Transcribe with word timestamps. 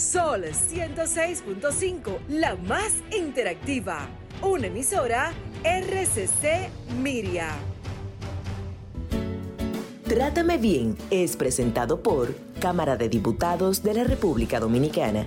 Sol 0.00 0.44
106.5, 0.44 2.20
la 2.30 2.56
más 2.56 2.94
interactiva. 3.14 4.08
Una 4.40 4.68
emisora 4.68 5.32
RCC 5.62 6.70
Miria. 7.02 7.50
Trátame 10.08 10.56
bien 10.56 10.96
es 11.10 11.36
presentado 11.36 12.02
por 12.02 12.34
Cámara 12.60 12.96
de 12.96 13.10
Diputados 13.10 13.82
de 13.82 13.92
la 13.92 14.04
República 14.04 14.58
Dominicana. 14.58 15.26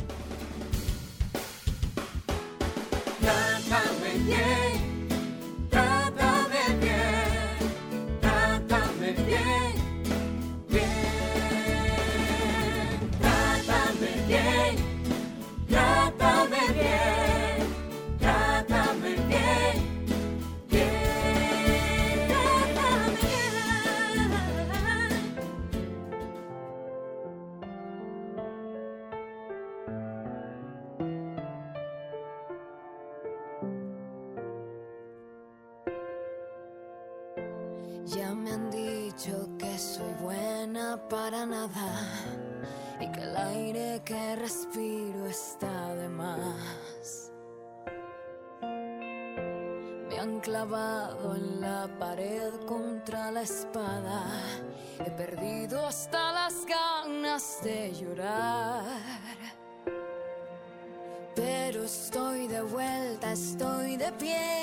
别 64.19 64.62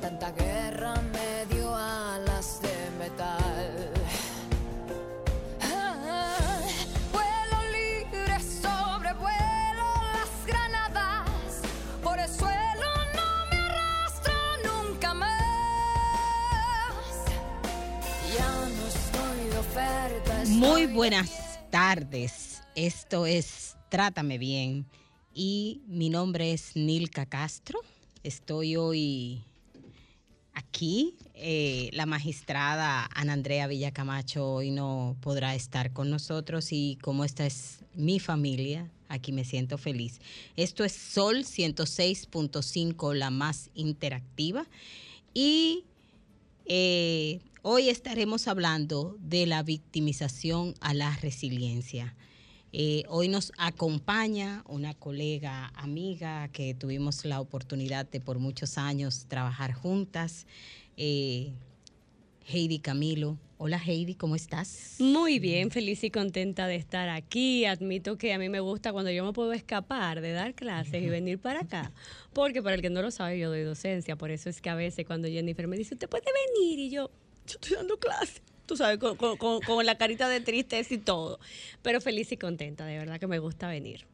tanta 0.00 0.30
guerra 0.30 0.94
medio 1.12 1.74
alas 1.74 2.60
de 2.62 2.90
metal. 2.96 3.90
vuelo 7.12 7.58
libre 7.72 8.40
sobre 8.40 9.12
vuelo 9.14 9.84
las 10.14 10.46
granadas, 10.46 11.62
por 12.04 12.20
el 12.20 12.28
suelo 12.28 12.86
no 13.16 13.46
me 13.50 13.56
arrastro 13.56 14.34
nunca 14.64 15.12
más. 15.12 15.32
Ya 18.32 18.48
no 18.48 18.86
estoy 18.86 19.50
de 19.50 19.58
oferta. 19.58 20.44
Muy 20.46 20.86
buenas 20.86 21.58
tardes, 21.70 22.62
esto 22.76 23.26
es 23.26 23.76
Trátame 23.88 24.38
Bien 24.38 24.86
y 25.34 25.82
mi 25.88 26.10
nombre 26.10 26.52
es 26.52 26.76
Nilka 26.76 27.26
Castro. 27.26 27.80
Estoy 28.26 28.74
hoy 28.74 29.44
aquí. 30.52 31.14
Eh, 31.34 31.90
la 31.92 32.06
magistrada 32.06 33.08
Ana 33.14 33.34
Andrea 33.34 33.68
Villacamacho 33.68 34.54
hoy 34.54 34.72
no 34.72 35.16
podrá 35.20 35.54
estar 35.54 35.92
con 35.92 36.10
nosotros 36.10 36.72
y 36.72 36.98
como 37.02 37.24
esta 37.24 37.46
es 37.46 37.84
mi 37.94 38.18
familia, 38.18 38.90
aquí 39.06 39.30
me 39.30 39.44
siento 39.44 39.78
feliz. 39.78 40.18
Esto 40.56 40.82
es 40.82 40.90
Sol 40.90 41.44
106.5, 41.44 43.14
la 43.14 43.30
más 43.30 43.70
interactiva. 43.74 44.66
Y 45.32 45.84
eh, 46.64 47.38
hoy 47.62 47.90
estaremos 47.90 48.48
hablando 48.48 49.16
de 49.20 49.46
la 49.46 49.62
victimización 49.62 50.74
a 50.80 50.94
la 50.94 51.14
resiliencia. 51.22 52.16
Eh, 52.78 53.04
hoy 53.08 53.28
nos 53.28 53.54
acompaña 53.56 54.62
una 54.68 54.92
colega 54.92 55.72
amiga 55.76 56.48
que 56.48 56.74
tuvimos 56.74 57.24
la 57.24 57.40
oportunidad 57.40 58.04
de 58.04 58.20
por 58.20 58.38
muchos 58.38 58.76
años 58.76 59.24
trabajar 59.28 59.72
juntas, 59.72 60.46
eh, 60.98 61.54
Heidi 62.46 62.80
Camilo. 62.80 63.38
Hola 63.56 63.78
Heidi, 63.82 64.14
¿cómo 64.14 64.36
estás? 64.36 64.96
Muy 64.98 65.38
bien, 65.38 65.70
feliz 65.70 66.04
y 66.04 66.10
contenta 66.10 66.66
de 66.66 66.76
estar 66.76 67.08
aquí. 67.08 67.64
Admito 67.64 68.18
que 68.18 68.34
a 68.34 68.38
mí 68.38 68.50
me 68.50 68.60
gusta 68.60 68.92
cuando 68.92 69.10
yo 69.10 69.24
me 69.24 69.32
puedo 69.32 69.54
escapar 69.54 70.20
de 70.20 70.32
dar 70.32 70.54
clases 70.54 71.02
y 71.02 71.08
venir 71.08 71.38
para 71.38 71.60
acá. 71.60 71.92
Porque 72.34 72.62
para 72.62 72.74
el 72.74 72.82
que 72.82 72.90
no 72.90 73.00
lo 73.00 73.10
sabe, 73.10 73.38
yo 73.38 73.48
doy 73.48 73.62
docencia. 73.62 74.16
Por 74.16 74.30
eso 74.30 74.50
es 74.50 74.60
que 74.60 74.68
a 74.68 74.74
veces 74.74 75.06
cuando 75.06 75.28
Jennifer 75.28 75.66
me 75.66 75.78
dice, 75.78 75.94
usted 75.94 76.10
puede 76.10 76.26
venir 76.54 76.78
y 76.78 76.90
yo, 76.90 77.10
yo 77.46 77.54
estoy 77.54 77.76
dando 77.76 77.98
clases 77.98 78.42
tú 78.66 78.76
sabes, 78.76 78.98
con, 78.98 79.86
la 79.86 79.96
carita 79.96 80.28
de 80.28 80.40
tristeza 80.40 80.92
y 80.94 80.98
todo. 80.98 81.38
Pero 81.82 82.00
feliz 82.00 82.30
y 82.32 82.36
contenta, 82.36 82.84
de 82.84 82.98
verdad 82.98 83.18
que 83.18 83.26
me 83.26 83.38
gusta 83.38 83.68
venir. 83.68 84.06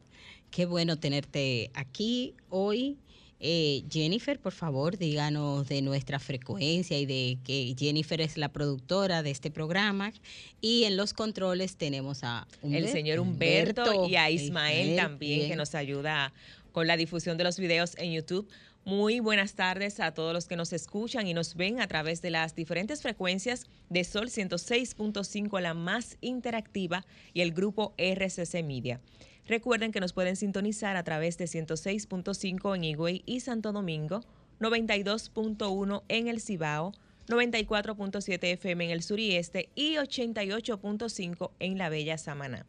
Qué 0.50 0.66
bueno 0.66 0.96
tenerte 0.96 1.70
aquí 1.74 2.34
hoy. 2.50 2.98
Eh, 3.44 3.82
Jennifer, 3.90 4.38
por 4.38 4.52
favor, 4.52 4.98
díganos 4.98 5.66
de 5.66 5.82
nuestra 5.82 6.20
frecuencia 6.20 6.96
y 6.96 7.06
de 7.06 7.38
que 7.42 7.74
Jennifer 7.76 8.20
es 8.20 8.36
la 8.36 8.50
productora 8.50 9.24
de 9.24 9.32
este 9.32 9.50
programa. 9.50 10.12
Y 10.60 10.84
en 10.84 10.96
los 10.96 11.12
controles 11.12 11.74
tenemos 11.76 12.22
a 12.22 12.46
el 12.62 12.86
señor 12.88 13.18
Humberto, 13.18 14.08
y 14.08 14.14
a 14.14 14.30
Ismael 14.30 14.94
también, 14.94 15.48
que 15.48 15.56
nos 15.56 15.74
ayuda 15.74 16.32
con 16.70 16.86
la 16.86 16.96
difusión 16.96 17.36
de 17.36 17.44
los 17.44 17.58
videos 17.58 17.96
en 17.98 18.12
YouTube. 18.12 18.48
Muy 18.84 19.20
buenas 19.20 19.54
tardes 19.54 20.00
a 20.00 20.12
todos 20.12 20.32
los 20.34 20.46
que 20.46 20.56
nos 20.56 20.72
escuchan 20.72 21.28
y 21.28 21.34
nos 21.34 21.54
ven 21.54 21.80
a 21.80 21.86
través 21.86 22.20
de 22.20 22.30
las 22.30 22.56
diferentes 22.56 23.00
frecuencias 23.00 23.66
de 23.88 24.02
Sol 24.02 24.28
106.5, 24.28 25.60
la 25.60 25.72
más 25.72 26.18
interactiva, 26.20 27.06
y 27.32 27.42
el 27.42 27.52
grupo 27.52 27.94
RCC 27.96 28.64
Media. 28.64 29.00
Recuerden 29.46 29.92
que 29.92 30.00
nos 30.00 30.12
pueden 30.12 30.34
sintonizar 30.34 30.96
a 30.96 31.04
través 31.04 31.38
de 31.38 31.44
106.5 31.44 32.74
en 32.74 32.82
Higüey 32.82 33.22
y 33.24 33.38
Santo 33.38 33.70
Domingo, 33.70 34.22
92.1 34.58 36.02
en 36.08 36.26
el 36.26 36.40
Cibao, 36.40 36.92
94.7 37.28 38.38
FM 38.42 38.86
en 38.86 38.90
el 38.90 39.04
sur 39.04 39.20
y 39.20 39.36
este 39.36 39.68
y 39.76 39.94
88.5 39.94 41.52
en 41.60 41.78
la 41.78 41.88
Bella 41.88 42.18
Samaná. 42.18 42.66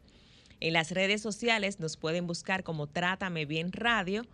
En 0.60 0.74
las 0.74 0.92
redes 0.92 1.20
sociales 1.20 1.80
nos 1.80 1.96
pueden 1.96 2.28
buscar 2.28 2.62
como 2.62 2.86
Trátame 2.86 3.46
Bien 3.46 3.72
Radio, 3.72 4.24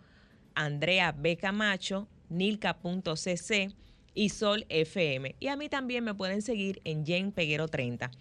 Andrea 0.55 1.11
B. 1.11 1.37
Camacho, 1.37 2.07
nilca.cc 2.29 3.73
y 4.13 4.29
Sol 4.29 4.65
FM. 4.69 5.35
Y 5.39 5.47
a 5.47 5.55
mí 5.55 5.69
también 5.69 6.03
me 6.03 6.13
pueden 6.13 6.41
seguir 6.41 6.81
en 6.83 7.05
Jen 7.05 7.31
Peguero 7.31 7.67
30. 7.67 8.11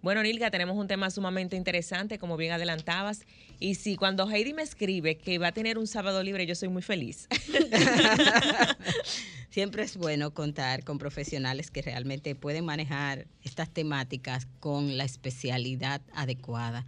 Bueno, 0.00 0.22
Nilka, 0.22 0.50
tenemos 0.50 0.76
un 0.76 0.86
tema 0.86 1.10
sumamente 1.10 1.56
interesante, 1.56 2.18
como 2.18 2.36
bien 2.36 2.52
adelantabas. 2.52 3.22
Y 3.58 3.74
si 3.74 3.96
cuando 3.96 4.30
Heidi 4.30 4.54
me 4.54 4.62
escribe 4.62 5.18
que 5.18 5.38
va 5.38 5.48
a 5.48 5.52
tener 5.52 5.76
un 5.76 5.88
sábado 5.88 6.22
libre, 6.22 6.46
yo 6.46 6.54
soy 6.54 6.68
muy 6.68 6.82
feliz. 6.82 7.26
Siempre 9.50 9.82
es 9.82 9.96
bueno 9.96 10.32
contar 10.32 10.84
con 10.84 10.98
profesionales 10.98 11.72
que 11.72 11.82
realmente 11.82 12.36
pueden 12.36 12.64
manejar 12.64 13.26
estas 13.42 13.70
temáticas 13.70 14.46
con 14.60 14.96
la 14.96 15.04
especialidad 15.04 16.00
adecuada. 16.12 16.86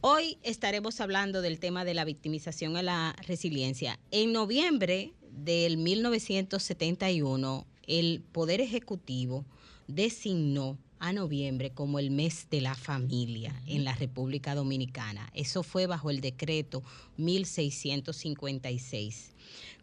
Hoy 0.00 0.38
estaremos 0.42 1.00
hablando 1.00 1.40
del 1.40 1.60
tema 1.60 1.84
de 1.84 1.94
la 1.94 2.04
victimización 2.04 2.76
a 2.76 2.82
la 2.82 3.14
resiliencia. 3.28 4.00
En 4.10 4.32
noviembre 4.32 5.12
del 5.30 5.76
1971, 5.76 7.64
el 7.86 8.22
Poder 8.32 8.60
Ejecutivo 8.60 9.44
designó 9.86 10.78
a 11.04 11.12
noviembre 11.12 11.70
como 11.70 11.98
el 11.98 12.10
mes 12.10 12.46
de 12.50 12.62
la 12.62 12.74
familia 12.74 13.54
en 13.66 13.84
la 13.84 13.94
República 13.94 14.54
Dominicana. 14.54 15.30
Eso 15.34 15.62
fue 15.62 15.86
bajo 15.86 16.08
el 16.08 16.22
decreto 16.22 16.82
1656, 17.18 19.32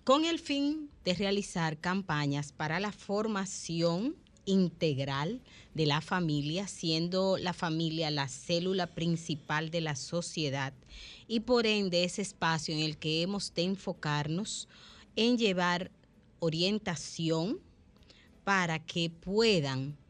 con 0.03 0.25
el 0.25 0.39
fin 0.39 0.89
de 1.05 1.13
realizar 1.13 1.77
campañas 1.77 2.51
para 2.51 2.79
la 2.79 2.91
formación 2.91 4.15
integral 4.45 5.41
de 5.75 5.85
la 5.85 6.01
familia, 6.01 6.67
siendo 6.67 7.37
la 7.37 7.53
familia 7.53 8.09
la 8.09 8.27
célula 8.27 8.87
principal 8.87 9.69
de 9.69 9.81
la 9.81 9.95
sociedad 9.95 10.73
y 11.27 11.41
por 11.41 11.67
ende 11.67 12.03
ese 12.03 12.23
espacio 12.23 12.73
en 12.73 12.81
el 12.81 12.97
que 12.97 13.21
hemos 13.21 13.53
de 13.53 13.61
enfocarnos 13.61 14.67
en 15.15 15.37
llevar 15.37 15.91
orientación 16.39 17.59
para 18.43 18.79
que 18.79 19.11
puedan 19.11 20.00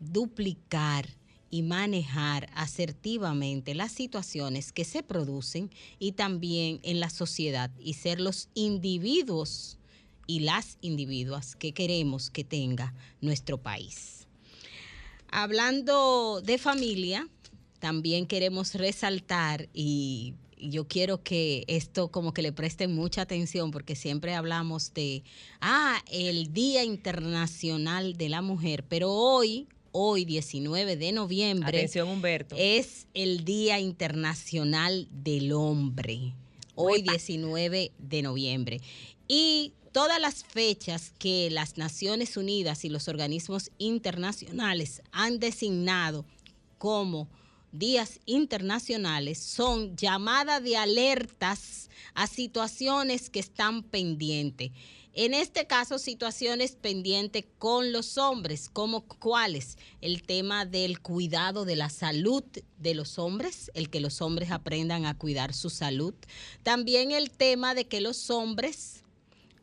duplicar 0.00 1.08
y 1.50 1.62
manejar 1.62 2.50
asertivamente 2.54 3.74
las 3.74 3.92
situaciones 3.92 4.72
que 4.72 4.84
se 4.84 5.02
producen 5.02 5.70
y 5.98 6.12
también 6.12 6.80
en 6.82 6.98
la 6.98 7.10
sociedad 7.10 7.70
y 7.78 7.94
ser 7.94 8.20
los 8.20 8.48
individuos 8.54 9.78
y 10.26 10.40
las 10.40 10.78
individuas 10.80 11.54
que 11.54 11.72
queremos 11.72 12.30
que 12.30 12.42
tenga 12.42 12.94
nuestro 13.20 13.62
país. 13.62 14.26
Hablando 15.30 16.40
de 16.40 16.58
familia, 16.58 17.28
también 17.78 18.26
queremos 18.26 18.74
resaltar 18.74 19.68
y 19.72 20.34
yo 20.58 20.88
quiero 20.88 21.22
que 21.22 21.64
esto 21.68 22.08
como 22.08 22.32
que 22.32 22.42
le 22.42 22.52
presten 22.52 22.94
mucha 22.94 23.22
atención 23.22 23.70
porque 23.70 23.96
siempre 23.96 24.34
hablamos 24.34 24.94
de, 24.94 25.22
ah, 25.60 26.02
el 26.10 26.52
Día 26.52 26.84
Internacional 26.84 28.16
de 28.16 28.28
la 28.28 28.42
Mujer, 28.42 28.84
pero 28.88 29.12
hoy, 29.12 29.68
hoy 29.96 30.24
19 30.24 30.96
de 30.96 31.12
noviembre, 31.12 31.78
Atención, 31.78 32.08
Humberto. 32.08 32.56
es 32.58 33.06
el 33.14 33.44
Día 33.44 33.78
Internacional 33.78 35.06
del 35.12 35.52
Hombre. 35.52 36.34
Hoy 36.74 37.02
19 37.02 37.92
de 37.96 38.22
noviembre. 38.22 38.80
Y 39.28 39.72
todas 39.92 40.20
las 40.20 40.42
fechas 40.42 41.12
que 41.16 41.48
las 41.52 41.78
Naciones 41.78 42.36
Unidas 42.36 42.84
y 42.84 42.88
los 42.88 43.06
organismos 43.06 43.70
internacionales 43.78 45.00
han 45.12 45.38
designado 45.38 46.26
como 46.78 47.28
días 47.70 48.18
internacionales 48.26 49.38
son 49.38 49.96
llamadas 49.96 50.60
de 50.64 50.76
alertas 50.76 51.88
a 52.14 52.26
situaciones 52.26 53.30
que 53.30 53.38
están 53.38 53.84
pendientes. 53.84 54.72
En 55.16 55.32
este 55.32 55.68
caso, 55.68 56.00
situaciones 56.00 56.72
pendientes 56.72 57.44
con 57.58 57.92
los 57.92 58.18
hombres, 58.18 58.68
como 58.68 59.06
cuáles? 59.06 59.78
El 60.00 60.24
tema 60.24 60.66
del 60.66 61.00
cuidado 61.00 61.64
de 61.64 61.76
la 61.76 61.88
salud 61.88 62.42
de 62.78 62.94
los 62.94 63.20
hombres, 63.20 63.70
el 63.74 63.90
que 63.90 64.00
los 64.00 64.20
hombres 64.20 64.50
aprendan 64.50 65.06
a 65.06 65.16
cuidar 65.16 65.54
su 65.54 65.70
salud. 65.70 66.14
También 66.64 67.12
el 67.12 67.30
tema 67.30 67.76
de 67.76 67.86
que 67.86 68.00
los 68.00 68.28
hombres 68.28 69.04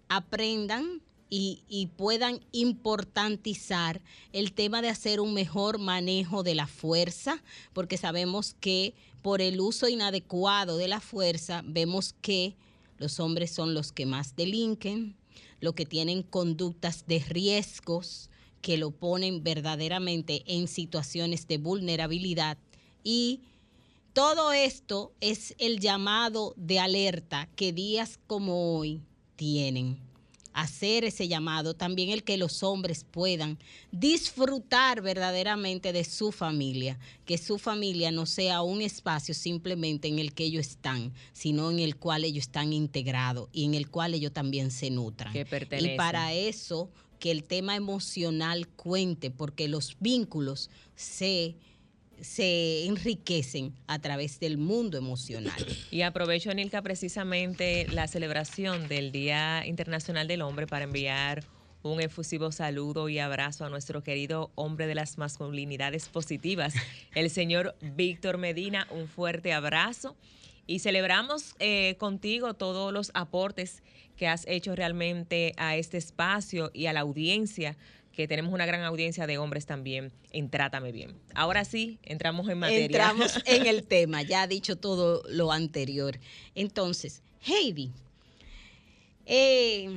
aprendan 0.07 1.01
y, 1.29 1.89
puedan 1.97 2.39
importantizar 2.53 4.01
el 4.31 4.53
tema 4.53 4.81
de 4.81 4.89
hacer 4.89 5.19
un 5.19 5.33
mejor 5.33 5.79
manejo 5.79 6.43
de 6.43 6.55
la 6.55 6.67
fuerza, 6.67 7.41
porque 7.73 7.97
sabemos 7.97 8.55
que 8.59 8.93
por 9.21 9.41
el 9.41 9.59
uso 9.59 9.87
inadecuado 9.89 10.77
de 10.77 10.87
la 10.89 10.99
fuerza 10.99 11.61
vemos 11.65 12.15
que 12.21 12.55
los 12.97 13.19
hombres 13.19 13.51
son 13.51 13.73
los 13.73 13.93
que 13.93 14.05
más 14.05 14.35
delinquen, 14.35 15.15
los 15.61 15.73
que 15.73 15.85
tienen 15.85 16.23
conductas 16.23 17.05
de 17.07 17.19
riesgos 17.19 18.29
que 18.61 18.77
lo 18.77 18.91
ponen 18.91 19.43
verdaderamente 19.43 20.43
en 20.45 20.67
situaciones 20.67 21.47
de 21.47 21.57
vulnerabilidad. 21.57 22.57
Y 23.03 23.41
todo 24.13 24.51
esto 24.51 25.13
es 25.21 25.55
el 25.57 25.79
llamado 25.79 26.53
de 26.57 26.79
alerta 26.79 27.47
que 27.55 27.71
días 27.71 28.19
como 28.27 28.77
hoy 28.77 29.01
tienen 29.35 30.10
hacer 30.53 31.03
ese 31.03 31.27
llamado, 31.27 31.73
también 31.73 32.09
el 32.09 32.23
que 32.23 32.37
los 32.37 32.63
hombres 32.63 33.05
puedan 33.09 33.57
disfrutar 33.91 35.01
verdaderamente 35.01 35.93
de 35.93 36.03
su 36.03 36.31
familia, 36.31 36.99
que 37.25 37.37
su 37.37 37.57
familia 37.57 38.11
no 38.11 38.25
sea 38.25 38.61
un 38.61 38.81
espacio 38.81 39.33
simplemente 39.33 40.07
en 40.07 40.19
el 40.19 40.33
que 40.33 40.45
ellos 40.45 40.67
están, 40.67 41.13
sino 41.33 41.71
en 41.71 41.79
el 41.79 41.95
cual 41.95 42.23
ellos 42.23 42.45
están 42.45 42.73
integrados 42.73 43.49
y 43.51 43.65
en 43.65 43.73
el 43.73 43.89
cual 43.89 44.13
ellos 44.13 44.33
también 44.33 44.71
se 44.71 44.89
nutran. 44.89 45.33
y 45.35 45.97
para 45.97 46.33
eso 46.33 46.89
que 47.19 47.31
el 47.31 47.43
tema 47.43 47.75
emocional 47.75 48.67
cuente, 48.67 49.29
porque 49.29 49.67
los 49.67 49.95
vínculos 49.99 50.69
se 50.95 51.55
se 52.21 52.85
enriquecen 52.85 53.73
a 53.87 53.99
través 53.99 54.39
del 54.39 54.57
mundo 54.57 54.97
emocional. 54.97 55.65
Y 55.89 56.03
aprovecho, 56.03 56.53
Nilka, 56.53 56.81
precisamente 56.81 57.87
la 57.91 58.07
celebración 58.07 58.87
del 58.87 59.11
Día 59.11 59.65
Internacional 59.65 60.27
del 60.27 60.41
Hombre 60.41 60.67
para 60.67 60.85
enviar 60.85 61.43
un 61.83 61.99
efusivo 61.99 62.51
saludo 62.51 63.09
y 63.09 63.17
abrazo 63.19 63.65
a 63.65 63.69
nuestro 63.69 64.03
querido 64.03 64.51
hombre 64.55 64.85
de 64.85 64.95
las 64.95 65.17
masculinidades 65.17 66.09
positivas, 66.09 66.73
el 67.15 67.29
señor 67.29 67.75
Víctor 67.81 68.37
Medina. 68.37 68.87
Un 68.91 69.07
fuerte 69.07 69.51
abrazo 69.51 70.15
y 70.67 70.79
celebramos 70.79 71.55
eh, 71.59 71.95
contigo 71.97 72.53
todos 72.53 72.93
los 72.93 73.11
aportes 73.13 73.81
que 74.15 74.27
has 74.27 74.45
hecho 74.47 74.75
realmente 74.75 75.53
a 75.57 75.75
este 75.75 75.97
espacio 75.97 76.69
y 76.73 76.85
a 76.85 76.93
la 76.93 76.99
audiencia 76.99 77.75
que 78.13 78.27
tenemos 78.27 78.53
una 78.53 78.65
gran 78.65 78.81
audiencia 78.83 79.27
de 79.27 79.37
hombres 79.37 79.65
también 79.65 80.11
en 80.31 80.49
Trátame 80.49 80.91
Bien. 80.91 81.15
Ahora 81.33 81.65
sí, 81.65 81.99
entramos 82.03 82.49
en 82.49 82.59
materia. 82.59 82.85
Entramos 82.85 83.39
en 83.45 83.65
el 83.65 83.83
tema, 83.83 84.21
ya 84.21 84.43
ha 84.43 84.47
dicho 84.47 84.75
todo 84.75 85.23
lo 85.29 85.51
anterior. 85.51 86.19
Entonces, 86.55 87.21
Heidi, 87.45 87.91
eh, 89.25 89.89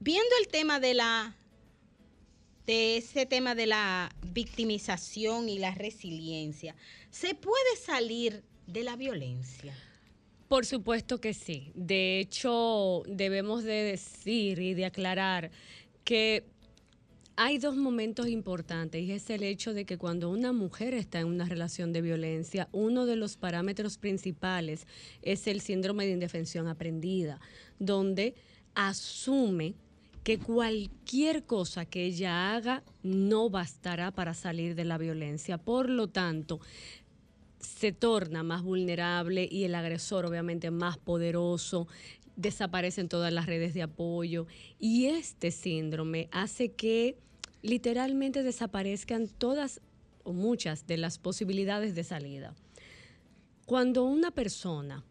viendo 0.00 0.30
el 0.40 0.48
tema 0.48 0.80
de 0.80 0.94
la 0.94 1.36
de 2.66 2.96
ese 2.96 3.26
tema 3.26 3.54
de 3.54 3.66
la 3.66 4.14
victimización 4.22 5.48
y 5.48 5.58
la 5.58 5.72
resiliencia, 5.72 6.76
¿se 7.10 7.34
puede 7.34 7.76
salir 7.76 8.44
de 8.66 8.84
la 8.84 8.96
violencia? 8.96 9.74
Por 10.48 10.64
supuesto 10.66 11.20
que 11.20 11.34
sí. 11.34 11.72
De 11.74 12.20
hecho, 12.20 13.02
debemos 13.06 13.64
de 13.64 13.82
decir 13.82 14.60
y 14.60 14.74
de 14.74 14.84
aclarar 14.84 15.50
que 16.04 16.44
hay 17.44 17.58
dos 17.58 17.74
momentos 17.74 18.28
importantes 18.28 19.02
y 19.02 19.10
es 19.10 19.28
el 19.28 19.42
hecho 19.42 19.74
de 19.74 19.84
que 19.84 19.98
cuando 19.98 20.30
una 20.30 20.52
mujer 20.52 20.94
está 20.94 21.18
en 21.18 21.26
una 21.26 21.44
relación 21.44 21.92
de 21.92 22.00
violencia, 22.00 22.68
uno 22.70 23.04
de 23.04 23.16
los 23.16 23.36
parámetros 23.36 23.98
principales 23.98 24.86
es 25.22 25.48
el 25.48 25.60
síndrome 25.60 26.06
de 26.06 26.12
indefensión 26.12 26.68
aprendida, 26.68 27.40
donde 27.80 28.36
asume 28.76 29.74
que 30.22 30.38
cualquier 30.38 31.42
cosa 31.42 31.84
que 31.84 32.04
ella 32.04 32.54
haga 32.54 32.84
no 33.02 33.50
bastará 33.50 34.12
para 34.12 34.34
salir 34.34 34.76
de 34.76 34.84
la 34.84 34.96
violencia. 34.96 35.58
Por 35.58 35.90
lo 35.90 36.08
tanto, 36.08 36.60
se 37.58 37.90
torna 37.90 38.44
más 38.44 38.62
vulnerable 38.62 39.48
y 39.50 39.64
el 39.64 39.74
agresor 39.74 40.26
obviamente 40.26 40.70
más 40.70 40.96
poderoso, 40.96 41.88
desaparecen 42.36 43.08
todas 43.08 43.32
las 43.32 43.46
redes 43.46 43.74
de 43.74 43.82
apoyo 43.82 44.46
y 44.78 45.06
este 45.06 45.50
síndrome 45.50 46.28
hace 46.30 46.70
que 46.70 47.18
literalmente 47.62 48.42
desaparezcan 48.42 49.28
todas 49.28 49.80
o 50.24 50.32
muchas 50.32 50.86
de 50.86 50.96
las 50.96 51.18
posibilidades 51.18 51.94
de 51.94 52.04
salida. 52.04 52.54
Cuando 53.66 54.04
una 54.04 54.30
persona 54.30 55.04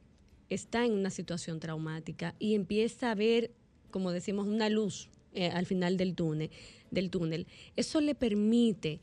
está 0.50 0.86
en 0.86 0.92
una 0.92 1.10
situación 1.10 1.60
traumática 1.60 2.36
y 2.38 2.56
empieza 2.56 3.12
a 3.12 3.16
ver, 3.16 3.52
como 3.90 4.12
decimos, 4.12 4.48
una 4.48 4.70
luz 4.70 5.10
eh, 5.34 5.48
al 5.48 5.66
final 5.66 5.98
del 5.98 6.14
túnel, 6.16 6.52
del 6.92 7.10
túnel, 7.10 7.48
eso 7.76 8.02
le 8.02 8.16
permite 8.16 9.00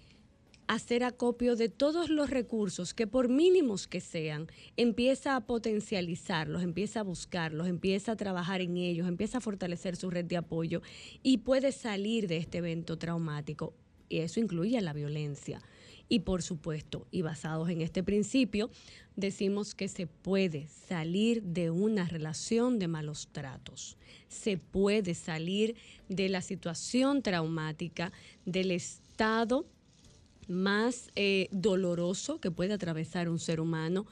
hacer 0.68 1.02
acopio 1.02 1.56
de 1.56 1.70
todos 1.70 2.10
los 2.10 2.28
recursos 2.28 2.92
que 2.92 3.06
por 3.06 3.30
mínimos 3.30 3.88
que 3.88 4.00
sean, 4.00 4.48
empieza 4.76 5.34
a 5.34 5.46
potencializarlos, 5.46 6.62
empieza 6.62 7.00
a 7.00 7.04
buscarlos, 7.04 7.66
empieza 7.66 8.12
a 8.12 8.16
trabajar 8.16 8.60
en 8.60 8.76
ellos, 8.76 9.08
empieza 9.08 9.38
a 9.38 9.40
fortalecer 9.40 9.96
su 9.96 10.10
red 10.10 10.26
de 10.26 10.36
apoyo 10.36 10.82
y 11.22 11.38
puede 11.38 11.72
salir 11.72 12.28
de 12.28 12.36
este 12.36 12.58
evento 12.58 12.98
traumático. 12.98 13.72
Y 14.10 14.18
eso 14.18 14.40
incluye 14.40 14.80
la 14.82 14.92
violencia. 14.92 15.62
Y 16.10 16.20
por 16.20 16.42
supuesto, 16.42 17.06
y 17.10 17.22
basados 17.22 17.68
en 17.70 17.80
este 17.80 18.02
principio, 18.02 18.70
decimos 19.16 19.74
que 19.74 19.88
se 19.88 20.06
puede 20.06 20.68
salir 20.68 21.42
de 21.42 21.70
una 21.70 22.06
relación 22.06 22.78
de 22.78 22.88
malos 22.88 23.28
tratos, 23.32 23.98
se 24.28 24.56
puede 24.56 25.14
salir 25.14 25.76
de 26.08 26.28
la 26.28 26.40
situación 26.40 27.22
traumática, 27.22 28.12
del 28.46 28.70
estado 28.70 29.66
más 30.48 31.10
eh, 31.14 31.48
doloroso 31.52 32.40
que 32.40 32.50
puede 32.50 32.72
atravesar 32.72 33.28
un 33.28 33.38
ser 33.38 33.60
humano 33.60 34.06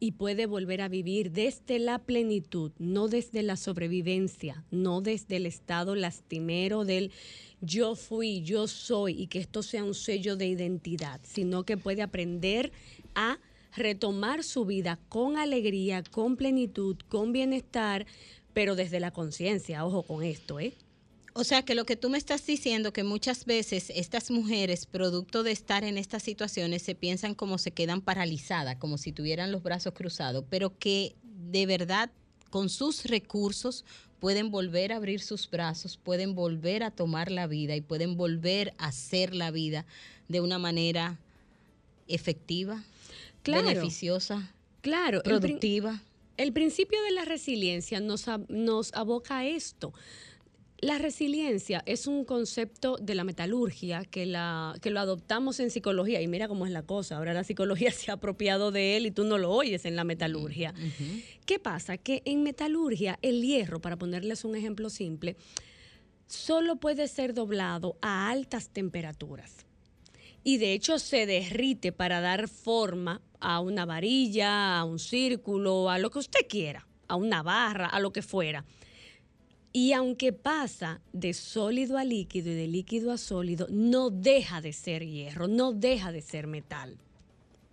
y 0.00 0.12
puede 0.12 0.46
volver 0.46 0.82
a 0.82 0.88
vivir 0.88 1.30
desde 1.30 1.78
la 1.78 1.98
plenitud, 1.98 2.72
no 2.78 3.08
desde 3.08 3.42
la 3.42 3.56
sobrevivencia, 3.56 4.64
no 4.70 5.00
desde 5.00 5.36
el 5.36 5.46
estado 5.46 5.94
lastimero 5.94 6.84
del 6.84 7.12
yo 7.60 7.94
fui, 7.94 8.42
yo 8.42 8.66
soy 8.66 9.22
y 9.22 9.26
que 9.28 9.38
esto 9.38 9.62
sea 9.62 9.84
un 9.84 9.94
sello 9.94 10.36
de 10.36 10.46
identidad, 10.46 11.20
sino 11.22 11.64
que 11.64 11.76
puede 11.76 12.02
aprender 12.02 12.72
a 13.14 13.38
retomar 13.74 14.44
su 14.44 14.64
vida 14.64 14.98
con 15.08 15.38
alegría, 15.38 16.02
con 16.02 16.36
plenitud, 16.36 16.96
con 17.08 17.32
bienestar, 17.32 18.06
pero 18.52 18.76
desde 18.76 19.00
la 19.00 19.10
conciencia, 19.10 19.84
ojo 19.84 20.02
con 20.02 20.22
esto, 20.22 20.60
¿eh? 20.60 20.74
O 21.36 21.42
sea 21.42 21.64
que 21.64 21.74
lo 21.74 21.84
que 21.84 21.96
tú 21.96 22.10
me 22.10 22.18
estás 22.18 22.46
diciendo, 22.46 22.92
que 22.92 23.02
muchas 23.02 23.44
veces 23.44 23.90
estas 23.96 24.30
mujeres, 24.30 24.86
producto 24.86 25.42
de 25.42 25.50
estar 25.50 25.82
en 25.82 25.98
estas 25.98 26.22
situaciones, 26.22 26.82
se 26.82 26.94
piensan 26.94 27.34
como 27.34 27.58
se 27.58 27.72
quedan 27.72 28.02
paralizadas, 28.02 28.76
como 28.76 28.98
si 28.98 29.10
tuvieran 29.10 29.50
los 29.50 29.64
brazos 29.64 29.94
cruzados, 29.94 30.44
pero 30.48 30.78
que 30.78 31.16
de 31.50 31.66
verdad 31.66 32.12
con 32.50 32.68
sus 32.68 33.06
recursos 33.06 33.84
pueden 34.20 34.52
volver 34.52 34.92
a 34.92 34.96
abrir 34.96 35.20
sus 35.20 35.50
brazos, 35.50 35.96
pueden 35.96 36.36
volver 36.36 36.84
a 36.84 36.92
tomar 36.92 37.32
la 37.32 37.48
vida 37.48 37.74
y 37.74 37.80
pueden 37.80 38.16
volver 38.16 38.72
a 38.78 38.86
hacer 38.86 39.34
la 39.34 39.50
vida 39.50 39.86
de 40.28 40.40
una 40.40 40.60
manera 40.60 41.18
efectiva, 42.06 42.84
beneficiosa, 43.44 44.52
claro, 44.82 45.20
productiva. 45.24 46.00
El, 46.36 46.52
principio 46.52 47.02
de 47.02 47.10
la 47.10 47.24
resiliencia 47.24 47.98
nos, 47.98 48.26
nos 48.48 48.94
aboca 48.94 49.38
a 49.38 49.46
esto 49.46 49.92
la 50.78 50.98
resiliencia 50.98 51.82
es 51.86 52.06
un 52.06 52.24
concepto 52.24 52.96
de 53.00 53.14
la 53.14 53.24
metalurgia 53.24 54.04
que, 54.04 54.26
la, 54.26 54.76
que 54.82 54.90
lo 54.90 55.00
adoptamos 55.00 55.60
en 55.60 55.70
psicología 55.70 56.20
y 56.20 56.28
mira 56.28 56.48
cómo 56.48 56.66
es 56.66 56.72
la 56.72 56.82
cosa, 56.82 57.16
ahora 57.16 57.32
la 57.32 57.44
psicología 57.44 57.90
se 57.92 58.10
ha 58.10 58.14
apropiado 58.14 58.70
de 58.70 58.96
él 58.96 59.06
y 59.06 59.10
tú 59.10 59.24
no 59.24 59.38
lo 59.38 59.50
oyes 59.50 59.84
en 59.84 59.96
la 59.96 60.04
metalurgia. 60.04 60.74
¿Qué 61.46 61.58
pasa? 61.58 61.96
Que 61.96 62.22
en 62.24 62.42
metalurgia 62.42 63.18
el 63.22 63.42
hierro, 63.42 63.80
para 63.80 63.96
ponerles 63.96 64.44
un 64.44 64.56
ejemplo 64.56 64.90
simple, 64.90 65.36
solo 66.26 66.76
puede 66.76 67.08
ser 67.08 67.34
doblado 67.34 67.96
a 68.02 68.30
altas 68.30 68.68
temperaturas. 68.68 69.64
Y 70.42 70.58
de 70.58 70.74
hecho 70.74 70.98
se 70.98 71.24
derrite 71.24 71.92
para 71.92 72.20
dar 72.20 72.48
forma 72.48 73.22
a 73.40 73.60
una 73.60 73.86
varilla, 73.86 74.78
a 74.78 74.84
un 74.84 74.98
círculo, 74.98 75.88
a 75.88 75.98
lo 75.98 76.10
que 76.10 76.18
usted 76.18 76.46
quiera, 76.48 76.86
a 77.08 77.16
una 77.16 77.42
barra, 77.42 77.86
a 77.86 78.00
lo 78.00 78.12
que 78.12 78.20
fuera. 78.20 78.66
Y 79.76 79.92
aunque 79.92 80.32
pasa 80.32 81.00
de 81.12 81.34
sólido 81.34 81.98
a 81.98 82.04
líquido 82.04 82.48
y 82.52 82.54
de 82.54 82.68
líquido 82.68 83.10
a 83.10 83.18
sólido, 83.18 83.66
no 83.70 84.08
deja 84.10 84.60
de 84.60 84.72
ser 84.72 85.04
hierro, 85.04 85.48
no 85.48 85.72
deja 85.72 86.12
de 86.12 86.22
ser 86.22 86.46
metal. 86.46 86.96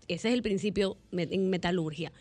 Ese 0.08 0.30
es 0.30 0.34
el 0.34 0.42
principio 0.42 0.98
en 1.12 1.52
metalurgia. 1.52 2.12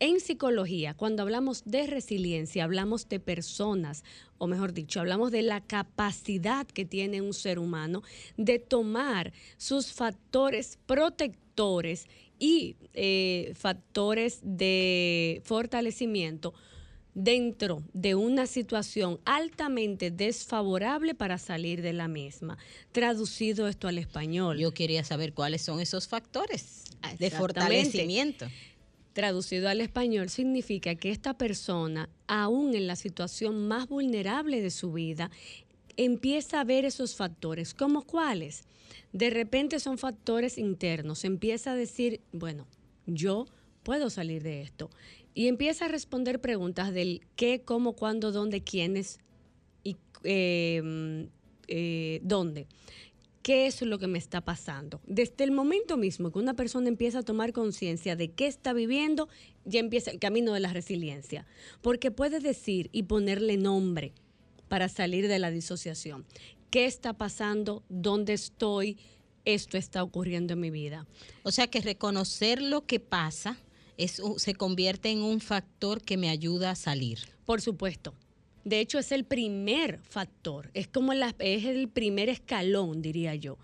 En 0.00 0.18
psicología, 0.18 0.94
cuando 0.94 1.22
hablamos 1.22 1.62
de 1.64 1.86
resiliencia, 1.86 2.64
hablamos 2.64 3.08
de 3.08 3.20
personas, 3.20 4.02
o 4.38 4.48
mejor 4.48 4.72
dicho, 4.72 4.98
hablamos 4.98 5.30
de 5.30 5.42
la 5.42 5.60
capacidad 5.60 6.66
que 6.66 6.84
tiene 6.84 7.22
un 7.22 7.32
ser 7.32 7.60
humano 7.60 8.02
de 8.36 8.58
tomar 8.58 9.32
sus 9.56 9.92
factores 9.92 10.80
protectores 10.84 12.08
y 12.40 12.74
eh, 12.92 13.52
factores 13.54 14.40
de 14.42 15.42
fortalecimiento 15.44 16.54
dentro 17.14 17.82
de 17.92 18.14
una 18.14 18.46
situación 18.46 19.20
altamente 19.24 20.10
desfavorable 20.10 21.14
para 21.14 21.38
salir 21.38 21.82
de 21.82 21.92
la 21.92 22.08
misma. 22.08 22.58
Traducido 22.92 23.68
esto 23.68 23.88
al 23.88 23.98
español. 23.98 24.58
Yo 24.58 24.72
quería 24.72 25.04
saber 25.04 25.34
cuáles 25.34 25.62
son 25.62 25.80
esos 25.80 26.08
factores 26.08 26.84
de 27.18 27.30
fortalecimiento. 27.30 28.46
Traducido 29.12 29.68
al 29.68 29.82
español 29.82 30.30
significa 30.30 30.94
que 30.94 31.10
esta 31.10 31.34
persona, 31.34 32.08
aún 32.26 32.74
en 32.74 32.86
la 32.86 32.96
situación 32.96 33.68
más 33.68 33.86
vulnerable 33.88 34.62
de 34.62 34.70
su 34.70 34.92
vida, 34.92 35.30
empieza 35.98 36.60
a 36.60 36.64
ver 36.64 36.86
esos 36.86 37.14
factores. 37.14 37.74
¿Cómo 37.74 38.02
cuáles? 38.02 38.64
De 39.12 39.28
repente 39.28 39.80
son 39.80 39.98
factores 39.98 40.56
internos. 40.56 41.24
Empieza 41.24 41.72
a 41.72 41.76
decir, 41.76 42.22
bueno, 42.32 42.66
yo 43.04 43.44
puedo 43.82 44.08
salir 44.08 44.42
de 44.42 44.62
esto 44.62 44.88
y 45.34 45.48
empieza 45.48 45.86
a 45.86 45.88
responder 45.88 46.40
preguntas 46.40 46.92
del 46.92 47.22
qué, 47.36 47.62
cómo, 47.64 47.94
cuándo, 47.94 48.32
dónde, 48.32 48.62
quiénes 48.62 49.18
y 49.82 49.96
em, 50.24 51.28
eh, 51.68 52.20
dónde. 52.22 52.66
¿Qué 53.42 53.66
es 53.66 53.82
lo 53.82 53.98
que 53.98 54.06
me 54.06 54.18
está 54.18 54.40
pasando? 54.40 55.00
Desde 55.04 55.42
el 55.42 55.50
momento 55.50 55.96
mismo 55.96 56.30
que 56.30 56.38
una 56.38 56.54
persona 56.54 56.88
empieza 56.88 57.20
a 57.20 57.22
tomar 57.24 57.52
conciencia 57.52 58.14
de 58.14 58.30
qué 58.30 58.46
está 58.46 58.72
viviendo, 58.72 59.28
ya 59.64 59.80
empieza 59.80 60.12
el 60.12 60.20
camino 60.20 60.52
de 60.52 60.60
la 60.60 60.72
resiliencia. 60.72 61.44
Porque 61.80 62.12
puede 62.12 62.38
decir 62.38 62.88
y 62.92 63.02
ponerle 63.04 63.56
nombre 63.56 64.12
para 64.68 64.88
salir 64.88 65.26
de 65.26 65.40
la 65.40 65.50
disociación. 65.50 66.24
¿Qué 66.70 66.86
está 66.86 67.14
pasando? 67.14 67.82
¿Dónde 67.88 68.32
estoy? 68.32 68.96
Esto 69.44 69.76
está 69.76 70.04
ocurriendo 70.04 70.52
en 70.52 70.60
mi 70.60 70.70
vida. 70.70 71.08
O 71.42 71.50
sea 71.50 71.66
que 71.66 71.80
reconocer 71.80 72.62
lo 72.62 72.86
que 72.86 73.00
pasa 73.00 73.58
se 73.96 74.54
convierte 74.54 75.10
en 75.10 75.22
un 75.22 75.40
factor 75.40 76.02
que 76.02 76.16
me 76.16 76.28
ayuda 76.30 76.70
a 76.70 76.76
salir. 76.76 77.18
Por 77.44 77.60
supuesto. 77.60 78.14
De 78.64 78.80
hecho, 78.80 78.98
es 78.98 79.10
el 79.10 79.24
primer 79.24 79.98
factor, 80.02 80.70
es 80.72 80.86
como 80.86 81.14
la, 81.14 81.34
es 81.40 81.64
el 81.64 81.88
primer 81.88 82.28
escalón, 82.28 83.02
diría 83.02 83.34
yo. 83.34 83.58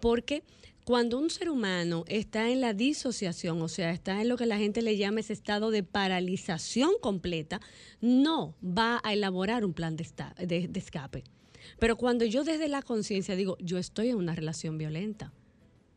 Porque 0.00 0.42
cuando 0.84 1.18
un 1.18 1.30
ser 1.30 1.50
humano 1.50 2.04
está 2.08 2.50
en 2.50 2.60
la 2.60 2.74
disociación, 2.74 3.62
o 3.62 3.68
sea, 3.68 3.92
está 3.92 4.20
en 4.20 4.28
lo 4.28 4.36
que 4.36 4.46
la 4.46 4.58
gente 4.58 4.82
le 4.82 4.96
llama 4.96 5.20
ese 5.20 5.34
estado 5.34 5.70
de 5.70 5.84
paralización 5.84 6.90
completa, 7.00 7.60
no 8.00 8.56
va 8.60 9.00
a 9.04 9.12
elaborar 9.12 9.64
un 9.64 9.72
plan 9.72 9.96
de, 9.96 10.06
de 10.68 10.80
escape. 10.80 11.22
Pero 11.78 11.96
cuando 11.96 12.24
yo 12.24 12.42
desde 12.42 12.66
la 12.66 12.82
conciencia 12.82 13.36
digo, 13.36 13.56
yo 13.60 13.78
estoy 13.78 14.08
en 14.08 14.16
una 14.16 14.34
relación 14.34 14.78
violenta, 14.78 15.32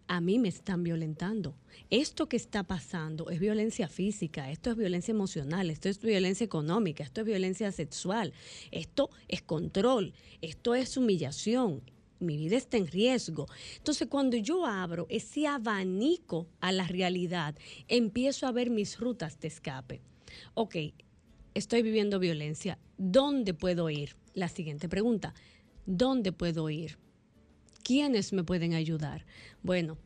a 0.08 0.22
mí 0.22 0.40
me 0.40 0.50
están 0.50 0.84
violentando. 0.84 1.56
Esto 1.90 2.28
que 2.28 2.38
está 2.38 2.64
pasando 2.64 3.30
es 3.30 3.40
violencia 3.40 3.88
física, 3.88 4.52
esto 4.52 4.72
es 4.72 4.78
violencia 4.78 5.12
emocional, 5.12 5.70
esto 5.70 5.90
es 5.90 6.00
violencia 6.00 6.46
económica, 6.46 7.04
esto 7.04 7.22
es 7.22 7.28
violencia 7.28 7.72
sexual, 7.72 8.34
esto 8.72 9.10
es 9.28 9.42
control, 9.42 10.14
esto 10.42 10.76
es 10.76 10.98
humillación. 10.98 11.82
Mi 12.20 12.38
vida 12.38 12.56
está 12.56 12.78
en 12.78 12.88
riesgo. 12.88 13.48
Entonces, 13.78 14.08
cuando 14.08 14.38
yo 14.38 14.66
abro 14.66 15.08
ese 15.10 15.46
abanico 15.46 16.48
a 16.62 16.72
la 16.72 16.88
realidad, 16.88 17.56
empiezo 17.88 18.48
a 18.48 18.52
ver 18.52 18.70
mis 18.70 18.98
rutas 18.98 19.40
de 19.40 19.50
escape. 19.50 20.02
Ok, 20.54 20.76
estoy 21.54 21.82
viviendo 21.82 22.20
violencia. 22.20 22.80
¿Dónde 22.98 23.54
puedo 23.54 23.90
ir? 23.90 24.16
La 24.34 24.48
siguiente 24.48 24.88
pregunta. 24.88 25.34
¿Dónde 25.86 26.32
puedo 26.32 26.70
ir? 26.70 26.98
¿Quiénes 27.84 28.32
me 28.34 28.44
pueden 28.44 28.74
ayudar? 28.74 29.26
Bueno, 29.62 29.98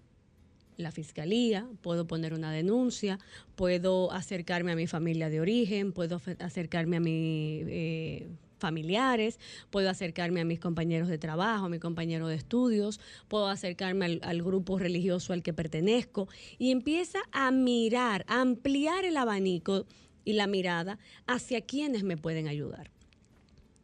la 0.77 0.91
fiscalía, 0.91 1.67
puedo 1.81 2.07
poner 2.07 2.33
una 2.33 2.51
denuncia, 2.51 3.19
puedo 3.55 4.11
acercarme 4.11 4.71
a 4.71 4.75
mi 4.75 4.87
familia 4.87 5.29
de 5.29 5.41
origen, 5.41 5.91
puedo 5.91 6.19
acercarme 6.39 6.97
a 6.97 6.99
mis 6.99 7.63
eh, 7.67 8.27
familiares, 8.59 9.39
puedo 9.69 9.89
acercarme 9.89 10.41
a 10.41 10.45
mis 10.45 10.59
compañeros 10.59 11.07
de 11.07 11.17
trabajo, 11.17 11.65
a 11.65 11.69
mi 11.69 11.79
compañero 11.79 12.27
de 12.27 12.35
estudios, 12.35 12.99
puedo 13.27 13.47
acercarme 13.47 14.05
al, 14.05 14.19
al, 14.23 14.41
grupo 14.41 14.79
religioso 14.79 15.33
al 15.33 15.43
que 15.43 15.53
pertenezco 15.53 16.27
y 16.57 16.71
empieza 16.71 17.19
a 17.31 17.51
mirar, 17.51 18.25
a 18.27 18.41
ampliar 18.41 19.05
el 19.05 19.17
abanico 19.17 19.85
y 20.25 20.33
la 20.33 20.47
mirada 20.47 20.99
hacia 21.25 21.61
quienes 21.61 22.03
me 22.03 22.17
pueden 22.17 22.47
ayudar 22.47 22.96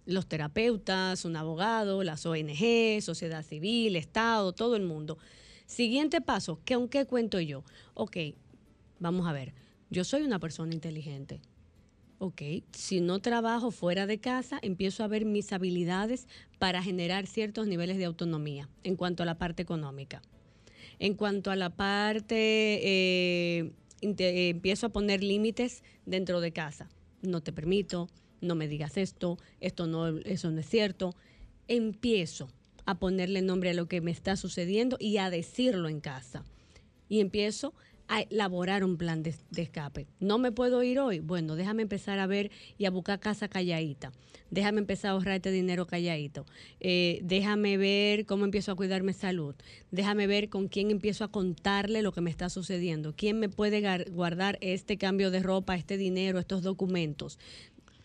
los 0.05 0.27
terapeutas, 0.27 1.25
un 1.25 1.35
abogado, 1.35 2.03
las 2.03 2.25
ONG, 2.25 3.01
sociedad 3.01 3.43
civil, 3.43 3.95
Estado, 3.95 4.53
todo 4.53 4.75
el 4.75 4.83
mundo. 4.83 5.17
Siguiente 5.65 6.21
paso, 6.21 6.59
¿qué 6.65 6.73
aunque 6.75 7.05
cuento 7.05 7.39
yo? 7.39 7.63
Ok, 7.93 8.17
vamos 8.99 9.27
a 9.27 9.33
ver, 9.33 9.53
yo 9.89 10.03
soy 10.03 10.23
una 10.23 10.39
persona 10.39 10.73
inteligente. 10.73 11.41
Ok, 12.19 12.41
si 12.71 13.01
no 13.01 13.19
trabajo 13.19 13.71
fuera 13.71 14.07
de 14.07 14.19
casa, 14.19 14.59
empiezo 14.61 15.03
a 15.03 15.07
ver 15.07 15.25
mis 15.25 15.51
habilidades 15.51 16.27
para 16.57 16.81
generar 16.81 17.27
ciertos 17.27 17.67
niveles 17.67 17.97
de 17.97 18.05
autonomía 18.05 18.69
en 18.83 18.95
cuanto 18.95 19.23
a 19.23 19.25
la 19.25 19.37
parte 19.37 19.61
económica. 19.61 20.21
En 20.99 21.15
cuanto 21.15 21.51
a 21.51 21.55
la 21.55 21.75
parte, 21.75 22.35
eh, 22.35 23.73
eh, 24.01 24.49
empiezo 24.49 24.87
a 24.87 24.89
poner 24.89 25.23
límites 25.23 25.83
dentro 26.05 26.39
de 26.39 26.53
casa. 26.53 26.89
No 27.21 27.41
te 27.41 27.51
permito, 27.51 28.09
no 28.43 28.55
me 28.55 28.67
digas 28.67 28.97
esto, 28.97 29.37
esto 29.59 29.87
no, 29.87 30.07
eso 30.19 30.51
no 30.51 30.59
es 30.59 30.69
cierto. 30.69 31.15
Empiezo 31.67 32.49
a 32.85 32.99
ponerle 32.99 33.41
nombre 33.41 33.71
a 33.71 33.73
lo 33.73 33.87
que 33.87 34.01
me 34.01 34.11
está 34.11 34.35
sucediendo 34.35 34.97
y 34.99 35.17
a 35.17 35.29
decirlo 35.29 35.89
en 35.89 36.01
casa. 36.01 36.43
Y 37.09 37.19
empiezo 37.19 37.73
a 38.07 38.21
elaborar 38.21 38.83
un 38.83 38.97
plan 38.97 39.23
de, 39.23 39.35
escape. 39.55 40.07
No 40.19 40.37
me 40.37 40.51
puedo 40.51 40.83
ir 40.83 40.99
hoy. 40.99 41.19
Bueno, 41.19 41.55
déjame 41.55 41.83
empezar 41.83 42.19
a 42.19 42.27
ver 42.27 42.51
y 42.77 42.85
a 42.85 42.91
buscar 42.91 43.19
casa 43.19 43.47
calladita. 43.47 44.11
Déjame 44.51 44.81
empezar 44.81 45.09
a 45.09 45.13
ahorrar 45.13 45.35
este 45.35 45.51
dinero 45.51 45.87
calladito. 45.87 46.45
Eh, 46.79 47.19
déjame 47.23 47.77
ver 47.77 48.25
cómo 48.25 48.45
empiezo 48.45 48.71
a 48.71 48.75
cuidarme 48.75 49.13
salud. 49.13 49.55
Déjame 49.89 50.27
ver 50.27 50.49
con 50.49 50.67
quién 50.67 50.91
empiezo 50.91 51.23
a 51.23 51.31
contarle 51.31 52.01
lo 52.03 52.11
que 52.11 52.21
me 52.21 52.29
está 52.29 52.49
sucediendo. 52.49 53.15
¿Quién 53.15 53.39
me 53.39 53.49
puede 53.49 53.81
guardar 54.11 54.59
este 54.61 54.97
cambio 54.97 55.31
de 55.31 55.41
ropa, 55.41 55.75
este 55.75 55.97
dinero, 55.97 56.37
estos 56.37 56.61
documentos? 56.61 57.39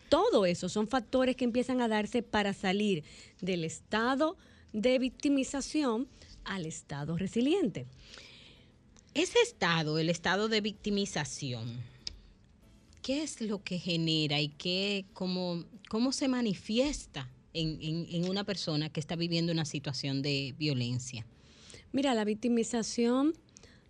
Todo 0.09 0.45
eso 0.45 0.69
son 0.69 0.87
factores 0.87 1.35
que 1.35 1.45
empiezan 1.45 1.81
a 1.81 1.87
darse 1.87 2.23
para 2.23 2.53
salir 2.53 3.03
del 3.41 3.63
estado 3.63 4.37
de 4.73 4.99
victimización 4.99 6.07
al 6.43 6.65
estado 6.65 7.17
resiliente. 7.17 7.85
Ese 9.13 9.39
estado, 9.43 9.99
el 9.99 10.09
estado 10.09 10.49
de 10.49 10.61
victimización, 10.61 11.79
¿qué 13.01 13.23
es 13.23 13.41
lo 13.41 13.63
que 13.63 13.77
genera 13.77 14.41
y 14.41 14.49
qué, 14.49 15.05
cómo, 15.13 15.63
cómo 15.89 16.11
se 16.11 16.27
manifiesta 16.27 17.29
en, 17.53 17.79
en 17.81 18.29
una 18.29 18.43
persona 18.43 18.89
que 18.89 18.99
está 18.99 19.15
viviendo 19.15 19.51
una 19.51 19.65
situación 19.65 20.21
de 20.21 20.55
violencia? 20.57 21.25
Mira, 21.91 22.13
la 22.13 22.23
victimización 22.23 23.33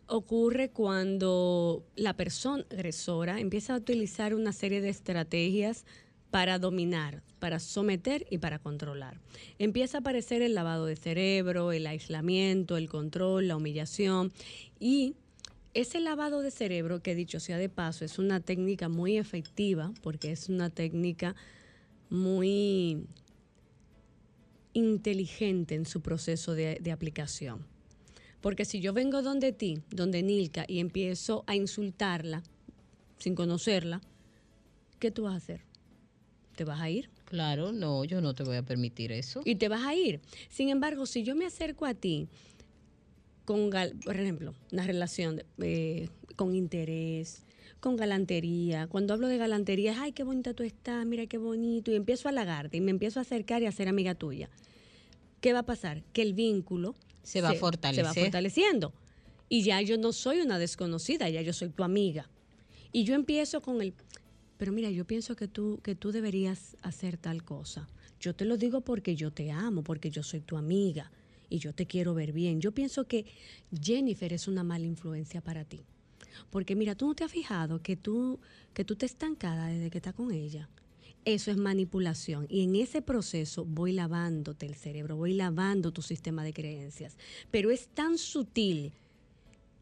ocurre 0.07 0.69
cuando 0.69 1.85
la 1.95 2.15
persona 2.15 2.65
agresora 2.71 3.39
empieza 3.39 3.73
a 3.73 3.77
utilizar 3.77 4.33
una 4.33 4.53
serie 4.53 4.81
de 4.81 4.89
estrategias 4.89 5.85
para 6.31 6.59
dominar, 6.59 7.23
para 7.39 7.59
someter 7.59 8.25
y 8.29 8.37
para 8.37 8.59
controlar. 8.59 9.19
Empieza 9.57 9.97
a 9.97 10.01
aparecer 10.01 10.41
el 10.41 10.53
lavado 10.53 10.85
de 10.85 10.95
cerebro, 10.95 11.71
el 11.71 11.87
aislamiento, 11.87 12.77
el 12.77 12.89
control, 12.89 13.47
la 13.47 13.55
humillación 13.55 14.31
y 14.79 15.15
ese 15.73 15.99
lavado 15.99 16.41
de 16.41 16.51
cerebro, 16.51 17.01
que 17.01 17.15
dicho 17.15 17.39
sea 17.39 17.57
de 17.57 17.69
paso, 17.69 18.03
es 18.03 18.19
una 18.19 18.39
técnica 18.39 18.89
muy 18.89 19.17
efectiva 19.17 19.93
porque 20.01 20.31
es 20.31 20.49
una 20.49 20.69
técnica 20.69 21.35
muy 22.09 23.05
inteligente 24.73 25.75
en 25.75 25.85
su 25.85 26.01
proceso 26.01 26.53
de, 26.53 26.79
de 26.81 26.91
aplicación. 26.91 27.65
Porque 28.41 28.65
si 28.65 28.79
yo 28.79 28.93
vengo 28.93 29.21
donde 29.21 29.51
ti, 29.51 29.81
donde 29.89 30.23
Nilka, 30.23 30.65
y 30.67 30.79
empiezo 30.79 31.43
a 31.45 31.55
insultarla 31.55 32.41
sin 33.17 33.35
conocerla, 33.35 34.01
¿qué 34.99 35.11
tú 35.11 35.23
vas 35.23 35.33
a 35.33 35.37
hacer? 35.37 35.68
¿Te 36.59 36.65
vas 36.65 36.81
a 36.81 36.89
ir? 36.89 37.09
Claro, 37.23 37.71
no, 37.71 38.03
yo 38.03 38.19
no 38.19 38.33
te 38.33 38.43
voy 38.43 38.57
a 38.57 38.63
permitir 38.63 39.13
eso. 39.13 39.39
Y 39.45 39.55
te 39.55 39.69
vas 39.69 39.83
a 39.83 39.95
ir. 39.95 40.19
Sin 40.49 40.67
embargo, 40.67 41.05
si 41.05 41.23
yo 41.23 41.33
me 41.33 41.45
acerco 41.45 41.85
a 41.85 41.93
ti 41.93 42.27
con, 43.45 43.69
por 44.03 44.17
ejemplo, 44.17 44.53
una 44.73 44.83
relación 44.85 45.41
eh, 45.59 46.09
con 46.35 46.55
interés, 46.55 47.43
con 47.79 47.95
galantería. 47.95 48.87
Cuando 48.87 49.13
hablo 49.13 49.29
de 49.29 49.37
galantería, 49.37 49.95
ay, 50.01 50.11
qué 50.11 50.23
bonita 50.23 50.53
tú 50.53 50.63
estás, 50.63 51.05
mira 51.05 51.27
qué 51.27 51.37
bonito, 51.37 51.91
y 51.93 51.95
empiezo 51.95 52.27
a 52.27 52.31
halagarte 52.31 52.75
y 52.75 52.81
me 52.81 52.91
empiezo 52.91 53.19
a 53.19 53.21
acercar 53.21 53.61
y 53.61 53.65
a 53.65 53.71
ser 53.71 53.87
amiga 53.87 54.13
tuya. 54.13 54.49
¿Qué 55.39 55.53
va 55.53 55.59
a 55.59 55.65
pasar? 55.65 56.03
Que 56.11 56.23
el 56.23 56.33
vínculo 56.33 56.93
se 57.23 57.39
va, 57.39 57.53
se 57.53 58.03
va 58.03 58.13
fortaleciendo. 58.13 58.93
Y 59.47 59.61
ya 59.63 59.79
yo 59.81 59.97
no 59.97 60.11
soy 60.11 60.41
una 60.41 60.59
desconocida, 60.59 61.29
ya 61.29 61.41
yo 61.41 61.53
soy 61.53 61.69
tu 61.69 61.85
amiga. 61.85 62.29
Y 62.91 63.05
yo 63.05 63.15
empiezo 63.15 63.61
con 63.61 63.81
el, 63.81 63.93
pero 64.59 64.73
mira, 64.73 64.91
yo 64.91 65.05
pienso 65.05 65.37
que 65.37 65.47
tú, 65.47 65.79
que 65.81 65.95
tú 65.95 66.11
deberías 66.11 66.75
hacer 66.81 67.17
tal 67.17 67.45
cosa. 67.45 67.87
Yo 68.19 68.35
te 68.35 68.43
lo 68.43 68.57
digo 68.57 68.81
porque 68.81 69.15
yo 69.15 69.31
te 69.31 69.51
amo, 69.51 69.83
porque 69.83 70.11
yo 70.11 70.21
soy 70.21 70.41
tu 70.41 70.57
amiga 70.57 71.13
y 71.49 71.59
yo 71.59 71.73
te 71.73 71.85
quiero 71.85 72.13
ver 72.13 72.33
bien. 72.33 72.59
Yo 72.59 72.73
pienso 72.73 73.07
que 73.07 73.25
Jennifer 73.71 74.33
es 74.33 74.49
una 74.49 74.65
mala 74.65 74.85
influencia 74.85 75.39
para 75.39 75.63
ti. 75.63 75.85
Porque 76.49 76.75
mira, 76.75 76.93
tú 76.95 77.07
no 77.07 77.15
te 77.15 77.23
has 77.23 77.31
fijado 77.31 77.81
que 77.81 77.95
tú, 77.95 78.41
que 78.73 78.83
tú 78.83 78.97
te 78.97 79.05
estancada 79.05 79.67
desde 79.67 79.89
que 79.89 79.99
estás 79.99 80.13
con 80.13 80.33
ella. 80.33 80.67
Eso 81.23 81.51
es 81.51 81.57
manipulación. 81.57 82.45
Y 82.49 82.63
en 82.65 82.75
ese 82.75 83.01
proceso 83.01 83.63
voy 83.63 83.93
lavándote 83.93 84.65
el 84.65 84.75
cerebro, 84.75 85.15
voy 85.15 85.35
lavando 85.35 85.93
tu 85.93 86.01
sistema 86.01 86.43
de 86.43 86.51
creencias. 86.51 87.17
Pero 87.49 87.71
es 87.71 87.87
tan 87.87 88.17
sutil 88.17 88.91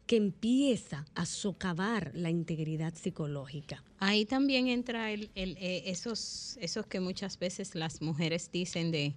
que 0.08 0.16
empieza 0.16 1.04
a 1.14 1.26
socavar 1.26 2.12
la 2.14 2.30
integridad 2.30 2.94
psicológica. 2.94 3.84
Ahí 3.98 4.24
también 4.24 4.66
entra 4.66 5.12
el, 5.12 5.28
eh, 5.34 5.82
esos, 5.84 6.56
esos 6.62 6.86
que 6.86 6.98
muchas 6.98 7.38
veces 7.38 7.74
las 7.74 8.00
mujeres 8.00 8.50
dicen 8.50 8.90
de, 8.90 9.12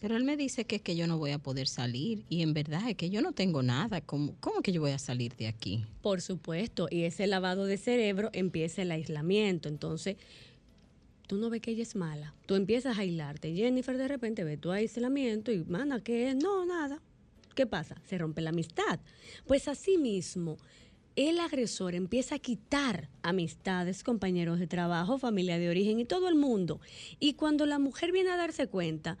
pero 0.00 0.16
él 0.16 0.24
me 0.24 0.38
dice 0.38 0.64
que 0.64 0.76
es 0.76 0.82
que 0.82 0.96
yo 0.96 1.06
no 1.06 1.18
voy 1.18 1.32
a 1.32 1.38
poder 1.38 1.68
salir 1.68 2.24
y 2.30 2.40
en 2.40 2.54
verdad 2.54 2.88
es 2.88 2.96
que 2.96 3.10
yo 3.10 3.20
no 3.20 3.32
tengo 3.32 3.62
nada. 3.62 4.00
¿Cómo, 4.00 4.34
¿Cómo, 4.40 4.62
que 4.62 4.72
yo 4.72 4.80
voy 4.80 4.92
a 4.92 4.98
salir 4.98 5.36
de 5.36 5.46
aquí? 5.46 5.84
Por 6.00 6.22
supuesto, 6.22 6.88
y 6.90 7.02
ese 7.02 7.26
lavado 7.26 7.66
de 7.66 7.76
cerebro 7.76 8.30
empieza 8.32 8.80
el 8.80 8.92
aislamiento. 8.92 9.68
Entonces, 9.68 10.16
tú 11.26 11.36
no 11.36 11.50
ves 11.50 11.60
que 11.60 11.72
ella 11.72 11.82
es 11.82 11.94
mala. 11.94 12.34
Tú 12.46 12.54
empiezas 12.54 12.96
a 12.96 13.02
aislarte. 13.02 13.54
Jennifer 13.54 13.98
de 13.98 14.08
repente 14.08 14.42
ve 14.42 14.56
tu 14.56 14.70
aislamiento 14.70 15.52
y, 15.52 15.62
mana, 15.64 16.02
¿qué 16.02 16.30
es? 16.30 16.36
No, 16.36 16.64
nada. 16.64 17.02
¿Qué 17.58 17.66
pasa? 17.66 17.96
Se 18.04 18.16
rompe 18.16 18.40
la 18.40 18.50
amistad. 18.50 19.00
Pues 19.48 19.66
así 19.66 19.98
mismo, 19.98 20.58
el 21.16 21.40
agresor 21.40 21.96
empieza 21.96 22.36
a 22.36 22.38
quitar 22.38 23.08
amistades, 23.24 24.04
compañeros 24.04 24.60
de 24.60 24.68
trabajo, 24.68 25.18
familia 25.18 25.58
de 25.58 25.68
origen 25.68 25.98
y 25.98 26.04
todo 26.04 26.28
el 26.28 26.36
mundo. 26.36 26.80
Y 27.18 27.34
cuando 27.34 27.66
la 27.66 27.80
mujer 27.80 28.12
viene 28.12 28.30
a 28.30 28.36
darse 28.36 28.68
cuenta, 28.68 29.18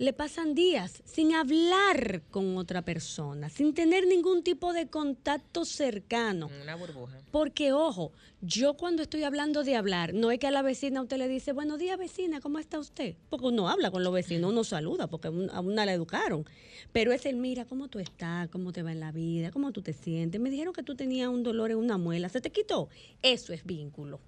le 0.00 0.14
pasan 0.14 0.54
días 0.54 1.02
sin 1.04 1.34
hablar 1.34 2.22
con 2.30 2.56
otra 2.56 2.80
persona, 2.80 3.50
sin 3.50 3.74
tener 3.74 4.06
ningún 4.06 4.42
tipo 4.42 4.72
de 4.72 4.86
contacto 4.86 5.66
cercano. 5.66 6.48
Una 6.62 6.74
burbuja. 6.74 7.18
Porque, 7.30 7.74
ojo, 7.74 8.10
yo 8.40 8.78
cuando 8.78 9.02
estoy 9.02 9.24
hablando 9.24 9.62
de 9.62 9.76
hablar, 9.76 10.14
no 10.14 10.30
es 10.30 10.38
que 10.38 10.46
a 10.46 10.50
la 10.50 10.62
vecina 10.62 11.02
usted 11.02 11.18
le 11.18 11.28
dice, 11.28 11.52
buenos 11.52 11.78
días 11.78 11.98
vecina, 11.98 12.40
¿cómo 12.40 12.58
está 12.58 12.78
usted? 12.78 13.14
Porque 13.28 13.48
uno 13.48 13.68
habla 13.68 13.90
con 13.90 14.02
los 14.02 14.10
vecinos, 14.14 14.52
uno 14.52 14.64
saluda, 14.64 15.06
porque 15.06 15.28
a 15.28 15.60
una 15.60 15.84
la 15.84 15.92
educaron. 15.92 16.46
Pero 16.92 17.12
es 17.12 17.26
el, 17.26 17.36
mira, 17.36 17.66
¿cómo 17.66 17.88
tú 17.88 17.98
estás? 17.98 18.48
¿Cómo 18.48 18.72
te 18.72 18.82
va 18.82 18.92
en 18.92 19.00
la 19.00 19.12
vida? 19.12 19.50
¿Cómo 19.50 19.70
tú 19.70 19.82
te 19.82 19.92
sientes? 19.92 20.40
Me 20.40 20.48
dijeron 20.48 20.72
que 20.72 20.82
tú 20.82 20.94
tenías 20.94 21.28
un 21.28 21.42
dolor 21.42 21.72
en 21.72 21.76
una 21.76 21.98
muela, 21.98 22.30
¿se 22.30 22.40
te 22.40 22.50
quitó? 22.50 22.88
Eso 23.20 23.52
es 23.52 23.66
vínculo. 23.66 24.18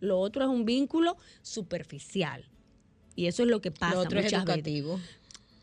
Lo 0.00 0.20
otro 0.20 0.44
es 0.44 0.50
un 0.50 0.66
vínculo 0.66 1.16
superficial 1.40 2.44
y 3.18 3.26
eso 3.26 3.42
es 3.42 3.48
lo 3.48 3.60
que 3.60 3.72
pasa. 3.72 3.96
Lo 3.96 4.00
otro 4.02 4.20
es 4.20 4.32
educativo. 4.32 5.00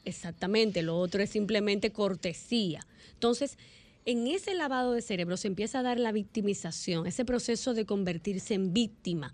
Exactamente, 0.03 0.81
lo 0.81 0.97
otro 0.97 1.23
es 1.23 1.29
simplemente 1.29 1.93
cortesía. 1.93 2.85
Entonces, 3.13 3.57
en 4.03 4.27
ese 4.27 4.55
lavado 4.55 4.91
de 4.91 5.01
cerebro 5.01 5.37
se 5.37 5.47
empieza 5.47 5.79
a 5.79 5.81
dar 5.81 5.97
la 5.97 6.11
victimización, 6.11 7.07
ese 7.07 7.23
proceso 7.23 7.73
de 7.73 7.85
convertirse 7.85 8.55
en 8.55 8.73
víctima, 8.73 9.33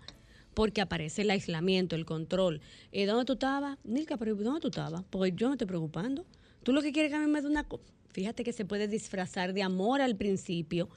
porque 0.54 0.80
aparece 0.80 1.22
el 1.22 1.32
aislamiento, 1.32 1.96
el 1.96 2.04
control. 2.04 2.60
¿Y 2.92 3.00
eh, 3.00 3.06
¿Dónde 3.06 3.24
tú 3.24 3.32
estabas? 3.32 3.76
Nilka, 3.82 4.16
pero 4.16 4.36
¿dónde 4.36 4.60
tú 4.60 4.68
estabas? 4.68 5.02
Porque 5.10 5.32
yo 5.32 5.48
no 5.48 5.54
estoy 5.54 5.66
preocupando. 5.66 6.24
Tú 6.62 6.72
lo 6.72 6.80
que 6.80 6.92
quieres 6.92 7.10
que 7.10 7.16
a 7.16 7.20
mí 7.20 7.26
me 7.26 7.42
dé 7.42 7.48
una... 7.48 7.66
Fíjate 8.12 8.44
que 8.44 8.52
se 8.52 8.64
puede 8.64 8.86
disfrazar 8.86 9.52
de 9.52 9.64
amor 9.64 10.00
al 10.00 10.14
principio, 10.14 10.88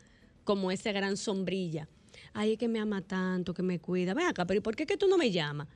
como 0.43 0.69
esa 0.69 0.91
gran 0.91 1.17
sombrilla. 1.17 1.89
Ay, 2.33 2.51
es 2.51 2.59
que 2.59 2.67
me 2.67 2.77
ama 2.77 3.01
tanto, 3.01 3.55
que 3.55 3.63
me 3.63 3.79
cuida. 3.79 4.13
Ven 4.13 4.27
acá, 4.27 4.45
pero 4.45 4.61
¿por 4.61 4.75
qué 4.75 4.85
que 4.85 4.95
tú 4.95 5.07
no 5.07 5.17
me 5.17 5.31
llamas? 5.31 5.67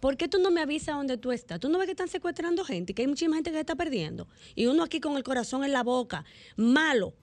¿Por 0.00 0.16
qué 0.16 0.28
tú 0.28 0.38
no 0.38 0.50
me 0.50 0.60
avisas 0.60 0.96
dónde 0.96 1.16
tú 1.16 1.32
estás? 1.32 1.58
¿Tú 1.60 1.68
no 1.68 1.78
ves 1.78 1.86
que 1.86 1.92
están 1.92 2.08
secuestrando 2.08 2.64
gente? 2.64 2.94
Que 2.94 3.02
hay 3.02 3.08
muchísima 3.08 3.36
gente 3.36 3.50
que 3.50 3.56
se 3.56 3.60
está 3.60 3.76
perdiendo. 3.76 4.28
Y 4.54 4.66
uno 4.66 4.82
aquí 4.82 5.00
con 5.00 5.16
el 5.16 5.22
corazón 5.22 5.64
en 5.64 5.72
la 5.72 5.82
boca, 5.82 6.24
malo, 6.56 7.14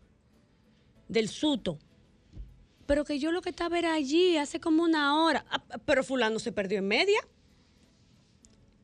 del 1.08 1.30
suto. 1.30 1.78
Pero 2.86 3.06
que 3.06 3.20
yo 3.20 3.32
lo 3.32 3.42
que 3.42 3.50
estaba 3.50 3.78
era 3.80 3.94
allí 3.94 4.38
hace 4.38 4.60
como 4.60 4.84
una 4.84 5.24
hora. 5.24 5.46
Ah, 5.50 5.64
pero 5.86 6.04
fulano 6.04 6.40
se 6.40 6.52
perdió 6.52 6.80
en 6.80 6.88
media. 6.88 7.20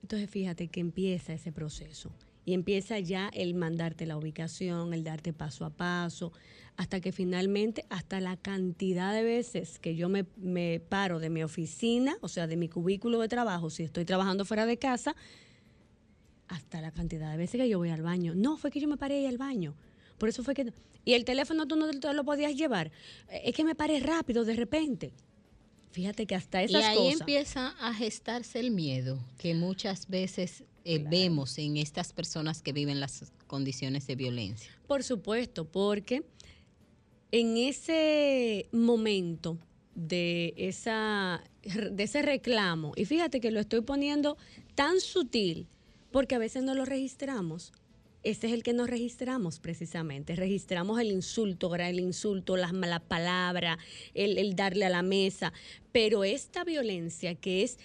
Entonces 0.01 0.29
fíjate 0.29 0.67
que 0.67 0.79
empieza 0.79 1.33
ese 1.33 1.51
proceso. 1.51 2.11
Y 2.49 2.55
empieza 2.55 2.97
ya 2.97 3.29
el 3.35 3.53
mandarte 3.53 4.07
la 4.07 4.17
ubicación, 4.17 4.91
el 4.95 5.03
darte 5.03 5.33
paso 5.33 5.65
a 5.65 5.69
paso, 5.69 6.33
hasta 6.77 6.99
que 6.99 7.11
finalmente, 7.11 7.85
hasta 7.91 8.19
la 8.19 8.37
cantidad 8.37 9.13
de 9.13 9.21
veces 9.21 9.77
que 9.77 9.95
yo 9.95 10.09
me, 10.09 10.25
me, 10.35 10.79
paro 10.79 11.19
de 11.19 11.29
mi 11.29 11.43
oficina, 11.43 12.17
o 12.21 12.27
sea, 12.27 12.47
de 12.47 12.57
mi 12.57 12.67
cubículo 12.67 13.19
de 13.19 13.27
trabajo, 13.27 13.69
si 13.69 13.83
estoy 13.83 14.03
trabajando 14.03 14.45
fuera 14.45 14.65
de 14.65 14.79
casa, 14.79 15.15
hasta 16.47 16.81
la 16.81 16.89
cantidad 16.89 17.29
de 17.29 17.37
veces 17.37 17.61
que 17.61 17.69
yo 17.69 17.77
voy 17.77 17.91
al 17.91 18.01
baño. 18.01 18.33
No, 18.33 18.57
fue 18.57 18.71
que 18.71 18.79
yo 18.79 18.87
me 18.87 18.97
paré 18.97 19.19
ahí 19.19 19.25
al 19.27 19.37
baño. 19.37 19.75
Por 20.17 20.27
eso 20.27 20.41
fue 20.41 20.55
que... 20.55 20.73
Y 21.05 21.13
el 21.13 21.25
teléfono 21.25 21.67
tú 21.67 21.75
no 21.75 21.87
te 21.87 22.13
lo 22.15 22.23
podías 22.23 22.55
llevar. 22.55 22.91
Es 23.27 23.53
que 23.53 23.63
me 23.63 23.75
paré 23.75 23.99
rápido 23.99 24.43
de 24.43 24.55
repente. 24.55 25.13
Fíjate 25.91 26.25
que 26.25 26.33
hasta 26.33 26.63
esas 26.63 26.81
cosas... 26.81 26.95
Y 26.95 26.99
ahí 26.99 27.13
empieza 27.13 27.75
a 27.79 27.93
gestarse 27.93 28.59
el 28.59 28.71
miedo, 28.71 29.23
que 29.37 29.53
muchas 29.53 30.07
veces 30.07 30.63
eh, 30.85 30.99
vemos 30.99 31.57
en 31.57 31.77
estas 31.77 32.13
personas 32.13 32.61
que 32.61 32.73
viven 32.73 32.99
las 32.99 33.31
condiciones 33.47 34.07
de 34.07 34.15
violencia. 34.15 34.71
Por 34.87 35.03
supuesto, 35.03 35.65
porque 35.65 36.23
en 37.31 37.57
ese 37.57 38.67
momento 38.71 39.57
de, 39.95 40.53
esa, 40.57 41.43
de 41.63 42.03
ese 42.03 42.21
reclamo, 42.21 42.93
y 42.95 43.05
fíjate 43.05 43.39
que 43.39 43.51
lo 43.51 43.59
estoy 43.59 43.81
poniendo 43.81 44.37
tan 44.75 44.99
sutil, 44.99 45.67
porque 46.11 46.35
a 46.35 46.39
veces 46.39 46.63
no 46.63 46.73
lo 46.73 46.85
registramos, 46.85 47.71
ese 48.21 48.47
es 48.47 48.53
el 48.53 48.63
que 48.63 48.73
nos 48.73 48.89
registramos 48.89 49.59
precisamente. 49.59 50.35
Registramos 50.35 50.99
el 50.99 51.09
insulto, 51.11 51.73
el 51.75 51.99
insulto, 51.99 52.57
la 52.57 52.73
mala 52.73 52.99
palabra, 52.99 53.77
el, 54.13 54.37
el 54.37 54.55
darle 54.55 54.85
a 54.85 54.89
la 54.89 55.03
mesa. 55.03 55.53
Pero 55.93 56.25
esta 56.25 56.65
violencia 56.65 57.35
que 57.35 57.63
es 57.63 57.79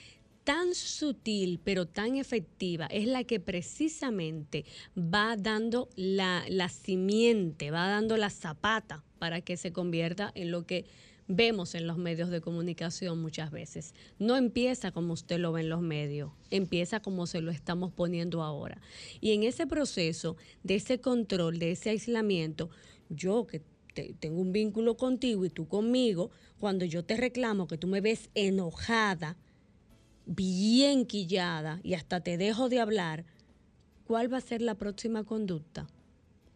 tan 0.45 0.75
sutil 0.75 1.61
pero 1.65 1.87
tan 1.87 2.17
efectiva 2.17 2.87
es 2.87 3.07
la 3.07 3.25
que 3.25 3.41
precisamente 3.41 4.65
va 4.97 5.37
dando 5.37 5.89
la, 5.97 6.45
la 6.49 6.69
simiente, 6.69 7.71
va 7.71 7.89
dando 7.89 8.17
la 8.17 8.31
zapata 8.31 9.03
para 9.19 9.41
que 9.41 9.57
se 9.57 9.73
convierta 9.73 10.31
en 10.35 10.51
lo 10.51 10.67
que 10.67 10.85
vemos 11.27 11.75
en 11.75 11.87
los 11.87 11.97
medios 11.97 12.31
de 12.31 12.41
comunicación 12.41 13.21
muchas 13.21 13.51
veces. 13.51 13.95
No 14.19 14.37
empieza 14.37 14.93
como 14.93 15.15
usted 15.15 15.39
lo 15.39 15.53
ve 15.53 15.63
en 15.63 15.71
los 15.71 15.81
medios, 15.81 16.33
empieza 16.51 17.01
como 17.01 17.27
se 17.27 17.41
lo 17.41 17.51
estamos 17.51 17.93
poniendo 17.93 18.43
ahora. 18.43 18.81
Y 19.21 19.33
en 19.33 19.43
ese 19.43 19.67
proceso 19.67 20.37
de 20.63 20.77
ese 20.77 21.01
control, 21.01 21.59
de 21.59 21.73
ese 21.73 21.91
aislamiento, 21.91 22.71
yo 23.09 23.47
que 23.47 23.63
tengo 24.19 24.41
un 24.41 24.53
vínculo 24.53 24.97
contigo 24.97 25.45
y 25.45 25.51
tú 25.51 25.69
conmigo, 25.69 26.31
cuando 26.59 26.85
yo 26.85 27.05
te 27.05 27.17
reclamo 27.17 27.69
que 27.69 27.79
tú 27.79 27.87
me 27.87 28.01
ves 28.01 28.31
enojada, 28.35 29.37
bien 30.27 31.07
quillada 31.07 31.81
y 31.83 31.95
hasta 31.95 32.21
te 32.21 32.37
dejo 32.37 32.69
de 32.69 32.81
hablar, 32.81 33.25
¿cuál 34.05 34.33
va 34.33 34.39
a 34.39 34.43
ser 34.43 34.63
la 34.63 34.75
próxima 34.77 35.25
conducta? 35.25 35.87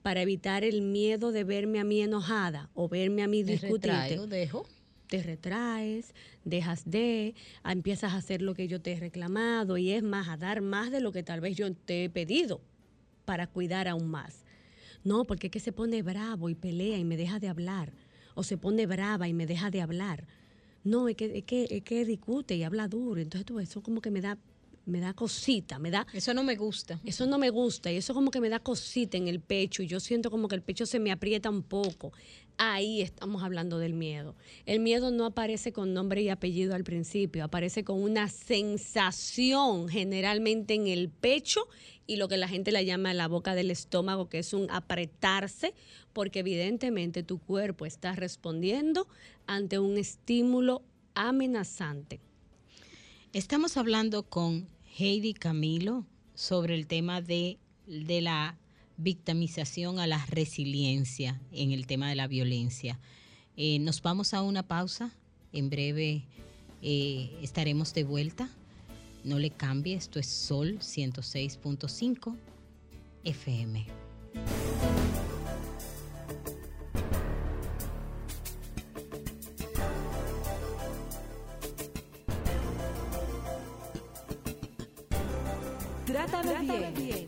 Para 0.02 0.22
evitar 0.22 0.64
el 0.64 0.80
miedo 0.82 1.32
de 1.32 1.44
verme 1.44 1.80
a 1.80 1.84
mí 1.84 2.00
enojada 2.00 2.70
o 2.74 2.88
verme 2.88 3.22
a 3.22 3.28
mí 3.28 3.42
discutirte. 3.42 4.18
dejo. 4.26 4.66
Te 5.08 5.22
retraes, 5.22 6.14
dejas 6.44 6.90
de, 6.90 7.34
empiezas 7.64 8.12
a 8.12 8.16
hacer 8.16 8.42
lo 8.42 8.54
que 8.54 8.68
yo 8.68 8.80
te 8.80 8.92
he 8.92 9.00
reclamado 9.00 9.78
y 9.78 9.92
es 9.92 10.02
más, 10.02 10.28
a 10.28 10.36
dar 10.36 10.60
más 10.60 10.90
de 10.90 11.00
lo 11.00 11.12
que 11.12 11.22
tal 11.22 11.40
vez 11.40 11.56
yo 11.56 11.72
te 11.72 12.04
he 12.04 12.10
pedido 12.10 12.60
para 13.24 13.46
cuidar 13.46 13.88
aún 13.88 14.08
más. 14.08 14.44
No, 15.04 15.24
porque 15.24 15.46
es 15.46 15.50
que 15.50 15.60
se 15.60 15.72
pone 15.72 16.02
bravo 16.02 16.50
y 16.50 16.54
pelea 16.54 16.98
y 16.98 17.04
me 17.04 17.16
deja 17.16 17.38
de 17.38 17.48
hablar. 17.48 17.92
O 18.34 18.42
se 18.42 18.58
pone 18.58 18.86
brava 18.86 19.28
y 19.28 19.32
me 19.32 19.46
deja 19.46 19.70
de 19.70 19.80
hablar 19.80 20.26
no, 20.88 21.08
es 21.08 21.16
que, 21.16 21.38
es 21.38 21.44
que, 21.44 21.66
es 21.70 21.82
que 21.82 22.04
discute 22.04 22.56
y 22.56 22.62
habla 22.62 22.88
duro. 22.88 23.20
Entonces 23.20 23.46
tú, 23.46 23.60
eso 23.60 23.82
como 23.82 24.00
que 24.00 24.10
me 24.10 24.20
da 24.20 24.38
me 24.88 25.00
da 25.00 25.12
cosita, 25.12 25.78
me 25.78 25.90
da... 25.90 26.06
Eso 26.14 26.32
no 26.32 26.42
me 26.42 26.56
gusta. 26.56 26.98
Eso 27.04 27.26
no 27.26 27.38
me 27.38 27.50
gusta 27.50 27.92
y 27.92 27.96
eso 27.96 28.14
como 28.14 28.30
que 28.30 28.40
me 28.40 28.48
da 28.48 28.58
cosita 28.58 29.18
en 29.18 29.28
el 29.28 29.40
pecho 29.40 29.82
y 29.82 29.86
yo 29.86 30.00
siento 30.00 30.30
como 30.30 30.48
que 30.48 30.54
el 30.54 30.62
pecho 30.62 30.86
se 30.86 30.98
me 30.98 31.12
aprieta 31.12 31.50
un 31.50 31.62
poco. 31.62 32.12
Ahí 32.60 33.02
estamos 33.02 33.44
hablando 33.44 33.78
del 33.78 33.94
miedo. 33.94 34.34
El 34.66 34.80
miedo 34.80 35.12
no 35.12 35.26
aparece 35.26 35.72
con 35.72 35.94
nombre 35.94 36.22
y 36.22 36.28
apellido 36.28 36.74
al 36.74 36.82
principio, 36.82 37.44
aparece 37.44 37.84
con 37.84 38.02
una 38.02 38.28
sensación 38.28 39.88
generalmente 39.88 40.74
en 40.74 40.88
el 40.88 41.08
pecho 41.08 41.68
y 42.08 42.16
lo 42.16 42.26
que 42.26 42.36
la 42.36 42.48
gente 42.48 42.72
le 42.72 42.84
llama 42.84 43.14
la 43.14 43.28
boca 43.28 43.54
del 43.54 43.70
estómago, 43.70 44.28
que 44.28 44.40
es 44.40 44.52
un 44.54 44.68
apretarse, 44.72 45.72
porque 46.12 46.40
evidentemente 46.40 47.22
tu 47.22 47.38
cuerpo 47.38 47.86
está 47.86 48.16
respondiendo 48.16 49.06
ante 49.46 49.78
un 49.78 49.96
estímulo 49.96 50.82
amenazante. 51.14 52.18
Estamos 53.32 53.76
hablando 53.76 54.24
con 54.24 54.66
Heidi 54.98 55.32
Camilo 55.32 56.06
sobre 56.34 56.74
el 56.74 56.88
tema 56.88 57.20
de, 57.20 57.58
de 57.86 58.20
la 58.20 58.58
victimización 58.98 60.00
a 60.00 60.06
la 60.06 60.24
resiliencia 60.26 61.40
en 61.52 61.72
el 61.72 61.86
tema 61.86 62.10
de 62.10 62.16
la 62.16 62.26
violencia. 62.26 62.98
Eh, 63.56 63.78
nos 63.78 64.02
vamos 64.02 64.34
a 64.34 64.42
una 64.42 64.64
pausa. 64.64 65.12
En 65.52 65.70
breve 65.70 66.24
eh, 66.82 67.30
estaremos 67.40 67.94
de 67.94 68.04
vuelta. 68.04 68.50
No 69.24 69.38
le 69.38 69.50
cambie, 69.50 69.94
esto 69.94 70.18
es 70.18 70.26
Sol 70.26 70.78
106.5 70.80 72.36
FM. 73.24 73.86
Trátame, 86.06 86.92
bien. 86.92 87.26
Trátame 87.26 87.27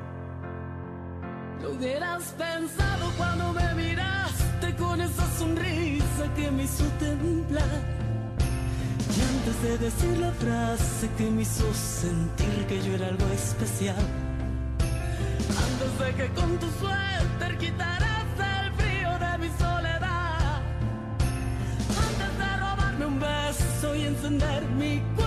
Lo 1.61 1.71
hubieras 1.73 2.23
pensado 2.37 3.11
cuando 3.17 3.53
me 3.53 3.73
miraste 3.75 4.75
con 4.77 4.99
esa 4.99 5.25
sonrisa 5.37 6.33
que 6.35 6.49
me 6.49 6.63
hizo 6.63 6.85
temblar. 6.99 7.81
Y 9.15 9.21
antes 9.21 9.61
de 9.61 9.77
decir 9.77 10.17
la 10.17 10.31
frase 10.31 11.09
que 11.17 11.29
me 11.29 11.43
hizo 11.43 11.71
sentir 11.73 12.65
que 12.67 12.81
yo 12.81 12.95
era 12.95 13.07
algo 13.09 13.27
especial. 13.27 14.03
Antes 15.67 15.99
de 15.99 16.13
que 16.15 16.33
con 16.33 16.57
tu 16.57 16.67
suéter 16.79 17.57
quitaras 17.59 18.25
el 18.57 18.73
frío 18.73 19.11
de 19.19 19.37
mi 19.37 19.49
soledad. 19.59 20.61
Antes 22.07 22.37
de 22.39 22.57
robarme 22.57 23.05
un 23.05 23.19
beso 23.19 23.95
y 23.95 24.05
encender 24.05 24.63
mi 24.79 24.99
cuerpo 25.15 25.20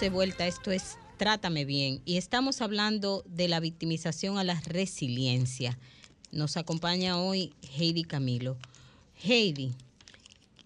De 0.00 0.10
vuelta, 0.10 0.46
esto 0.46 0.70
es 0.70 0.98
Trátame 1.18 1.64
Bien 1.64 2.02
y 2.04 2.16
estamos 2.16 2.60
hablando 2.60 3.22
de 3.26 3.48
la 3.48 3.60
victimización 3.60 4.36
a 4.38 4.44
la 4.44 4.60
resiliencia. 4.66 5.78
Nos 6.32 6.56
acompaña 6.56 7.18
hoy 7.18 7.54
Heidi 7.78 8.02
Camilo. 8.02 8.58
Heidi, 9.22 9.72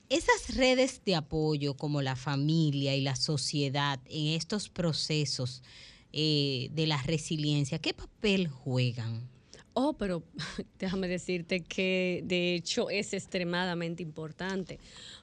esas 0.09 0.57
redes 0.57 1.03
de 1.05 1.15
apoyo 1.15 1.75
como 1.75 2.01
la 2.01 2.17
familia 2.17 2.97
y 2.97 3.03
la 3.03 3.17
sociedad 3.17 4.01
en 4.09 4.29
estos 4.29 4.71
procesos 4.71 5.63
eh, 6.13 6.71
de 6.73 6.87
la 6.87 7.01
resiliencia, 7.03 7.79
¿qué 7.79 7.93
papel 7.95 8.49
juegan? 8.49 9.29
Oh, 9.75 9.93
pero 9.93 10.25
déjame 10.81 11.07
decirte 11.07 11.61
que 11.61 12.23
de 12.25 12.57
hecho 12.57 12.91
es 12.91 13.13
extremadamente 13.13 14.03
importante 14.03 14.81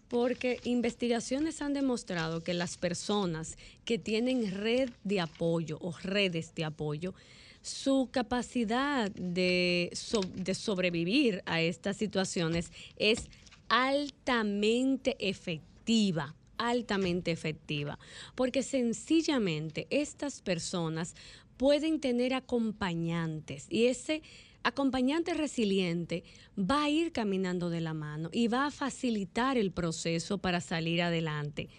porque 0.07 0.59
investigaciones 0.63 1.61
han 1.61 1.73
demostrado 1.73 2.43
que 2.43 2.53
las 2.53 2.77
personas 2.77 3.57
que 3.85 3.97
tienen 3.97 4.51
red 4.51 4.89
de 5.03 5.19
apoyo 5.19 5.77
o 5.81 5.93
redes 6.03 6.53
de 6.55 6.65
apoyo, 6.65 7.13
su 7.61 8.09
capacidad 8.11 9.09
de, 9.11 9.91
de 10.35 10.55
sobrevivir 10.55 11.41
a 11.45 11.61
estas 11.61 11.97
situaciones 11.97 12.71
es 12.97 13.27
altamente 13.69 15.15
efectiva 15.19 16.35
altamente 16.57 17.31
efectiva, 17.31 17.99
porque 18.33 18.63
sencillamente 18.63 19.87
estas 19.89 20.41
personas 20.41 21.15
pueden 21.57 21.99
tener 21.99 22.33
acompañantes 22.33 23.67
y 23.69 23.87
ese 23.87 24.21
acompañante 24.65 25.35
resiliente 25.35 26.23
va 26.57 26.83
a 26.83 26.89
ir 26.89 27.11
caminando 27.11 27.69
de 27.69 27.81
la 27.81 27.93
mano 27.93 28.29
y 28.33 28.47
va 28.47 28.65
a 28.65 28.71
facilitar 28.71 29.59
el 29.59 29.71
proceso 29.71 30.39
para 30.39 30.59
salir 30.59 31.03
adelante. 31.03 31.69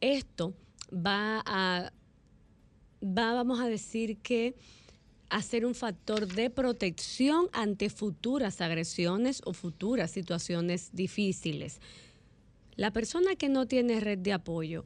Esto 0.00 0.54
va 0.92 1.42
a, 1.44 1.92
va, 3.02 3.32
vamos 3.34 3.60
a 3.60 3.66
decir 3.66 4.18
que 4.18 4.54
a 5.28 5.42
ser 5.42 5.66
un 5.66 5.74
factor 5.74 6.28
de 6.28 6.48
protección 6.48 7.48
ante 7.52 7.90
futuras 7.90 8.60
agresiones 8.60 9.42
o 9.44 9.52
futuras 9.52 10.12
situaciones 10.12 10.90
difíciles. 10.92 11.80
La 12.76 12.92
persona 12.92 13.34
que 13.34 13.48
no 13.48 13.66
tiene 13.66 13.98
red 13.98 14.18
de 14.18 14.34
apoyo, 14.34 14.84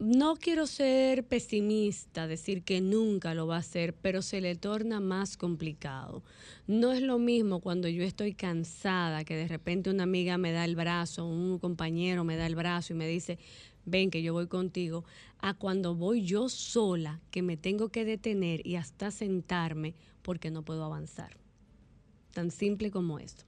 no 0.00 0.36
quiero 0.36 0.66
ser 0.66 1.24
pesimista, 1.24 2.26
decir 2.26 2.62
que 2.62 2.80
nunca 2.80 3.34
lo 3.34 3.46
va 3.46 3.56
a 3.56 3.58
hacer, 3.58 3.92
pero 3.92 4.22
se 4.22 4.40
le 4.40 4.56
torna 4.56 4.98
más 4.98 5.36
complicado. 5.36 6.22
No 6.66 6.92
es 6.92 7.02
lo 7.02 7.18
mismo 7.18 7.60
cuando 7.60 7.86
yo 7.86 8.02
estoy 8.02 8.32
cansada, 8.32 9.24
que 9.24 9.36
de 9.36 9.46
repente 9.46 9.90
una 9.90 10.04
amiga 10.04 10.38
me 10.38 10.52
da 10.52 10.64
el 10.64 10.74
brazo, 10.74 11.26
un 11.26 11.58
compañero 11.58 12.24
me 12.24 12.36
da 12.36 12.46
el 12.46 12.56
brazo 12.56 12.94
y 12.94 12.96
me 12.96 13.06
dice, 13.06 13.38
ven 13.84 14.10
que 14.10 14.22
yo 14.22 14.32
voy 14.32 14.46
contigo, 14.46 15.04
a 15.38 15.52
cuando 15.52 15.94
voy 15.94 16.24
yo 16.24 16.48
sola, 16.48 17.20
que 17.30 17.42
me 17.42 17.58
tengo 17.58 17.90
que 17.90 18.06
detener 18.06 18.66
y 18.66 18.76
hasta 18.76 19.10
sentarme 19.10 19.94
porque 20.22 20.50
no 20.50 20.62
puedo 20.62 20.82
avanzar. 20.82 21.36
Tan 22.32 22.50
simple 22.50 22.90
como 22.90 23.18
esto. 23.18 23.44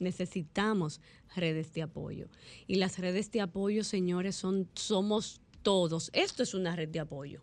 Necesitamos 0.00 1.00
redes 1.36 1.72
de 1.74 1.82
apoyo. 1.82 2.26
Y 2.66 2.74
las 2.74 2.98
redes 2.98 3.30
de 3.30 3.40
apoyo, 3.40 3.84
señores, 3.84 4.34
son, 4.34 4.68
somos 4.74 5.40
todos. 5.64 6.10
Esto 6.12 6.44
es 6.44 6.54
una 6.54 6.76
red 6.76 6.88
de 6.88 7.00
apoyo. 7.00 7.42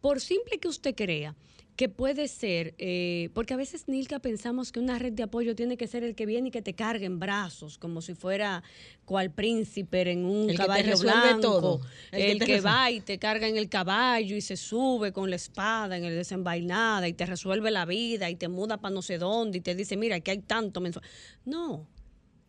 Por 0.00 0.20
simple 0.20 0.58
que 0.58 0.66
usted 0.66 0.96
crea 0.96 1.36
que 1.76 1.88
puede 1.88 2.28
ser, 2.28 2.74
eh, 2.78 3.30
porque 3.34 3.52
a 3.52 3.56
veces, 3.56 3.88
Nilka, 3.88 4.20
pensamos 4.20 4.70
que 4.70 4.78
una 4.78 4.96
red 4.98 5.12
de 5.12 5.24
apoyo 5.24 5.56
tiene 5.56 5.76
que 5.76 5.88
ser 5.88 6.04
el 6.04 6.14
que 6.14 6.24
viene 6.24 6.48
y 6.48 6.50
que 6.52 6.62
te 6.62 6.74
cargue 6.74 7.06
en 7.06 7.18
brazos, 7.18 7.78
como 7.78 8.00
si 8.00 8.14
fuera 8.14 8.62
cual 9.04 9.32
príncipe 9.32 10.08
en 10.08 10.24
un 10.24 10.54
caballo 10.54 10.96
blanco. 10.98 11.40
Todo. 11.40 11.80
El, 12.12 12.38
que, 12.38 12.60
va 12.60 12.92
y 12.92 13.00
te 13.00 13.18
carga 13.18 13.48
en 13.48 13.56
el 13.56 13.68
caballo 13.68 14.36
y 14.36 14.40
se 14.40 14.56
sube 14.56 15.12
con 15.12 15.30
la 15.30 15.36
espada 15.36 15.96
en 15.96 16.04
el 16.04 16.14
desenvainada 16.14 17.08
y 17.08 17.12
te 17.12 17.26
resuelve 17.26 17.72
la 17.72 17.86
vida 17.86 18.30
y 18.30 18.36
te 18.36 18.46
muda 18.46 18.76
para 18.76 18.94
no 18.94 19.02
sé 19.02 19.18
dónde 19.18 19.58
y 19.58 19.60
te 19.60 19.74
dice, 19.74 19.96
mira, 19.96 20.16
aquí 20.16 20.30
hay 20.30 20.38
tanto 20.38 20.80
mensual. 20.80 21.04
No, 21.44 21.88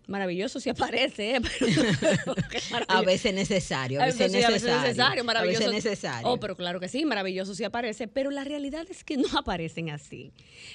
Maravilloso 0.08 0.60
si 0.60 0.70
aparece, 0.70 1.36
¿eh? 1.36 1.42
a 2.88 3.02
veces 3.02 3.34
necesario, 3.34 4.02
a 4.02 4.06
veces, 4.06 4.32
necesario, 4.32 5.24
maravilloso. 5.24 5.64
A 5.64 5.68
veces 5.68 5.86
necesario. 5.86 6.28
Oh, 6.28 6.40
pero 6.40 6.56
claro 6.56 6.80
que 6.80 6.88
sí, 6.88 7.06
maravilloso 7.06 7.56
si 7.56 7.64
aparece, 7.64 8.08
pero 8.08 8.32
la 8.32 8.44
realidad 8.44 8.86
es 8.90 9.04
que 9.04 9.18
no 9.18 9.28
aparecen 9.38 9.90
así. 9.90 10.32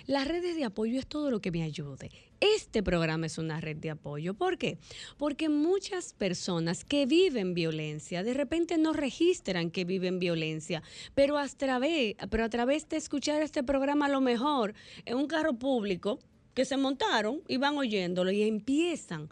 Las 0.06 0.26
redes 0.26 0.56
de 0.56 0.64
apoyo 0.64 0.98
es 0.98 1.06
todo 1.06 1.30
lo 1.30 1.40
que 1.40 1.50
me 1.50 1.62
ayude. 1.62 2.10
Este 2.40 2.82
programa 2.82 3.26
es 3.26 3.36
una 3.36 3.60
red 3.60 3.76
de 3.76 3.90
apoyo. 3.90 4.32
¿Por 4.34 4.56
qué? 4.56 4.78
Porque 5.18 5.50
muchas 5.50 6.14
personas 6.14 6.84
que 6.84 7.04
viven 7.04 7.52
violencia 7.52 8.22
de 8.22 8.32
repente 8.32 8.78
no 8.78 8.94
registran 8.94 9.70
que 9.70 9.84
viven 9.84 10.18
violencia, 10.18 10.82
pero 11.14 11.36
a 11.38 11.46
través, 11.48 12.14
pero 12.30 12.44
a 12.44 12.48
través 12.48 12.88
de 12.88 12.96
escuchar 12.96 13.42
este 13.42 13.62
programa 13.62 14.06
a 14.06 14.08
lo 14.08 14.20
mejor 14.20 14.74
en 15.04 15.16
un 15.16 15.26
carro 15.26 15.58
público 15.58 16.18
que 16.54 16.64
se 16.64 16.76
montaron 16.76 17.42
y 17.48 17.56
van 17.56 17.76
oyéndolo 17.76 18.30
y 18.30 18.42
empiezan 18.42 19.28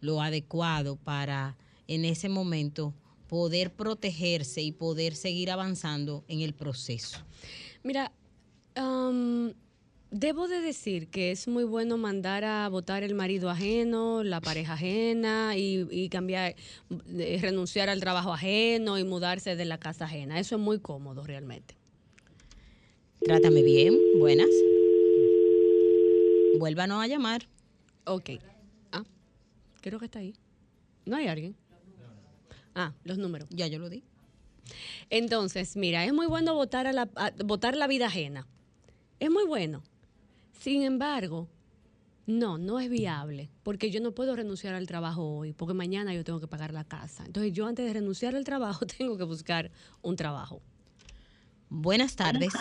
lo 0.01 0.21
adecuado 0.21 0.97
para 0.97 1.57
en 1.87 2.05
ese 2.05 2.29
momento 2.29 2.95
poder 3.29 3.73
protegerse 3.73 4.63
y 4.63 4.73
poder 4.73 5.15
seguir 5.15 5.51
avanzando 5.51 6.25
en 6.29 6.41
el 6.41 6.55
proceso? 6.55 7.19
Mira, 7.83 8.13
Debo 10.13 10.49
de 10.49 10.61
decir 10.61 11.07
que 11.07 11.31
es 11.31 11.47
muy 11.47 11.63
bueno 11.63 11.97
mandar 11.97 12.45
a 12.45 12.69
votar 12.69 13.05
el 13.05 13.15
marido 13.15 13.49
ajeno, 13.49 14.25
la 14.25 14.41
pareja 14.41 14.73
ajena 14.73 15.57
y, 15.57 16.09
cambiar, 16.09 16.57
eh, 17.17 17.39
renunciar 17.41 17.89
al 17.89 18.01
trabajo 18.01 18.33
ajeno 18.33 18.99
y 18.99 19.05
mudarse 19.05 19.55
de 19.55 19.65
la 19.65 19.79
casa 19.79 20.07
ajena. 20.07 20.41
Eso 20.41 20.57
es 20.57 20.61
muy 20.61 20.81
cómodo 20.81 21.23
realmente. 21.23 21.77
Trátame 23.23 23.63
bien, 23.63 23.97
buenas. 24.19 24.49
Vuélvanos 26.59 27.01
a 27.01 27.07
llamar. 27.07 27.47
Ok. 28.05 28.31
Ah, 28.91 29.05
creo 29.81 30.01
que 30.01 30.07
está 30.07 30.19
ahí. 30.19 30.35
¿No 31.07 31.17
hay 31.17 31.29
alguien? 31.29 31.55
Ah, 32.75 32.95
los 33.05 33.19
números. 33.19 33.49
Ya 33.51 33.69
yo 33.69 33.79
lo 33.79 33.89
di. 33.89 34.03
Entonces, 35.09 35.77
mira, 35.77 36.05
es 36.05 36.13
muy 36.13 36.27
bueno 36.27 36.55
votar, 36.55 36.89
a 36.89 36.93
la, 36.93 37.09
votar 37.45 37.77
la 37.77 37.87
vida 37.87 38.07
ajena. 38.07 38.49
Es 39.21 39.31
muy 39.31 39.45
bueno. 39.45 39.83
Sin 40.61 40.83
embargo, 40.83 41.49
no, 42.27 42.59
no 42.59 42.81
es 42.81 42.91
viable, 42.91 43.49
porque 43.63 43.91
yo 43.91 44.03
no 44.03 44.13
puedo 44.13 44.37
renunciar 44.37 44.75
al 44.75 44.87
trabajo 44.87 45.39
hoy, 45.39 45.55
porque 45.55 45.73
mañana 45.73 46.13
yo 46.13 46.23
tengo 46.23 46.39
que 46.39 46.49
pagar 46.49 46.75
la 46.75 46.85
casa. 46.85 47.25
Entonces 47.25 47.55
yo 47.55 47.67
antes 47.67 47.87
de 47.87 47.95
renunciar 47.95 48.37
al 48.37 48.45
trabajo 48.45 48.85
tengo 48.99 49.17
que 49.17 49.25
buscar 49.25 49.71
un 50.03 50.17
trabajo. 50.17 50.61
Buenas 51.71 52.15
tardes. 52.15 52.53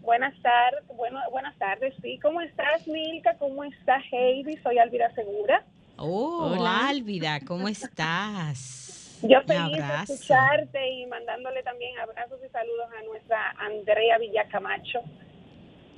Buenas 0.00 0.40
tardes, 0.40 0.84
bueno, 0.96 1.20
buenas 1.30 1.54
tardes, 1.58 1.92
sí. 2.00 2.18
¿Cómo 2.22 2.40
estás, 2.40 2.88
Milka? 2.88 3.36
¿Cómo 3.36 3.62
está 3.62 3.98
Heidi? 4.10 4.56
Soy 4.62 4.78
Álvida 4.78 5.14
Segura. 5.14 5.66
Oh, 5.98 6.54
Hola, 6.56 6.88
Álvida, 6.88 7.40
¿cómo 7.46 7.68
estás? 7.68 9.20
Yo 9.22 9.42
feliz 9.42 9.76
de 9.76 10.14
escucharte 10.14 10.92
y 10.92 11.04
mandándole 11.04 11.62
también 11.62 11.98
abrazos 11.98 12.38
y 12.42 12.48
saludos 12.48 12.86
a 12.98 13.02
nuestra 13.04 13.50
Andrea 13.58 14.16
Villacamacho. 14.16 15.00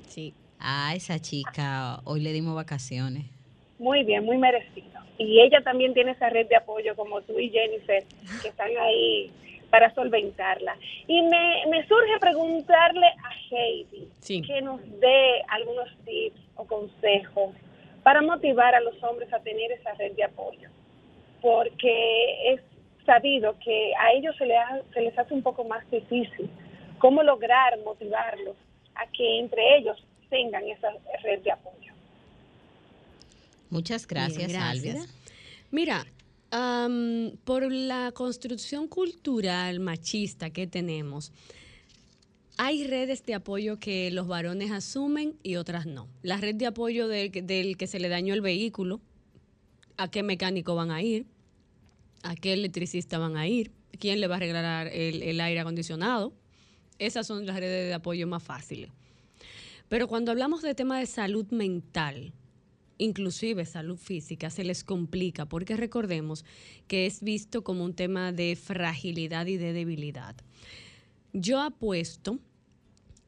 Sí, 0.08 0.34
Ah, 0.60 0.92
esa 0.94 1.18
chica, 1.18 2.00
hoy 2.04 2.20
le 2.20 2.32
dimos 2.32 2.54
vacaciones. 2.54 3.26
Muy 3.78 4.04
bien, 4.04 4.24
muy 4.24 4.38
merecido. 4.38 5.00
Y 5.18 5.40
ella 5.40 5.62
también 5.62 5.94
tiene 5.94 6.12
esa 6.12 6.30
red 6.30 6.48
de 6.48 6.56
apoyo 6.56 6.94
como 6.96 7.20
tú 7.22 7.38
y 7.38 7.50
Jennifer, 7.50 8.04
que 8.42 8.48
están 8.48 8.70
ahí 8.80 9.30
para 9.70 9.92
solventarla. 9.94 10.76
Y 11.06 11.22
me, 11.22 11.66
me 11.70 11.86
surge 11.86 12.18
preguntarle 12.20 13.06
a 13.06 13.30
Heidi 13.50 14.08
que 14.42 14.62
nos 14.62 14.80
dé 15.00 15.42
algunos 15.48 15.88
tips 16.04 16.40
o 16.56 16.64
consejos 16.64 17.54
para 18.02 18.22
motivar 18.22 18.74
a 18.74 18.80
los 18.80 19.02
hombres 19.02 19.32
a 19.32 19.40
tener 19.40 19.72
esa 19.72 19.92
red 19.94 20.12
de 20.12 20.24
apoyo. 20.24 20.68
Porque 21.40 22.52
es 22.52 22.60
sabido 23.04 23.56
que 23.58 23.92
a 23.98 24.12
ellos 24.12 24.36
se, 24.36 24.46
les 24.46 24.58
se 24.92 25.00
les 25.00 25.18
hace 25.18 25.34
un 25.34 25.42
poco 25.42 25.64
más 25.64 25.88
difícil 25.90 26.50
cómo 26.98 27.22
lograr 27.22 27.78
motivarlos 27.84 28.56
a 28.94 29.06
que 29.06 29.38
entre 29.38 29.78
ellos 29.78 29.96
tengan 30.30 30.64
esa 30.68 30.88
red 31.22 31.42
de 31.42 31.52
apoyo. 31.52 31.92
Muchas 33.70 34.06
gracias, 34.06 34.54
Álvida. 34.54 35.04
Mira, 35.70 36.06
por 37.44 37.70
la 37.70 38.12
construcción 38.12 38.88
cultural 38.88 39.80
machista 39.80 40.50
que 40.50 40.66
tenemos, 40.66 41.32
hay 42.56 42.86
redes 42.86 43.24
de 43.24 43.34
apoyo 43.34 43.78
que 43.78 44.10
los 44.10 44.26
varones 44.26 44.72
asumen 44.72 45.36
y 45.42 45.56
otras 45.56 45.86
no. 45.86 46.08
La 46.22 46.38
red 46.38 46.54
de 46.56 46.66
apoyo 46.66 47.06
del, 47.06 47.30
del 47.30 47.76
que 47.76 47.86
se 47.86 48.00
le 48.00 48.08
dañó 48.08 48.34
el 48.34 48.40
vehículo, 48.40 49.00
a 49.96 50.10
qué 50.10 50.22
mecánico 50.22 50.74
van 50.74 50.90
a 50.90 51.02
ir, 51.02 51.26
a 52.22 52.34
qué 52.34 52.54
electricista 52.54 53.18
van 53.18 53.36
a 53.36 53.46
ir, 53.46 53.70
quién 54.00 54.20
le 54.20 54.26
va 54.26 54.34
a 54.34 54.38
arreglar 54.38 54.88
el, 54.88 55.22
el 55.22 55.40
aire 55.40 55.60
acondicionado. 55.60 56.32
Esas 56.98 57.26
son 57.26 57.46
las 57.46 57.56
redes 57.60 57.88
de 57.88 57.94
apoyo 57.94 58.26
más 58.26 58.42
fáciles. 58.42 58.90
Pero 59.88 60.08
cuando 60.08 60.30
hablamos 60.30 60.62
de 60.62 60.74
tema 60.74 60.98
de 60.98 61.06
salud 61.06 61.46
mental, 61.50 62.32
inclusive 62.98 63.64
salud 63.64 63.96
física, 63.96 64.50
se 64.50 64.64
les 64.64 64.84
complica 64.84 65.46
porque 65.46 65.76
recordemos 65.76 66.44
que 66.86 67.06
es 67.06 67.22
visto 67.22 67.62
como 67.64 67.84
un 67.84 67.94
tema 67.94 68.32
de 68.32 68.56
fragilidad 68.56 69.46
y 69.46 69.56
de 69.56 69.72
debilidad. 69.72 70.36
Yo 71.32 71.60
apuesto 71.60 72.38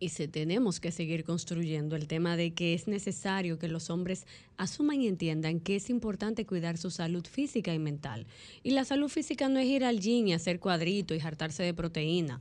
y 0.00 0.08
se 0.08 0.28
tenemos 0.28 0.80
que 0.80 0.92
seguir 0.92 1.24
construyendo 1.24 1.94
el 1.94 2.08
tema 2.08 2.36
de 2.36 2.54
que 2.54 2.72
es 2.72 2.88
necesario 2.88 3.58
que 3.58 3.68
los 3.68 3.90
hombres 3.90 4.26
asuman 4.56 5.02
y 5.02 5.06
entiendan 5.06 5.60
que 5.60 5.76
es 5.76 5.90
importante 5.90 6.46
cuidar 6.46 6.78
su 6.78 6.90
salud 6.90 7.26
física 7.26 7.74
y 7.74 7.78
mental. 7.78 8.26
Y 8.62 8.70
la 8.70 8.86
salud 8.86 9.08
física 9.08 9.50
no 9.50 9.58
es 9.60 9.66
ir 9.66 9.84
al 9.84 10.00
gym 10.00 10.26
y 10.26 10.32
hacer 10.32 10.58
cuadrito 10.58 11.14
y 11.14 11.20
hartarse 11.20 11.62
de 11.62 11.74
proteína. 11.74 12.40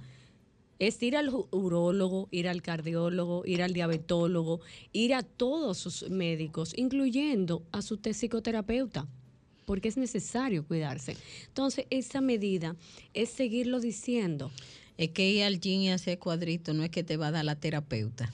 Es 0.79 1.03
ir 1.03 1.17
al 1.17 1.29
urólogo, 1.51 2.27
ir 2.31 2.47
al 2.47 2.61
cardiólogo, 2.61 3.43
ir 3.45 3.61
al 3.61 3.73
diabetólogo, 3.73 4.61
ir 4.93 5.13
a 5.13 5.23
todos 5.23 5.77
sus 5.77 6.09
médicos, 6.09 6.73
incluyendo 6.77 7.63
a 7.71 7.81
su 7.81 7.97
psicoterapeuta 7.97 9.07
porque 9.65 9.87
es 9.87 9.97
necesario 9.97 10.65
cuidarse. 10.65 11.15
Entonces, 11.45 11.85
esa 11.91 12.21
medida 12.21 12.75
es 13.13 13.29
seguirlo 13.29 13.79
diciendo 13.79 14.49
es 14.99 15.11
que 15.11 15.29
ir 15.29 15.43
al 15.43 15.61
gym 15.61 15.81
y 15.81 15.91
hacer 15.91 16.19
cuadrito 16.19 16.73
no 16.73 16.83
es 16.83 16.89
que 16.89 17.03
te 17.03 17.15
va 17.15 17.27
a 17.27 17.31
dar 17.31 17.45
la 17.45 17.55
terapeuta. 17.55 18.33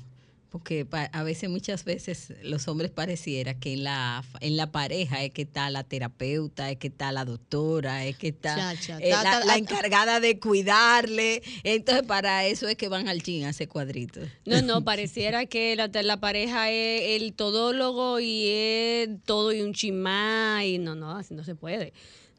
Porque 0.56 0.88
a 1.12 1.24
veces, 1.24 1.50
muchas 1.50 1.84
veces, 1.84 2.32
los 2.42 2.70
hombres 2.70 2.90
pareciera 2.90 3.60
que 3.60 3.74
en 3.74 3.84
la, 3.84 4.24
en 4.40 4.56
la 4.56 4.72
pareja 4.72 5.22
es 5.22 5.32
que 5.32 5.42
está 5.42 5.70
la 5.70 5.84
terapeuta, 5.84 6.72
es 6.72 6.78
que 6.78 6.88
está 6.88 7.12
la 7.12 7.26
doctora, 7.26 8.06
es 8.06 8.18
que 8.18 8.30
está 8.30 8.72
eh, 9.02 9.10
la, 9.10 9.58
encargada 9.58 10.22
de 10.22 10.40
cuidarle. 10.40 11.44
Entonces, 11.66 12.06
para 12.08 12.46
eso 12.46 12.70
es 12.70 12.78
que 12.78 12.88
van 12.88 13.10
al 13.10 13.22
gym 13.22 13.44
a 13.44 13.50
hacer 13.50 13.68
cuadritos. 13.68 14.30
No, 14.46 14.62
no, 14.62 14.82
pareciera 14.86 15.46
que 15.46 15.76
la, 15.76 15.90
la 15.92 16.22
pareja 16.22 16.72
es 16.72 17.22
el 17.22 17.34
todólogo 17.34 18.22
y 18.22 18.48
es 18.48 19.10
todo 19.26 19.52
y 19.52 19.62
un 19.62 19.74
chimá 19.74 20.64
y 20.64 20.78
no, 20.78 20.96
no, 20.96 21.18
así 21.18 21.34
no 21.34 21.44
se 21.44 21.56
puede 21.56 21.92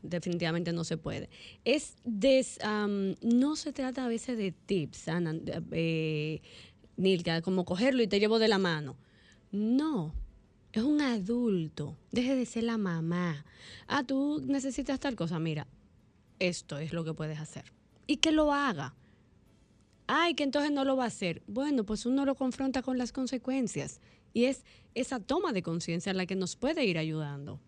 definitivamente 0.03 0.73
no 0.73 0.85
se 0.85 0.97
puede. 0.97 1.29
Es 1.65 1.97
des, 2.05 2.59
no 2.63 3.57
se 3.57 3.73
trata 3.73 4.05
a 4.05 4.09
veces 4.09 4.39
de 4.39 4.53
tips, 4.53 5.09
Ana, 5.09 5.35
eh, 5.73 6.41
Nilka, 6.97 7.43
como 7.43 7.65
cogerlo 7.65 8.03
y 8.03 8.07
te 8.07 8.21
llevo 8.21 8.39
de 8.39 8.49
la 8.49 8.59
mano. 8.59 8.97
No, 9.53 10.15
es 10.73 10.83
un 10.83 11.01
adulto. 11.01 11.97
Deje 12.11 12.35
de 12.35 12.47
ser 12.47 12.65
la 12.65 12.79
mamá. 12.79 13.45
Ah, 13.87 14.05
tú 14.05 14.43
necesitas 14.47 15.01
tal 15.01 15.17
cosa. 15.17 15.39
Mira, 15.39 15.67
esto 16.39 16.79
es 16.79 16.93
lo 16.93 17.05
que 17.05 17.15
puedes 17.15 17.39
hacer. 17.39 17.73
Y 18.07 18.19
que 18.19 18.33
lo 18.33 18.53
haga. 18.53 18.95
Ay, 20.07 20.35
que 20.35 20.45
entonces 20.45 20.71
no 20.71 20.85
lo 20.85 20.97
va 20.97 21.05
a 21.05 21.09
hacer. 21.09 21.43
Bueno, 21.47 21.85
pues 21.85 22.07
uno 22.07 22.25
lo 22.25 22.35
confronta 22.35 22.83
con 22.83 22.99
las 22.99 23.13
consecuencias. 23.13 24.01
Y 24.33 24.45
es 24.45 24.65
esa 24.95 25.19
toma 25.19 25.53
de 25.53 25.63
conciencia 25.63 26.13
la 26.13 26.27
que 26.27 26.37
nos 26.37 26.57
puede 26.57 26.85
ir 26.85 26.99
ayudando. 26.99 27.61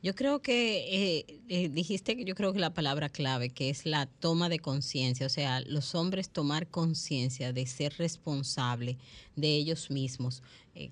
Yo 0.00 0.14
creo 0.14 0.40
que 0.40 0.78
eh, 1.18 1.24
eh, 1.48 1.68
dijiste 1.68 2.16
que 2.16 2.24
yo 2.24 2.36
creo 2.36 2.52
que 2.52 2.60
la 2.60 2.72
palabra 2.72 3.08
clave, 3.08 3.50
que 3.50 3.68
es 3.68 3.84
la 3.84 4.06
toma 4.20 4.48
de 4.48 4.60
conciencia, 4.60 5.26
o 5.26 5.28
sea, 5.28 5.60
los 5.62 5.96
hombres 5.96 6.32
tomar 6.32 6.68
conciencia 6.68 7.52
de 7.52 7.66
ser 7.66 7.94
responsable 7.98 8.96
de 9.34 9.48
ellos 9.56 9.90
mismos. 9.90 10.42
Eh, 10.76 10.90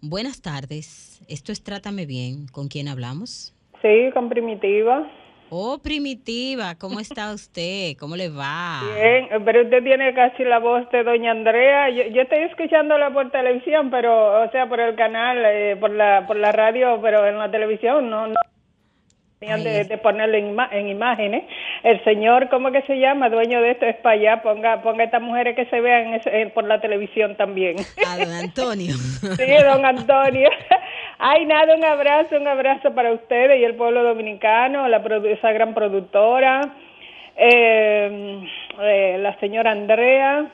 buenas 0.00 0.42
tardes, 0.42 1.22
esto 1.28 1.52
es 1.52 1.62
Trátame 1.62 2.04
Bien, 2.04 2.48
¿con 2.48 2.66
quién 2.66 2.88
hablamos? 2.88 3.54
Sí, 3.80 4.10
con 4.12 4.28
Primitiva. 4.28 5.08
Oh, 5.52 5.78
Primitiva, 5.82 6.76
¿cómo 6.78 7.00
está 7.00 7.34
usted? 7.34 7.96
¿Cómo 7.98 8.14
le 8.14 8.28
va? 8.28 8.82
Bien, 8.94 9.28
pero 9.44 9.64
usted 9.64 9.82
tiene 9.82 10.14
casi 10.14 10.44
la 10.44 10.60
voz 10.60 10.88
de 10.92 11.02
Doña 11.02 11.32
Andrea. 11.32 11.90
Yo, 11.90 12.22
estoy 12.22 12.38
escuchándola 12.44 13.12
por 13.12 13.32
televisión, 13.32 13.90
pero, 13.90 14.44
o 14.44 14.50
sea, 14.52 14.68
por 14.68 14.78
el 14.78 14.94
canal, 14.94 15.38
eh, 15.44 15.76
por 15.80 15.90
la 15.90 16.24
por 16.28 16.36
la 16.36 16.52
radio, 16.52 17.00
pero 17.02 17.26
en 17.26 17.36
la 17.36 17.50
televisión 17.50 18.08
no. 18.08 18.28
no 18.28 18.34
de, 19.40 19.84
de, 19.84 19.98
ponerlo 19.98 20.36
en, 20.36 20.88
imágenes. 20.88 21.44
El 21.82 22.04
señor, 22.04 22.48
¿cómo 22.50 22.70
que 22.70 22.82
se 22.82 23.00
llama? 23.00 23.30
Dueño 23.30 23.60
de 23.62 23.72
esto 23.72 23.86
es 23.86 23.96
para 23.96 24.14
allá. 24.14 24.42
Ponga, 24.42 24.82
ponga 24.82 25.04
estas 25.04 25.22
mujeres 25.22 25.56
que 25.56 25.64
se 25.66 25.80
vean 25.80 26.20
por 26.54 26.64
la 26.64 26.80
televisión 26.80 27.36
también. 27.36 27.76
A 28.06 28.18
don 28.18 28.32
Antonio. 28.32 28.94
sí, 29.20 29.46
don 29.64 29.84
Antonio. 29.84 30.50
Ay, 31.22 31.44
nada, 31.44 31.74
un 31.74 31.84
abrazo, 31.84 32.36
un 32.36 32.48
abrazo 32.48 32.94
para 32.94 33.12
ustedes 33.12 33.60
y 33.60 33.64
el 33.64 33.74
pueblo 33.74 34.02
dominicano, 34.02 34.88
la, 34.88 35.02
esa 35.28 35.52
gran 35.52 35.74
productora, 35.74 36.62
eh, 37.36 38.42
eh, 38.80 39.18
la 39.20 39.38
señora 39.38 39.72
Andrea. 39.72 40.50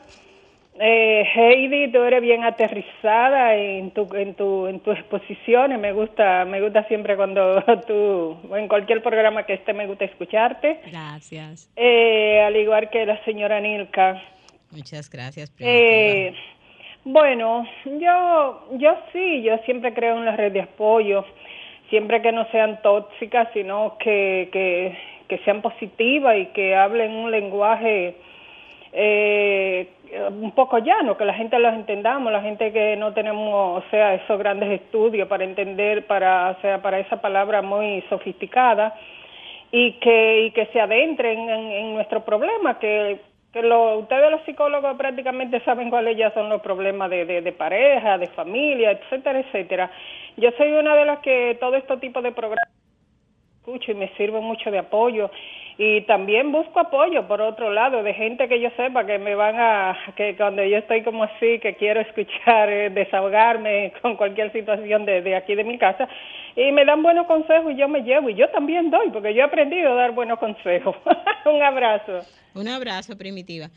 Eh, 0.79 1.25
Heidi, 1.35 1.93
tú 1.93 2.03
eres 2.03 2.21
bien 2.21 2.43
aterrizada 2.43 3.55
en 3.55 3.93
tu, 3.93 4.09
en 4.17 4.35
tu, 4.35 4.67
en 4.67 4.81
tus 4.81 4.99
exposiciones. 4.99 5.79
Me 5.79 5.93
gusta, 5.93 6.45
me 6.45 6.61
gusta 6.61 6.83
siempre 6.89 7.15
cuando 7.15 7.63
tú, 7.87 8.37
en 8.57 8.67
cualquier 8.67 9.05
programa 9.05 9.45
que 9.45 9.55
esté, 9.55 9.73
me 9.73 9.87
gusta 9.87 10.05
escucharte. 10.05 10.81
Gracias. 10.91 11.71
Eh, 11.77 12.43
al 12.45 12.57
igual 12.57 12.91
que 12.91 13.07
la 13.07 13.25
señora 13.25 13.61
Nilka. 13.61 14.21
Muchas 14.73 15.09
gracias. 15.09 15.53
Eh, 15.61 16.35
bueno, 17.07 17.65
yo, 17.85 18.63
yo 18.73 18.97
sí, 19.13 19.41
yo 19.43 19.57
siempre 19.59 19.95
creo 19.95 20.17
en 20.17 20.25
la 20.25 20.35
red 20.35 20.51
de 20.51 20.63
apoyo, 20.63 21.25
siempre 21.89 22.21
que 22.21 22.33
no 22.33 22.51
sean 22.51 22.83
tóxicas, 22.83 23.47
sino 23.55 23.97
que, 23.99 24.49
que, 24.51 24.99
que 25.29 25.39
sean 25.45 25.63
positivas 25.63 26.37
y 26.37 26.47
que 26.47 26.75
hablen 26.75 27.13
un 27.13 27.31
lenguaje 27.31 28.17
eh, 28.93 29.89
un 30.31 30.51
poco 30.51 30.79
llano, 30.79 31.17
que 31.17 31.25
la 31.25 31.35
gente 31.35 31.61
los 31.61 31.75
entendamos, 31.75 32.33
la 32.33 32.43
gente 32.43 32.73
que 32.73 32.97
no 32.97 33.15
tenemos, 33.15 33.85
o 33.85 33.89
sea, 33.89 34.15
esos 34.15 34.37
grandes 34.37 34.81
estudios 34.81 35.29
para 35.29 35.45
entender, 35.45 36.09
para, 36.09 36.57
o 36.59 36.61
sea, 36.61 36.83
para 36.83 36.99
esa 36.99 37.21
palabra 37.21 37.63
muy 37.63 38.03
sofisticada 38.09 38.97
y 39.71 39.93
que, 40.01 40.47
y 40.47 40.51
que 40.51 40.67
se 40.73 40.81
adentren 40.81 41.39
en, 41.49 41.71
en 41.71 41.95
nuestro 41.95 42.25
problema, 42.25 42.81
que 42.81 43.21
lo, 43.63 43.99
ustedes 43.99 44.31
los 44.31 44.43
psicólogos 44.45 44.97
prácticamente 44.97 45.61
saben 45.61 45.91
cuáles 45.91 46.17
ya 46.17 46.33
son 46.33 46.49
los 46.49 46.61
problemas 46.63 47.11
de, 47.11 47.25
de, 47.25 47.53
pareja, 47.53 48.19
de 48.19 48.29
familia, 48.29 48.93
etcétera, 48.93 49.41
etcétera. 49.41 49.91
Yo 50.37 50.51
soy 50.59 50.73
una 50.73 50.95
de 50.97 51.05
las 51.05 51.19
que 51.21 51.57
todo 51.61 51.77
este 51.77 51.97
tipo 51.99 52.23
de 52.23 52.33
programas 52.33 52.69
escucho 53.59 53.91
y 53.91 53.95
me 53.95 54.09
sirve 54.17 54.41
mucho 54.41 54.71
de 54.71 54.79
apoyo 54.79 55.31
y 55.79 56.01
también 56.03 56.53
busco 56.53 56.81
apoyo 56.81 57.29
por 57.29 57.43
otro 57.43 57.71
lado 57.71 58.03
de 58.03 58.15
gente 58.15 58.49
que 58.49 58.61
yo 58.61 58.71
sepa 58.77 59.05
que 59.05 59.19
me 59.19 59.35
van 59.35 59.57
a 59.59 59.97
que 60.17 60.35
cuando 60.37 60.65
yo 60.65 60.79
estoy 60.79 61.03
como 61.03 61.25
así 61.25 61.59
que 61.61 61.77
quiero 61.79 62.01
escuchar 62.09 62.71
eh, 62.71 62.91
desahogarme 62.91 63.93
con 64.01 64.17
cualquier 64.17 64.53
situación 64.53 65.05
de, 65.05 65.21
de 65.23 65.37
aquí 65.37 65.55
de 65.55 65.65
mi 65.65 65.79
casa 65.79 66.09
y 66.57 66.73
me 66.73 66.87
dan 66.87 67.03
buenos 67.03 67.27
consejos 67.27 67.73
y 67.73 67.79
yo 67.79 67.89
me 67.89 68.01
llevo 68.01 68.31
y 68.31 68.35
yo 68.35 68.49
también 68.51 68.91
doy 68.91 69.11
porque 69.11 69.35
yo 69.35 69.41
he 69.41 69.45
aprendido 69.45 69.93
a 69.93 69.95
dar 69.95 70.13
buenos 70.13 70.39
consejos. 70.39 70.97
Un 71.45 71.63
abrazo. 71.63 72.27
Un 72.55 72.69
abrazo, 72.69 73.17
Primitiva. 73.19 73.71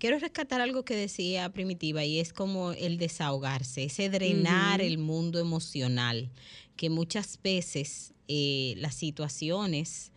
Quiero 0.00 0.18
rescatar 0.18 0.60
algo 0.60 0.84
que 0.84 0.96
decía 0.96 1.48
Primitiva 1.50 2.02
y 2.02 2.18
es 2.18 2.32
como 2.32 2.72
el 2.72 2.96
desahogarse, 2.96 3.84
ese 3.84 4.08
drenar 4.08 4.80
el 4.80 4.98
mundo 4.98 5.38
emocional, 5.38 6.30
que 6.76 6.90
muchas 6.90 7.40
veces 7.40 8.12
eh, 8.26 8.74
las 8.78 8.94
situaciones 8.94 10.11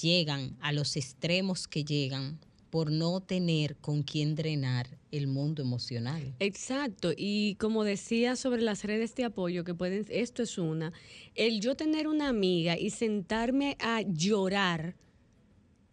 llegan 0.00 0.56
a 0.60 0.72
los 0.72 0.96
extremos 0.96 1.68
que 1.68 1.84
llegan 1.84 2.38
por 2.70 2.90
no 2.90 3.20
tener 3.20 3.76
con 3.76 4.02
quién 4.02 4.34
drenar 4.34 4.98
el 5.12 5.28
mundo 5.28 5.62
emocional. 5.62 6.34
Exacto, 6.40 7.12
y 7.16 7.54
como 7.56 7.84
decía 7.84 8.34
sobre 8.34 8.62
las 8.62 8.82
redes 8.82 9.14
de 9.14 9.24
apoyo 9.24 9.62
que 9.62 9.74
pueden, 9.74 10.04
esto 10.08 10.42
es 10.42 10.58
una, 10.58 10.92
el 11.36 11.60
yo 11.60 11.76
tener 11.76 12.08
una 12.08 12.28
amiga 12.28 12.76
y 12.76 12.90
sentarme 12.90 13.76
a 13.78 14.02
llorar 14.02 14.96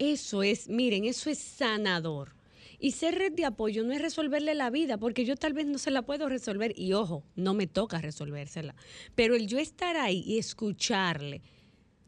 eso 0.02 0.42
es, 0.42 0.68
miren, 0.68 1.04
eso 1.04 1.30
es 1.30 1.38
sanador. 1.38 2.34
Y 2.80 2.90
ser 2.90 3.14
red 3.14 3.32
de 3.32 3.44
apoyo 3.44 3.84
no 3.84 3.92
es 3.92 4.02
resolverle 4.02 4.56
la 4.56 4.68
vida, 4.68 4.98
porque 4.98 5.24
yo 5.24 5.36
tal 5.36 5.52
vez 5.52 5.66
no 5.66 5.78
se 5.78 5.92
la 5.92 6.02
puedo 6.02 6.28
resolver 6.28 6.76
y 6.76 6.92
ojo, 6.94 7.22
no 7.36 7.54
me 7.54 7.68
toca 7.68 8.00
resolvérsela. 8.00 8.74
Pero 9.14 9.36
el 9.36 9.46
yo 9.46 9.60
estar 9.60 9.96
ahí 9.96 10.24
y 10.26 10.38
escucharle, 10.38 11.42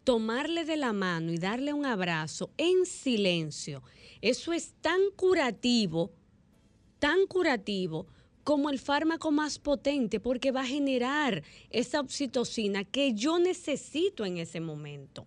tomarle 0.04 0.64
de 0.64 0.76
la 0.76 0.92
mano 0.92 1.32
y 1.32 1.38
darle 1.38 1.72
un 1.72 1.86
abrazo 1.86 2.50
en 2.56 2.86
silencio, 2.86 3.82
eso 4.20 4.52
es 4.52 4.74
tan 4.80 5.00
curativo, 5.16 6.12
tan 6.98 7.26
curativo 7.26 8.06
como 8.44 8.68
el 8.68 8.78
fármaco 8.78 9.30
más 9.30 9.58
potente, 9.58 10.20
porque 10.20 10.52
va 10.52 10.60
a 10.60 10.66
generar 10.66 11.42
esa 11.70 12.00
oxitocina 12.00 12.84
que 12.84 13.14
yo 13.14 13.38
necesito 13.38 14.26
en 14.26 14.36
ese 14.36 14.60
momento. 14.60 15.26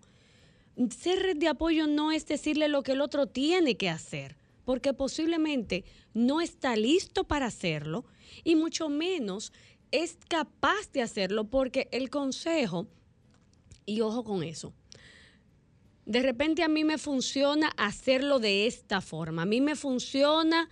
Ser 0.96 1.18
red 1.18 1.36
de 1.36 1.48
apoyo 1.48 1.88
no 1.88 2.12
es 2.12 2.26
decirle 2.26 2.68
lo 2.68 2.84
que 2.84 2.92
el 2.92 3.00
otro 3.00 3.26
tiene 3.26 3.76
que 3.76 3.90
hacer, 3.90 4.36
porque 4.64 4.94
posiblemente 4.94 5.84
no 6.14 6.40
está 6.40 6.76
listo 6.76 7.24
para 7.24 7.46
hacerlo 7.46 8.04
y 8.44 8.54
mucho 8.54 8.88
menos 8.88 9.52
es 9.90 10.18
capaz 10.28 10.92
de 10.92 11.02
hacerlo 11.02 11.44
porque 11.44 11.88
el 11.90 12.10
consejo, 12.10 12.86
y 13.88 14.02
ojo 14.02 14.22
con 14.22 14.42
eso, 14.42 14.74
de 16.04 16.22
repente 16.22 16.62
a 16.62 16.68
mí 16.68 16.84
me 16.84 16.98
funciona 16.98 17.68
hacerlo 17.76 18.38
de 18.38 18.66
esta 18.66 19.00
forma, 19.00 19.42
a 19.42 19.46
mí 19.46 19.60
me 19.60 19.76
funciona 19.76 20.68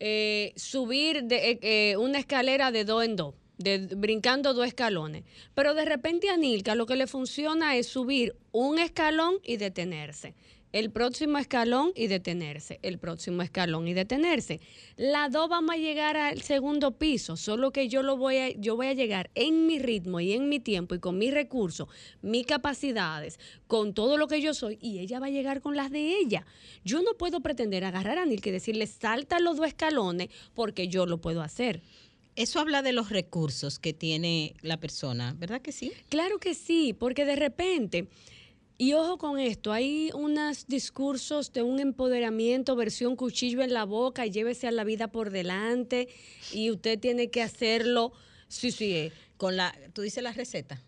eh, 0.00 0.52
subir 0.56 1.24
de, 1.24 1.50
eh, 1.50 1.58
eh, 1.62 1.96
una 1.96 2.18
escalera 2.18 2.70
de 2.70 2.84
dos 2.84 3.04
en 3.04 3.16
dos. 3.16 3.34
De, 3.58 3.78
brincando 3.96 4.54
dos 4.54 4.68
escalones. 4.68 5.24
Pero 5.52 5.74
de 5.74 5.84
repente 5.84 6.30
a 6.30 6.36
Nilka 6.36 6.76
lo 6.76 6.86
que 6.86 6.94
le 6.94 7.08
funciona 7.08 7.74
es 7.74 7.88
subir 7.88 8.36
un 8.52 8.78
escalón 8.78 9.40
y 9.42 9.56
detenerse 9.56 10.36
el 10.72 10.90
próximo 10.90 11.38
escalón 11.38 11.92
y 11.94 12.08
detenerse, 12.08 12.78
el 12.82 12.98
próximo 12.98 13.42
escalón 13.42 13.88
y 13.88 13.94
detenerse. 13.94 14.60
La 14.96 15.28
dos 15.28 15.48
vamos 15.48 15.74
a 15.74 15.78
llegar 15.78 16.16
al 16.16 16.42
segundo 16.42 16.92
piso, 16.98 17.36
solo 17.36 17.72
que 17.72 17.88
yo 17.88 18.02
lo 18.02 18.16
voy 18.16 18.36
a, 18.36 18.50
yo 18.50 18.76
voy 18.76 18.88
a 18.88 18.92
llegar 18.92 19.30
en 19.34 19.66
mi 19.66 19.78
ritmo 19.78 20.20
y 20.20 20.32
en 20.32 20.48
mi 20.48 20.60
tiempo 20.60 20.94
y 20.94 20.98
con 20.98 21.18
mis 21.18 21.32
recursos, 21.32 21.88
mis 22.22 22.46
capacidades, 22.46 23.38
con 23.66 23.94
todo 23.94 24.16
lo 24.16 24.28
que 24.28 24.40
yo 24.40 24.54
soy, 24.54 24.78
y 24.80 24.98
ella 24.98 25.20
va 25.20 25.26
a 25.26 25.30
llegar 25.30 25.60
con 25.60 25.76
las 25.76 25.90
de 25.90 26.18
ella. 26.18 26.46
Yo 26.84 27.02
no 27.02 27.14
puedo 27.14 27.40
pretender 27.40 27.84
agarrar 27.84 28.18
a 28.18 28.26
Nil 28.26 28.40
que 28.40 28.52
decirle 28.52 28.86
salta 28.86 29.40
los 29.40 29.56
dos 29.56 29.66
escalones 29.66 30.28
porque 30.54 30.88
yo 30.88 31.06
lo 31.06 31.18
puedo 31.18 31.42
hacer. 31.42 31.82
Eso 32.36 32.60
habla 32.60 32.82
de 32.82 32.92
los 32.92 33.10
recursos 33.10 33.80
que 33.80 33.92
tiene 33.92 34.54
la 34.62 34.76
persona, 34.76 35.34
¿verdad 35.36 35.60
que 35.60 35.72
sí? 35.72 35.90
Claro 36.08 36.38
que 36.38 36.54
sí, 36.54 36.94
porque 36.96 37.24
de 37.24 37.34
repente 37.34 38.06
y 38.80 38.92
ojo 38.92 39.18
con 39.18 39.40
esto, 39.40 39.72
hay 39.72 40.10
unos 40.14 40.68
discursos 40.68 41.52
de 41.52 41.62
un 41.62 41.80
empoderamiento, 41.80 42.76
versión 42.76 43.16
cuchillo 43.16 43.60
en 43.60 43.74
la 43.74 43.82
boca 43.82 44.24
y 44.24 44.30
llévese 44.30 44.68
a 44.68 44.70
la 44.70 44.84
vida 44.84 45.08
por 45.08 45.30
delante 45.30 46.08
y 46.52 46.70
usted 46.70 46.96
tiene 46.96 47.28
que 47.28 47.42
hacerlo, 47.42 48.12
sí, 48.46 48.70
sí, 48.70 48.94
eh, 48.94 49.12
con 49.36 49.56
la, 49.56 49.74
tú 49.94 50.02
dices 50.02 50.22
la 50.22 50.32
receta, 50.32 50.80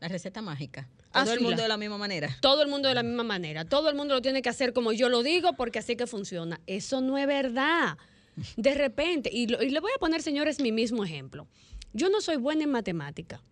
la 0.00 0.08
receta 0.08 0.42
mágica. 0.42 0.90
Todo 1.10 1.32
el 1.32 1.40
mundo 1.40 1.62
de 1.62 1.68
la 1.68 1.78
misma 1.78 1.96
manera. 1.96 2.36
Todo 2.42 2.62
el 2.62 2.68
mundo 2.68 2.88
de 2.88 2.94
la 2.94 3.02
misma 3.02 3.22
manera. 3.22 3.64
Todo 3.64 3.88
el 3.88 3.94
mundo 3.94 4.14
lo 4.14 4.22
tiene 4.22 4.42
que 4.42 4.50
hacer 4.50 4.74
como 4.74 4.92
yo 4.92 5.08
lo 5.08 5.22
digo 5.22 5.54
porque 5.54 5.78
así 5.78 5.96
que 5.96 6.06
funciona. 6.06 6.60
Eso 6.66 7.00
no 7.00 7.16
es 7.16 7.26
verdad. 7.26 7.96
De 8.56 8.74
repente, 8.74 9.30
y, 9.32 9.42
y 9.42 9.70
le 9.70 9.80
voy 9.80 9.92
a 9.94 9.98
poner, 9.98 10.22
señores, 10.22 10.60
mi 10.60 10.72
mismo 10.72 11.04
ejemplo. 11.04 11.46
Yo 11.92 12.08
no 12.08 12.20
soy 12.20 12.36
buena 12.36 12.64
en 12.64 12.70
matemática. 12.70 13.42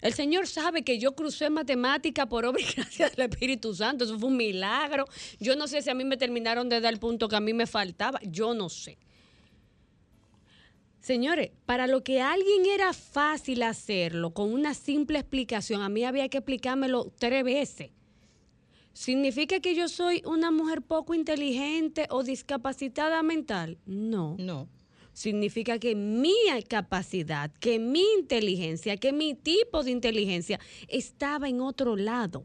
El 0.00 0.14
Señor 0.14 0.46
sabe 0.46 0.82
que 0.82 0.98
yo 0.98 1.14
crucé 1.14 1.50
matemática 1.50 2.26
por 2.26 2.44
obra 2.44 2.62
y 2.62 2.72
gracia 2.72 3.08
del 3.10 3.30
Espíritu 3.30 3.74
Santo. 3.74 4.04
Eso 4.04 4.18
fue 4.18 4.28
un 4.28 4.36
milagro. 4.36 5.06
Yo 5.40 5.56
no 5.56 5.66
sé 5.66 5.82
si 5.82 5.90
a 5.90 5.94
mí 5.94 6.04
me 6.04 6.16
terminaron 6.16 6.68
de 6.68 6.80
dar 6.80 6.92
el 6.92 7.00
punto 7.00 7.28
que 7.28 7.36
a 7.36 7.40
mí 7.40 7.52
me 7.52 7.66
faltaba. 7.66 8.20
Yo 8.22 8.54
no 8.54 8.68
sé. 8.68 8.98
Señores, 11.00 11.50
para 11.64 11.86
lo 11.86 12.04
que 12.04 12.20
a 12.20 12.32
alguien 12.32 12.66
era 12.66 12.92
fácil 12.92 13.62
hacerlo 13.62 14.34
con 14.34 14.52
una 14.52 14.74
simple 14.74 15.18
explicación, 15.18 15.82
a 15.82 15.88
mí 15.88 16.04
había 16.04 16.28
que 16.28 16.38
explicármelo 16.38 17.12
tres 17.18 17.44
veces. 17.44 17.90
¿Significa 18.92 19.60
que 19.60 19.74
yo 19.74 19.88
soy 19.88 20.22
una 20.26 20.50
mujer 20.50 20.82
poco 20.82 21.14
inteligente 21.14 22.06
o 22.10 22.24
discapacitada 22.24 23.22
mental? 23.22 23.78
No. 23.86 24.36
No 24.38 24.68
significa 25.18 25.80
que 25.80 25.96
mi 25.96 26.32
capacidad, 26.68 27.50
que 27.58 27.80
mi 27.80 28.04
inteligencia, 28.20 28.96
que 28.96 29.12
mi 29.12 29.34
tipo 29.34 29.82
de 29.82 29.90
inteligencia 29.90 30.60
estaba 30.86 31.48
en 31.48 31.60
otro 31.60 31.96
lado. 31.96 32.44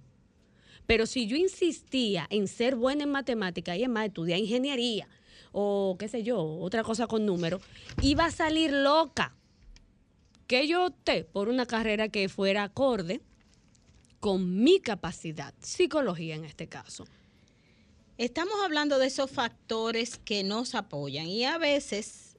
Pero 0.88 1.06
si 1.06 1.28
yo 1.28 1.38
insistía 1.38 2.26
en 2.32 2.48
ser 2.48 2.76
buena 2.76 3.04
en 3.04 3.12
matemática 3.12 3.78
y 3.78 3.84
en 3.84 3.92
más 3.92 4.08
estudiar 4.08 4.40
ingeniería 4.40 5.08
o 5.52 5.98
qué 6.00 6.08
sé 6.08 6.24
yo, 6.24 6.42
otra 6.42 6.84
cosa 6.84 7.06
con 7.06 7.28
números, 7.28 7.62
iba 8.02 8.26
a 8.26 8.32
salir 8.32 8.74
loca. 8.74 9.36
Que 10.48 10.68
yo 10.68 10.88
opté 10.88 11.26
por 11.26 11.50
una 11.50 11.68
carrera 11.68 12.10
que 12.10 12.28
fuera 12.28 12.64
acorde 12.64 13.22
con 14.20 14.64
mi 14.64 14.80
capacidad, 14.80 15.54
psicología 15.62 16.34
en 16.34 16.44
este 16.44 16.68
caso. 16.68 17.06
Estamos 18.18 18.56
hablando 18.64 18.98
de 18.98 19.08
esos 19.08 19.30
factores 19.30 20.18
que 20.18 20.44
nos 20.44 20.74
apoyan 20.74 21.28
y 21.28 21.46
a 21.46 21.60
veces 21.60 22.33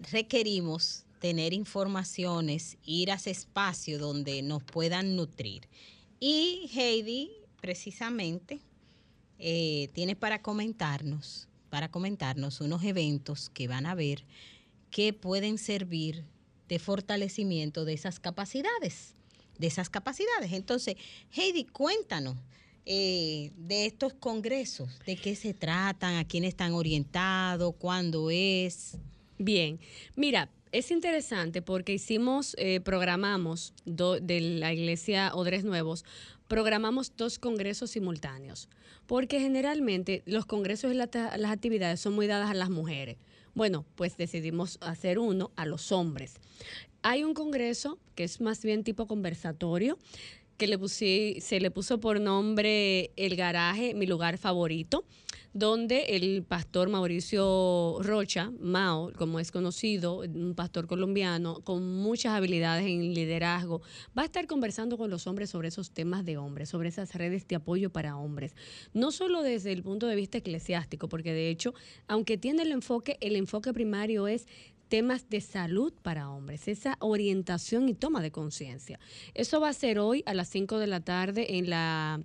requerimos 0.00 1.04
tener 1.20 1.52
informaciones, 1.52 2.76
ir 2.84 3.10
a 3.10 3.14
ese 3.14 3.30
espacio 3.30 3.98
donde 3.98 4.42
nos 4.42 4.62
puedan 4.62 5.16
nutrir. 5.16 5.68
Y 6.20 6.70
Heidi, 6.74 7.30
precisamente, 7.60 8.60
eh, 9.38 9.88
tiene 9.92 10.16
para 10.16 10.40
comentarnos, 10.42 11.48
para 11.70 11.90
comentarnos 11.90 12.60
unos 12.60 12.84
eventos 12.84 13.50
que 13.50 13.68
van 13.68 13.86
a 13.86 13.94
ver 13.94 14.24
que 14.90 15.12
pueden 15.12 15.58
servir 15.58 16.24
de 16.68 16.78
fortalecimiento 16.78 17.84
de 17.84 17.92
esas 17.92 18.18
capacidades, 18.18 19.14
de 19.58 19.66
esas 19.66 19.90
capacidades. 19.90 20.52
Entonces, 20.52 20.96
Heidi, 21.32 21.64
cuéntanos. 21.64 22.36
Eh, 22.88 23.50
de 23.56 23.86
estos 23.86 24.14
congresos, 24.14 25.00
de 25.04 25.16
qué 25.16 25.34
se 25.34 25.52
tratan, 25.52 26.14
a 26.14 26.24
quién 26.24 26.44
están 26.44 26.72
orientados, 26.72 27.74
cuándo 27.80 28.30
es. 28.30 28.96
Bien, 29.38 29.78
mira, 30.14 30.50
es 30.72 30.90
interesante 30.90 31.60
porque 31.60 31.92
hicimos, 31.92 32.54
eh, 32.58 32.80
programamos 32.80 33.74
de 33.84 34.40
la 34.40 34.72
iglesia 34.72 35.34
Odres 35.34 35.64
Nuevos, 35.64 36.04
programamos 36.48 37.12
dos 37.16 37.38
congresos 37.38 37.90
simultáneos, 37.90 38.68
porque 39.06 39.40
generalmente 39.40 40.22
los 40.26 40.46
congresos 40.46 40.92
y 40.92 40.94
las 40.94 41.50
actividades 41.50 42.00
son 42.00 42.14
muy 42.14 42.26
dadas 42.26 42.50
a 42.50 42.54
las 42.54 42.70
mujeres. 42.70 43.16
Bueno, 43.54 43.84
pues 43.94 44.16
decidimos 44.16 44.78
hacer 44.80 45.18
uno 45.18 45.50
a 45.56 45.66
los 45.66 45.92
hombres. 45.92 46.34
Hay 47.02 47.24
un 47.24 47.34
congreso 47.34 47.98
que 48.14 48.24
es 48.24 48.40
más 48.40 48.62
bien 48.62 48.84
tipo 48.84 49.06
conversatorio, 49.06 49.98
que 50.56 50.66
le 50.66 50.76
se 50.88 51.60
le 51.60 51.70
puso 51.70 52.00
por 52.00 52.20
nombre 52.20 53.10
El 53.16 53.36
Garaje, 53.36 53.94
mi 53.94 54.06
lugar 54.06 54.38
favorito 54.38 55.04
donde 55.56 56.14
el 56.16 56.42
pastor 56.42 56.90
Mauricio 56.90 57.96
Rocha, 58.02 58.52
Mao, 58.60 59.10
como 59.16 59.40
es 59.40 59.50
conocido, 59.50 60.18
un 60.18 60.54
pastor 60.54 60.86
colombiano 60.86 61.60
con 61.64 61.94
muchas 61.96 62.34
habilidades 62.34 62.84
en 62.84 63.14
liderazgo, 63.14 63.80
va 64.16 64.20
a 64.20 64.24
estar 64.26 64.46
conversando 64.46 64.98
con 64.98 65.08
los 65.08 65.26
hombres 65.26 65.48
sobre 65.48 65.68
esos 65.68 65.92
temas 65.92 66.26
de 66.26 66.36
hombres, 66.36 66.68
sobre 66.68 66.90
esas 66.90 67.14
redes 67.14 67.48
de 67.48 67.56
apoyo 67.56 67.88
para 67.88 68.18
hombres. 68.18 68.54
No 68.92 69.10
solo 69.12 69.42
desde 69.42 69.72
el 69.72 69.82
punto 69.82 70.06
de 70.06 70.16
vista 70.16 70.36
eclesiástico, 70.36 71.08
porque 71.08 71.32
de 71.32 71.48
hecho, 71.48 71.72
aunque 72.06 72.36
tiene 72.36 72.62
el 72.62 72.72
enfoque, 72.72 73.16
el 73.22 73.34
enfoque 73.34 73.72
primario 73.72 74.28
es 74.28 74.46
temas 74.88 75.28
de 75.28 75.40
salud 75.40 75.92
para 76.02 76.30
hombres, 76.30 76.68
esa 76.68 76.96
orientación 77.00 77.88
y 77.88 77.94
toma 77.94 78.22
de 78.22 78.30
conciencia. 78.30 78.98
Eso 79.34 79.60
va 79.60 79.68
a 79.68 79.72
ser 79.72 79.98
hoy 79.98 80.22
a 80.26 80.34
las 80.34 80.48
5 80.48 80.78
de 80.78 80.86
la 80.86 81.00
tarde 81.00 81.58
en 81.58 81.70
la 81.70 82.20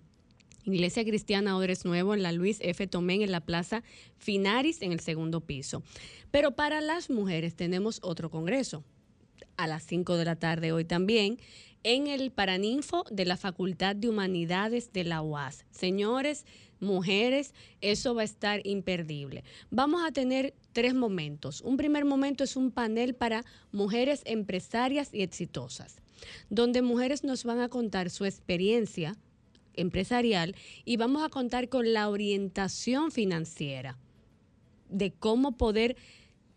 Iglesia 0.65 1.03
Cristiana 1.03 1.57
Odres 1.57 1.85
Nuevo 1.85 2.13
en 2.13 2.23
la 2.23 2.31
Luis 2.31 2.59
F. 2.61 2.85
Tomén 2.87 3.21
en 3.21 3.31
la 3.31 3.41
Plaza 3.41 3.83
Finaris 4.17 4.81
en 4.81 4.91
el 4.91 4.99
segundo 4.99 5.41
piso. 5.41 5.83
Pero 6.29 6.55
para 6.55 6.81
las 6.81 7.09
mujeres 7.09 7.55
tenemos 7.55 7.99
otro 8.03 8.29
congreso 8.29 8.83
a 9.57 9.67
las 9.67 9.83
5 9.85 10.17
de 10.17 10.25
la 10.25 10.35
tarde 10.35 10.71
hoy 10.71 10.85
también 10.85 11.39
en 11.83 12.07
el 12.07 12.31
Paraninfo 12.31 13.05
de 13.09 13.25
la 13.25 13.37
Facultad 13.37 13.95
de 13.95 14.09
Humanidades 14.09 14.93
de 14.93 15.03
la 15.03 15.21
UAS. 15.21 15.65
Señores, 15.71 16.45
mujeres, 16.79 17.53
eso 17.81 18.15
va 18.15 18.21
a 18.21 18.25
estar 18.25 18.61
imperdible. 18.65 19.43
Vamos 19.69 20.03
a 20.05 20.11
tener 20.11 20.53
tres 20.73 20.93
momentos. 20.93 21.61
Un 21.61 21.77
primer 21.77 22.05
momento 22.05 22.43
es 22.43 22.55
un 22.55 22.71
panel 22.71 23.15
para 23.15 23.45
mujeres 23.71 24.21
empresarias 24.25 25.13
y 25.13 25.21
exitosas, 25.21 26.01
donde 26.49 26.81
mujeres 26.81 27.23
nos 27.23 27.43
van 27.43 27.59
a 27.59 27.69
contar 27.69 28.09
su 28.09 28.25
experiencia 28.25 29.15
empresarial 29.73 30.55
y 30.85 30.97
vamos 30.97 31.23
a 31.23 31.29
contar 31.29 31.69
con 31.69 31.93
la 31.93 32.09
orientación 32.09 33.11
financiera 33.11 33.97
de 34.89 35.11
cómo 35.11 35.53
poder 35.53 35.95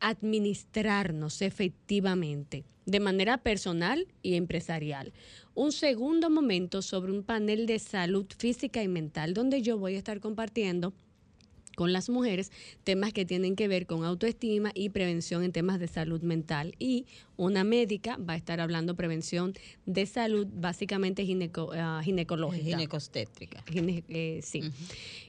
administrarnos 0.08 1.42
efectivamente 1.42 2.64
de 2.86 3.00
manera 3.00 3.38
personal 3.38 4.06
y 4.22 4.34
empresarial. 4.34 5.12
Un 5.54 5.72
segundo 5.72 6.28
momento 6.28 6.82
sobre 6.82 7.12
un 7.12 7.22
panel 7.22 7.66
de 7.66 7.78
salud 7.78 8.26
física 8.36 8.82
y 8.82 8.88
mental 8.88 9.32
donde 9.32 9.62
yo 9.62 9.78
voy 9.78 9.94
a 9.94 9.98
estar 9.98 10.20
compartiendo 10.20 10.92
con 11.74 11.92
las 11.92 12.08
mujeres, 12.08 12.52
temas 12.84 13.12
que 13.12 13.24
tienen 13.24 13.56
que 13.56 13.66
ver 13.66 13.86
con 13.86 14.04
autoestima 14.04 14.70
y 14.74 14.90
prevención 14.90 15.42
en 15.42 15.50
temas 15.50 15.80
de 15.80 15.88
salud 15.88 16.22
mental. 16.22 16.74
Y 16.78 17.06
una 17.36 17.64
médica 17.64 18.16
va 18.16 18.34
a 18.34 18.36
estar 18.36 18.60
hablando 18.60 18.94
prevención 18.94 19.54
de 19.84 20.06
salud, 20.06 20.46
básicamente 20.52 21.24
gineco, 21.24 21.70
uh, 21.72 22.00
ginecológica. 22.02 22.64
Ginecostétrica. 22.64 23.64
Eh, 24.08 24.40
sí. 24.42 24.62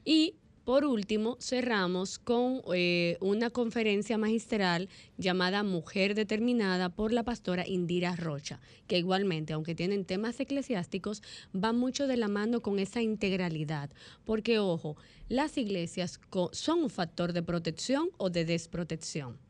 Y 0.03 0.35
Por 0.65 0.83
último, 0.83 1.37
cerramos 1.39 2.17
con 2.17 2.63
eh, 2.73 3.17
una 3.21 3.51
conferencia 3.51 4.17
magistral 4.17 4.89
llamada 5.15 5.61
Mujer 5.61 6.15
Determinada 6.15 6.89
por 6.89 7.13
la 7.13 7.21
pastora 7.21 7.67
Indira 7.67 8.15
Rocha, 8.15 8.59
que 8.87 8.97
igualmente, 8.97 9.53
aunque 9.53 9.75
tienen 9.75 10.05
temas 10.05 10.39
eclesiásticos, 10.39 11.21
va 11.55 11.71
mucho 11.71 12.07
de 12.07 12.17
la 12.17 12.29
mano 12.29 12.61
con 12.61 12.79
esa 12.79 13.03
integralidad. 13.03 13.91
Porque, 14.25 14.57
ojo, 14.57 14.97
las 15.29 15.55
iglesias 15.59 16.19
son 16.51 16.79
un 16.79 16.89
factor 16.89 17.31
de 17.33 17.43
protección 17.43 18.09
o 18.17 18.31
de 18.31 18.45
desprotección. 18.45 19.44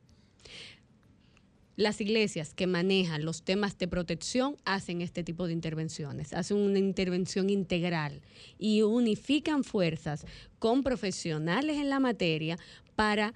Las 1.75 1.99
iglesias 1.99 2.53
que 2.53 2.67
manejan 2.67 3.25
los 3.25 3.43
temas 3.43 3.77
de 3.77 3.87
protección 3.87 4.55
hacen 4.63 5.01
este 5.01 5.23
tipo 5.23 5.45
de 5.45 5.53
intervenciones, 5.53 6.31
hacen 6.33 6.57
una 6.57 6.79
intervención 6.79 7.49
integral 7.49 8.21
y 8.57 8.81
unifican 8.81 9.63
fuerzas 9.63 10.25
con 10.57 10.83
profesionales 10.83 11.77
en 11.77 11.89
la 11.89 11.99
materia 11.99 12.57
para 12.95 13.33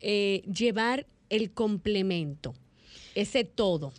eh, 0.00 0.42
llevar 0.42 1.06
el 1.30 1.52
complemento, 1.52 2.54
ese 3.14 3.44
todo. 3.44 3.94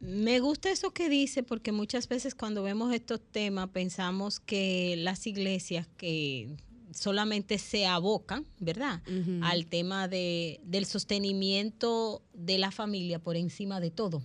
Me 0.00 0.40
gusta 0.40 0.70
eso 0.70 0.90
que 0.90 1.08
dice 1.08 1.44
porque 1.44 1.70
muchas 1.70 2.08
veces 2.08 2.34
cuando 2.34 2.64
vemos 2.64 2.92
estos 2.92 3.20
temas 3.20 3.68
pensamos 3.68 4.40
que 4.40 4.96
las 4.98 5.26
iglesias 5.28 5.86
que 5.96 6.56
solamente 6.94 7.58
se 7.58 7.86
abocan, 7.86 8.46
¿verdad? 8.58 9.02
Al 9.42 9.66
tema 9.66 10.08
de, 10.08 10.60
del 10.64 10.86
sostenimiento 10.86 12.22
de 12.32 12.58
la 12.58 12.70
familia 12.70 13.18
por 13.18 13.36
encima 13.36 13.80
de 13.80 13.90
todo. 13.90 14.22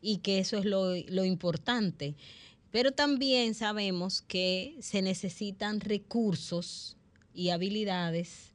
Y 0.00 0.18
que 0.18 0.38
eso 0.38 0.58
es 0.58 0.64
lo, 0.64 0.94
lo 1.08 1.24
importante. 1.24 2.14
Pero 2.70 2.92
también 2.92 3.54
sabemos 3.54 4.20
que 4.22 4.76
se 4.80 5.00
necesitan 5.00 5.80
recursos 5.80 6.96
y 7.32 7.50
habilidades 7.50 8.52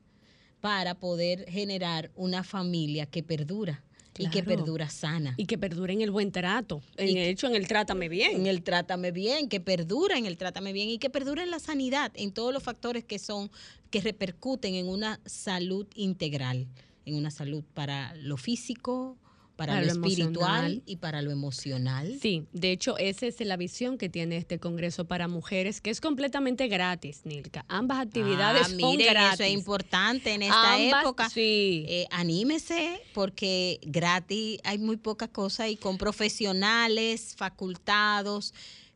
para 0.61 0.99
poder 0.99 1.49
generar 1.49 2.11
una 2.15 2.43
familia 2.43 3.05
que 3.05 3.23
perdura 3.23 3.83
y 4.19 4.29
que 4.29 4.43
perdura 4.43 4.89
sana. 4.89 5.33
Y 5.37 5.45
que 5.45 5.57
perdura 5.57 5.93
en 5.93 6.01
el 6.01 6.11
buen 6.11 6.31
trato. 6.31 6.81
En 6.97 7.17
el 7.17 7.29
hecho, 7.29 7.47
en 7.47 7.55
el 7.55 7.67
trátame 7.67 8.09
bien. 8.09 8.35
En 8.35 8.47
el 8.47 8.61
trátame 8.63 9.11
bien, 9.11 9.47
que 9.47 9.61
perdura 9.61 10.17
en 10.17 10.25
el 10.25 10.37
trátame 10.37 10.73
bien 10.73 10.89
y 10.89 10.97
que 10.97 11.09
perdura 11.09 11.41
en 11.41 11.51
la 11.51 11.59
sanidad, 11.59 12.11
en 12.15 12.31
todos 12.31 12.53
los 12.53 12.61
factores 12.61 13.05
que 13.05 13.17
son, 13.17 13.49
que 13.89 14.01
repercuten 14.01 14.75
en 14.75 14.89
una 14.89 15.19
salud 15.25 15.87
integral, 15.95 16.67
en 17.05 17.15
una 17.15 17.31
salud 17.31 17.63
para 17.73 18.13
lo 18.15 18.37
físico, 18.37 19.17
para, 19.59 19.81
lo, 19.81 19.91
espiritual 19.91 20.81
y 20.85 20.95
para 20.95 21.21
lo 21.21 21.31
emocional. 21.31 22.17
Sí, 22.21 22.45
de 22.53 22.71
hecho, 22.71 22.97
esa 22.97 23.25
es 23.25 23.41
la 23.41 23.57
visión 23.57 23.97
que 23.97 24.07
tiene 24.07 24.37
este 24.37 24.57
Congreso 24.57 25.03
para 25.03 25.27
Mujeres, 25.27 25.81
que 25.81 25.89
es 25.89 25.99
completamente 25.99 26.69
gratis, 26.69 27.25
Nilka. 27.25 27.65
Ambas 27.67 27.99
actividades 27.99 28.67
ah, 28.67 28.69
son 28.79 28.97
gratis. 28.97 29.33
Eso 29.33 29.43
es 29.43 29.51
importante 29.51 30.33
en 30.33 30.43
esta 30.43 30.79
época. 30.79 31.29
Sí. 31.29 31.83
Eh, 31.89 32.07
anímese, 32.09 33.01
porque 33.13 33.81
gratis 33.83 34.61
hay 34.63 34.77
muy 34.77 34.95
poca 34.95 35.27
cosa 35.27 35.67
y 35.67 35.75
con 35.75 35.97
profesionales, 35.97 37.35
facultados 37.35 38.53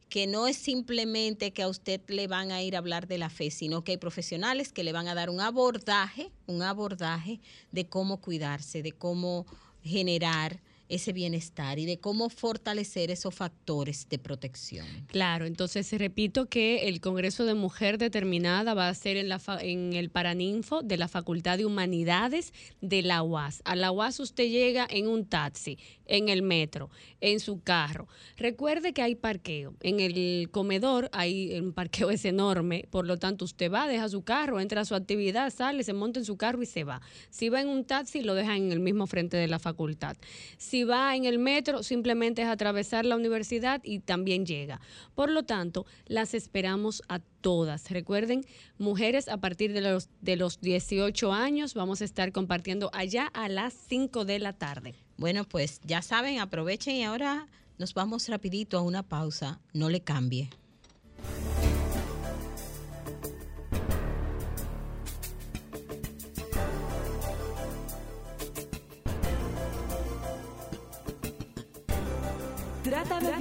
que 0.07 0.27
no 0.27 0.47
es 0.47 0.57
simplemente 0.57 1.51
que 1.53 1.63
a 1.63 1.67
usted 1.67 1.99
le 2.07 2.27
van 2.27 2.51
a 2.51 2.61
ir 2.61 2.75
a 2.75 2.77
hablar 2.77 3.07
de 3.07 3.17
la 3.17 3.31
fe, 3.31 3.49
sino 3.49 3.83
que 3.83 3.93
hay 3.93 3.97
profesionales 3.97 4.71
que 4.71 4.83
le 4.83 4.93
van 4.93 5.07
a 5.07 5.15
dar 5.15 5.31
un 5.31 5.41
abordaje, 5.41 6.31
un 6.45 6.61
abordaje 6.61 7.41
de 7.71 7.87
cómo 7.87 8.21
cuidarse, 8.21 8.83
de 8.83 8.91
cómo 8.91 9.47
generar 9.83 10.59
ese 10.93 11.13
bienestar 11.13 11.79
y 11.79 11.85
de 11.85 11.99
cómo 11.99 12.29
fortalecer 12.29 13.11
esos 13.11 13.33
factores 13.33 14.07
de 14.09 14.19
protección. 14.19 14.85
Claro, 15.07 15.45
entonces 15.45 15.91
repito 15.91 16.47
que 16.47 16.87
el 16.87 17.01
Congreso 17.01 17.45
de 17.45 17.53
Mujer 17.53 17.97
Determinada 17.97 18.73
va 18.73 18.89
a 18.89 18.93
ser 18.93 19.17
en 19.17 19.93
el 19.93 20.09
Paraninfo 20.09 20.81
de 20.81 20.97
la 20.97 21.07
Facultad 21.07 21.57
de 21.57 21.65
Humanidades 21.65 22.53
de 22.81 23.01
la 23.01 23.23
UAS. 23.23 23.61
A 23.65 23.75
la 23.75 23.91
UAS 23.91 24.19
usted 24.19 24.49
llega 24.49 24.87
en 24.89 25.07
un 25.07 25.25
taxi, 25.25 25.77
en 26.05 26.29
el 26.29 26.41
metro, 26.41 26.89
en 27.21 27.39
su 27.39 27.61
carro. 27.61 28.07
Recuerde 28.37 28.93
que 28.93 29.01
hay 29.01 29.15
parqueo. 29.15 29.75
En 29.81 29.99
el 29.99 30.49
comedor 30.51 31.09
hay 31.11 31.59
un 31.59 31.73
parqueo 31.73 32.09
es 32.09 32.25
enorme, 32.25 32.85
por 32.89 33.05
lo 33.05 33.17
tanto 33.17 33.45
usted 33.45 33.71
va, 33.71 33.87
deja 33.87 34.09
su 34.09 34.23
carro, 34.23 34.59
entra 34.59 34.81
a 34.81 34.85
su 34.85 34.95
actividad, 34.95 35.51
sale, 35.51 35.83
se 35.83 35.93
monta 35.93 36.19
en 36.19 36.25
su 36.25 36.37
carro 36.37 36.61
y 36.61 36.65
se 36.65 36.83
va. 36.83 37.01
Si 37.29 37.49
va 37.49 37.61
en 37.61 37.69
un 37.69 37.85
taxi, 37.85 38.21
lo 38.21 38.35
deja 38.35 38.55
en 38.55 38.71
el 38.71 38.79
mismo 38.79 39.07
frente 39.07 39.37
de 39.37 39.47
la 39.47 39.59
facultad. 39.59 40.15
Si 40.57 40.82
va 40.83 41.15
en 41.15 41.25
el 41.25 41.39
metro, 41.39 41.83
simplemente 41.83 42.41
es 42.41 42.47
atravesar 42.47 43.05
la 43.05 43.15
universidad 43.15 43.81
y 43.83 43.99
también 43.99 44.45
llega. 44.45 44.79
Por 45.15 45.29
lo 45.29 45.43
tanto, 45.43 45.85
las 46.05 46.33
esperamos 46.33 47.03
a 47.07 47.19
todas. 47.19 47.89
Recuerden, 47.89 48.45
mujeres 48.77 49.27
a 49.27 49.37
partir 49.37 49.73
de 49.73 49.81
los, 49.81 50.09
de 50.21 50.35
los 50.35 50.61
18 50.61 51.33
años, 51.33 51.73
vamos 51.73 52.01
a 52.01 52.05
estar 52.05 52.31
compartiendo 52.31 52.89
allá 52.93 53.27
a 53.33 53.49
las 53.49 53.73
5 53.87 54.25
de 54.25 54.39
la 54.39 54.53
tarde. 54.53 54.95
Bueno, 55.17 55.43
pues 55.43 55.81
ya 55.83 56.01
saben, 56.01 56.39
aprovechen 56.39 56.95
y 56.95 57.03
ahora 57.03 57.47
nos 57.77 57.93
vamos 57.93 58.27
rapidito 58.29 58.77
a 58.77 58.81
una 58.81 59.03
pausa. 59.03 59.59
No 59.73 59.89
le 59.89 60.01
cambie. 60.01 60.49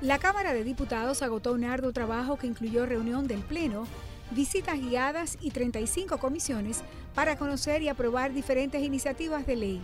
La 0.00 0.18
Cámara 0.18 0.54
de 0.54 0.64
Diputados 0.64 1.22
agotó 1.22 1.52
un 1.52 1.62
arduo 1.64 1.92
trabajo 1.92 2.36
que 2.36 2.48
incluyó 2.48 2.86
reunión 2.86 3.28
del 3.28 3.42
Pleno, 3.42 3.86
visitas 4.30 4.80
guiadas 4.80 5.36
y 5.40 5.50
35 5.50 6.18
comisiones 6.18 6.82
para 7.18 7.34
conocer 7.34 7.82
y 7.82 7.88
aprobar 7.88 8.32
diferentes 8.32 8.80
iniciativas 8.80 9.44
de 9.44 9.56
ley. 9.56 9.80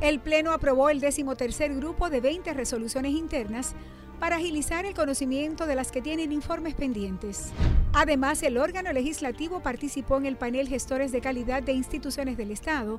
El 0.00 0.18
Pleno 0.18 0.50
aprobó 0.50 0.90
el 0.90 0.98
decimotercer 0.98 1.72
grupo 1.76 2.10
de 2.10 2.20
20 2.20 2.52
resoluciones 2.54 3.12
internas 3.12 3.76
para 4.18 4.34
agilizar 4.34 4.84
el 4.84 4.92
conocimiento 4.92 5.66
de 5.66 5.76
las 5.76 5.92
que 5.92 6.02
tienen 6.02 6.32
informes 6.32 6.74
pendientes. 6.74 7.52
Además, 7.92 8.42
el 8.42 8.58
órgano 8.58 8.92
legislativo 8.92 9.60
participó 9.60 10.16
en 10.16 10.26
el 10.26 10.34
panel 10.34 10.66
Gestores 10.66 11.12
de 11.12 11.20
Calidad 11.20 11.62
de 11.62 11.70
Instituciones 11.70 12.36
del 12.36 12.50
Estado 12.50 12.98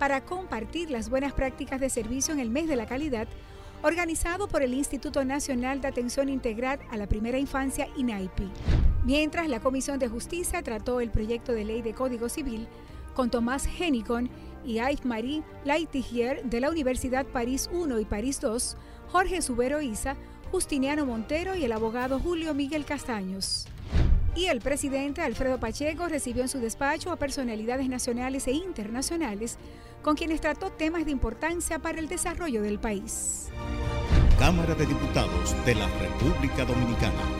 para 0.00 0.24
compartir 0.24 0.90
las 0.90 1.08
buenas 1.08 1.32
prácticas 1.32 1.78
de 1.78 1.88
servicio 1.88 2.34
en 2.34 2.40
el 2.40 2.50
mes 2.50 2.66
de 2.66 2.74
la 2.74 2.86
calidad 2.86 3.28
organizado 3.82 4.48
por 4.48 4.64
el 4.64 4.74
Instituto 4.74 5.24
Nacional 5.24 5.80
de 5.80 5.86
Atención 5.86 6.28
Integral 6.28 6.80
a 6.90 6.96
la 6.96 7.06
Primera 7.06 7.38
Infancia, 7.38 7.86
INAIPI. 7.96 8.50
Mientras 9.04 9.48
la 9.48 9.60
Comisión 9.60 10.00
de 10.00 10.08
Justicia 10.08 10.62
trató 10.62 11.00
el 11.00 11.10
proyecto 11.10 11.52
de 11.52 11.64
ley 11.64 11.80
de 11.80 11.94
Código 11.94 12.28
Civil 12.28 12.66
con 13.20 13.28
Tomás 13.28 13.68
Henicon 13.78 14.30
y 14.64 14.76
Yves-Marie 14.76 15.42
Laitigier 15.66 16.42
de 16.42 16.58
la 16.58 16.70
Universidad 16.70 17.26
París 17.26 17.68
I 17.70 18.00
y 18.00 18.04
París 18.06 18.40
II, 18.42 18.78
Jorge 19.08 19.42
Subero 19.42 19.82
Isa, 19.82 20.16
Justiniano 20.50 21.04
Montero 21.04 21.54
y 21.54 21.66
el 21.66 21.72
abogado 21.72 22.18
Julio 22.18 22.54
Miguel 22.54 22.86
Castaños. 22.86 23.66
Y 24.34 24.46
el 24.46 24.62
presidente 24.62 25.20
Alfredo 25.20 25.60
Pacheco 25.60 26.08
recibió 26.08 26.40
en 26.40 26.48
su 26.48 26.60
despacho 26.60 27.12
a 27.12 27.16
personalidades 27.16 27.90
nacionales 27.90 28.46
e 28.46 28.52
internacionales 28.52 29.58
con 30.00 30.16
quienes 30.16 30.40
trató 30.40 30.70
temas 30.70 31.04
de 31.04 31.10
importancia 31.10 31.78
para 31.78 31.98
el 31.98 32.08
desarrollo 32.08 32.62
del 32.62 32.78
país. 32.78 33.50
Cámara 34.38 34.74
de 34.74 34.86
Diputados 34.86 35.54
de 35.66 35.74
la 35.74 35.88
República 35.98 36.64
Dominicana. 36.64 37.39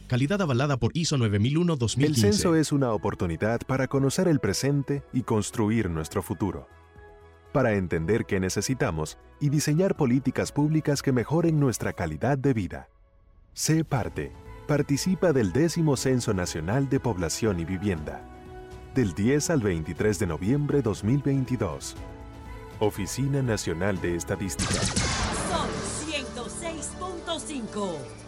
Calidad 0.11 0.41
avalada 0.41 0.75
por 0.75 0.91
ISO 0.93 1.15
9001-2015. 1.15 2.03
El 2.03 2.15
censo 2.17 2.55
es 2.57 2.73
una 2.73 2.91
oportunidad 2.91 3.61
para 3.65 3.87
conocer 3.87 4.27
el 4.27 4.41
presente 4.41 5.03
y 5.13 5.21
construir 5.21 5.89
nuestro 5.89 6.21
futuro. 6.21 6.67
Para 7.53 7.75
entender 7.75 8.25
qué 8.25 8.41
necesitamos 8.41 9.17
y 9.39 9.47
diseñar 9.47 9.95
políticas 9.95 10.51
públicas 10.51 11.01
que 11.01 11.13
mejoren 11.13 11.61
nuestra 11.61 11.93
calidad 11.93 12.37
de 12.37 12.53
vida. 12.53 12.89
Sé 13.53 13.85
parte. 13.85 14.33
Participa 14.67 15.31
del 15.31 15.53
décimo 15.53 15.95
Censo 15.95 16.33
Nacional 16.33 16.89
de 16.89 16.99
Población 16.99 17.61
y 17.61 17.63
Vivienda. 17.63 18.21
Del 18.93 19.13
10 19.13 19.49
al 19.49 19.61
23 19.61 20.19
de 20.19 20.27
noviembre 20.27 20.81
2022. 20.81 21.95
Oficina 22.81 23.41
Nacional 23.41 24.01
de 24.01 24.17
Estadística. 24.17 24.73
Son 24.73 25.69
106.5. 26.35 28.20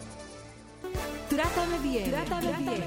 Trátame 1.28 1.78
bien. 1.78 2.10
Trátame, 2.10 2.58
bien. 2.58 2.84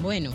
Bueno, 0.00 0.32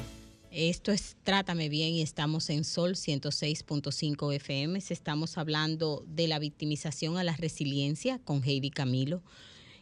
esto 0.51 0.91
es 0.91 1.15
Trátame 1.23 1.69
Bien 1.69 1.93
y 1.93 2.01
estamos 2.01 2.49
en 2.49 2.65
Sol 2.65 2.95
106.5 2.95 4.35
FM. 4.35 4.79
Estamos 4.89 5.37
hablando 5.37 6.03
de 6.07 6.27
la 6.27 6.39
victimización 6.39 7.17
a 7.17 7.23
la 7.23 7.37
resiliencia 7.37 8.19
con 8.19 8.43
Heidi 8.43 8.69
Camilo. 8.69 9.21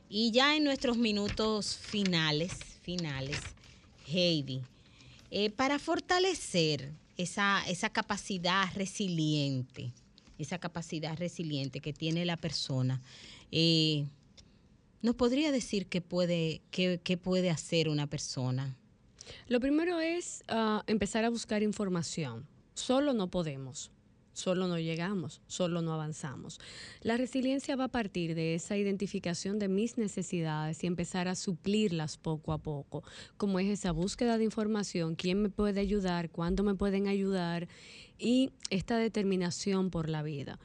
Y 0.08 0.30
ya 0.32 0.56
en 0.56 0.64
nuestros 0.64 0.98
minutos 0.98 1.76
finales, 1.76 2.52
finales, 2.84 3.40
Heidi, 4.08 4.62
eh, 5.32 5.50
para 5.50 5.80
fortalecer 5.80 6.92
esa, 7.18 7.64
esa 7.68 7.90
capacidad 7.90 8.66
resiliente, 8.76 9.92
esa 10.40 10.58
capacidad 10.58 11.18
resiliente 11.18 11.82
que 11.82 11.94
tiene 11.94 12.26
la 12.26 12.38
persona, 12.38 13.02
eh, 13.52 14.06
¿nos 15.02 15.16
podría 15.16 15.52
decir 15.52 15.86
qué 15.86 16.02
puede, 16.02 16.62
qué, 16.72 17.20
puede 17.22 17.50
hacer 17.50 17.90
una 17.90 18.08
persona? 18.08 18.76
Lo 19.48 19.60
primero 19.60 20.00
es 20.00 20.44
ah, 20.48 20.84
empezar 20.88 21.26
a 21.26 21.30
buscar 21.30 21.62
información. 21.62 22.48
Solo 22.74 23.14
no 23.14 23.30
podemos, 23.30 23.92
solo 24.40 24.68
no 24.68 24.80
llegamos, 24.80 25.42
solo 25.48 25.82
no 25.82 25.94
avanzamos. 25.94 26.60
La 27.02 27.18
resiliencia 27.18 27.76
va 27.76 27.86
a 27.86 27.90
partir 27.90 28.36
de 28.36 28.56
esa 28.56 28.78
identificación 28.78 29.60
de 29.60 29.68
mis 29.68 29.98
necesidades 29.98 30.84
y 30.84 30.88
empezar 30.88 31.28
a 31.28 31.36
suplirlas 31.36 32.18
poco 32.18 32.54
a 32.54 32.58
poco, 32.58 33.04
como 33.38 33.60
es 33.60 33.68
esa 33.68 33.92
búsqueda 33.92 34.38
de 34.38 34.46
información, 34.46 35.16
quién 35.16 35.42
me 35.42 35.50
puede 35.50 35.80
ayudar, 35.82 36.30
cuándo 36.30 36.64
me 36.64 36.76
pueden 36.76 37.08
ayudar 37.08 37.68
y 38.18 38.52
esta 38.70 38.98
determinación 38.98 39.90
por 39.90 40.10
la 40.10 40.24
vida. 40.24 40.60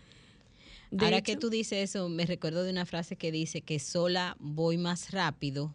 Ahora 0.98 1.22
que 1.22 1.36
tú 1.36 1.50
dices 1.50 1.90
eso, 1.90 2.08
me 2.08 2.26
recuerdo 2.26 2.62
de 2.62 2.70
una 2.70 2.86
frase 2.86 3.16
que 3.16 3.32
dice 3.32 3.60
que 3.60 3.78
sola 3.78 4.36
voy 4.38 4.78
más 4.78 5.10
rápido, 5.10 5.74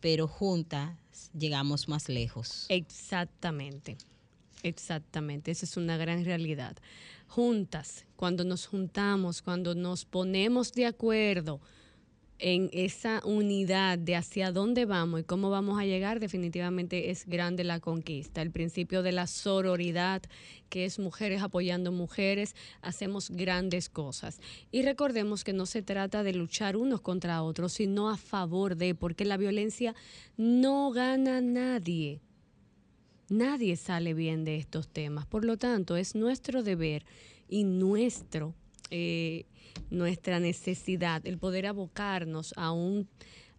pero 0.00 0.28
juntas 0.28 0.96
llegamos 1.36 1.88
más 1.88 2.08
lejos. 2.08 2.66
Exactamente, 2.68 3.96
exactamente, 4.62 5.50
esa 5.50 5.66
es 5.66 5.76
una 5.76 5.96
gran 5.96 6.24
realidad. 6.24 6.76
Juntas, 7.30 8.06
cuando 8.16 8.42
nos 8.42 8.66
juntamos, 8.66 9.40
cuando 9.40 9.76
nos 9.76 10.04
ponemos 10.04 10.72
de 10.72 10.86
acuerdo, 10.86 11.60
en 12.40 12.70
esa 12.72 13.22
unidad 13.24 13.98
de 13.98 14.16
hacia 14.16 14.50
dónde 14.50 14.84
vamos 14.84 15.20
y 15.20 15.22
cómo 15.22 15.48
vamos 15.48 15.78
a 15.78 15.84
llegar, 15.84 16.18
definitivamente 16.18 17.12
es 17.12 17.26
grande 17.26 17.62
la 17.62 17.78
conquista. 17.78 18.42
El 18.42 18.50
principio 18.50 19.04
de 19.04 19.12
la 19.12 19.28
sororidad, 19.28 20.22
que 20.70 20.84
es 20.84 20.98
mujeres 20.98 21.40
apoyando 21.42 21.92
mujeres, 21.92 22.56
hacemos 22.82 23.30
grandes 23.30 23.88
cosas. 23.88 24.40
Y 24.72 24.82
recordemos 24.82 25.44
que 25.44 25.52
no 25.52 25.66
se 25.66 25.82
trata 25.82 26.24
de 26.24 26.32
luchar 26.32 26.76
unos 26.76 27.00
contra 27.00 27.44
otros, 27.44 27.74
sino 27.74 28.10
a 28.10 28.16
favor 28.16 28.74
de, 28.74 28.96
porque 28.96 29.24
la 29.24 29.36
violencia 29.36 29.94
no 30.36 30.90
gana 30.90 31.40
nadie. 31.40 32.22
Nadie 33.30 33.76
sale 33.76 34.12
bien 34.12 34.44
de 34.44 34.56
estos 34.56 34.88
temas. 34.88 35.24
Por 35.24 35.46
lo 35.46 35.56
tanto, 35.56 35.96
es 35.96 36.14
nuestro 36.14 36.62
deber 36.62 37.06
y 37.48 37.64
nuestro 37.64 38.54
eh, 38.90 39.46
nuestra 39.90 40.40
necesidad, 40.40 41.24
el 41.24 41.38
poder 41.38 41.66
abocarnos 41.66 42.52
a 42.56 42.72
un, 42.72 43.08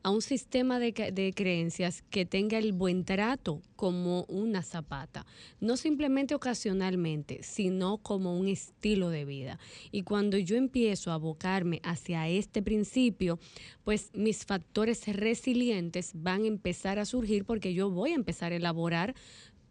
a 0.03 0.09
un 0.09 0.21
sistema 0.21 0.77
de, 0.79 0.91
de, 0.91 1.33
creencias 1.33 2.03
que 2.09 2.25
tenga 2.25 2.57
el 2.57 2.73
buen 2.73 3.05
trato 3.05 3.61
como 3.77 4.23
una 4.25 4.61
zapata, 4.61 5.25
no 5.61 5.77
simplemente 5.77 6.35
ocasionalmente, 6.35 7.43
sino 7.43 7.97
como 7.97 8.37
un 8.37 8.49
estilo 8.49 9.09
de 9.09 9.23
vida. 9.25 9.59
Y 9.91 10.03
cuando 10.03 10.37
yo 10.37 10.57
empiezo 10.57 11.11
a 11.11 11.15
abocarme 11.15 11.79
hacia 11.83 12.27
este 12.27 12.61
principio, 12.61 13.39
pues 13.83 14.11
mis 14.13 14.45
factores 14.45 15.07
resilientes 15.07 16.11
van 16.13 16.43
a 16.43 16.47
empezar 16.47 16.99
a 16.99 17.05
surgir 17.05 17.45
porque 17.45 17.73
yo 17.73 17.89
voy 17.89 18.11
a 18.11 18.15
empezar 18.15 18.51
a 18.51 18.57
elaborar 18.57 19.15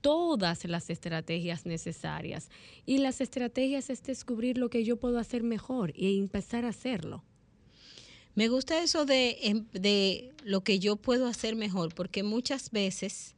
todas 0.00 0.64
las 0.64 0.90
estrategias 0.90 1.66
necesarias. 1.66 2.50
Y 2.86 2.98
las 2.98 3.20
estrategias 3.20 3.90
es 3.90 4.02
descubrir 4.02 4.58
lo 4.58 4.70
que 4.70 4.84
yo 4.84 4.96
puedo 4.96 5.18
hacer 5.18 5.42
mejor 5.42 5.92
y 5.94 6.18
empezar 6.18 6.64
a 6.64 6.68
hacerlo. 6.68 7.24
Me 8.34 8.48
gusta 8.48 8.82
eso 8.82 9.04
de, 9.04 9.38
em, 9.42 9.66
de 9.72 10.32
lo 10.44 10.62
que 10.62 10.78
yo 10.78 10.96
puedo 10.96 11.26
hacer 11.26 11.56
mejor, 11.56 11.94
porque 11.94 12.22
muchas 12.22 12.70
veces 12.70 13.34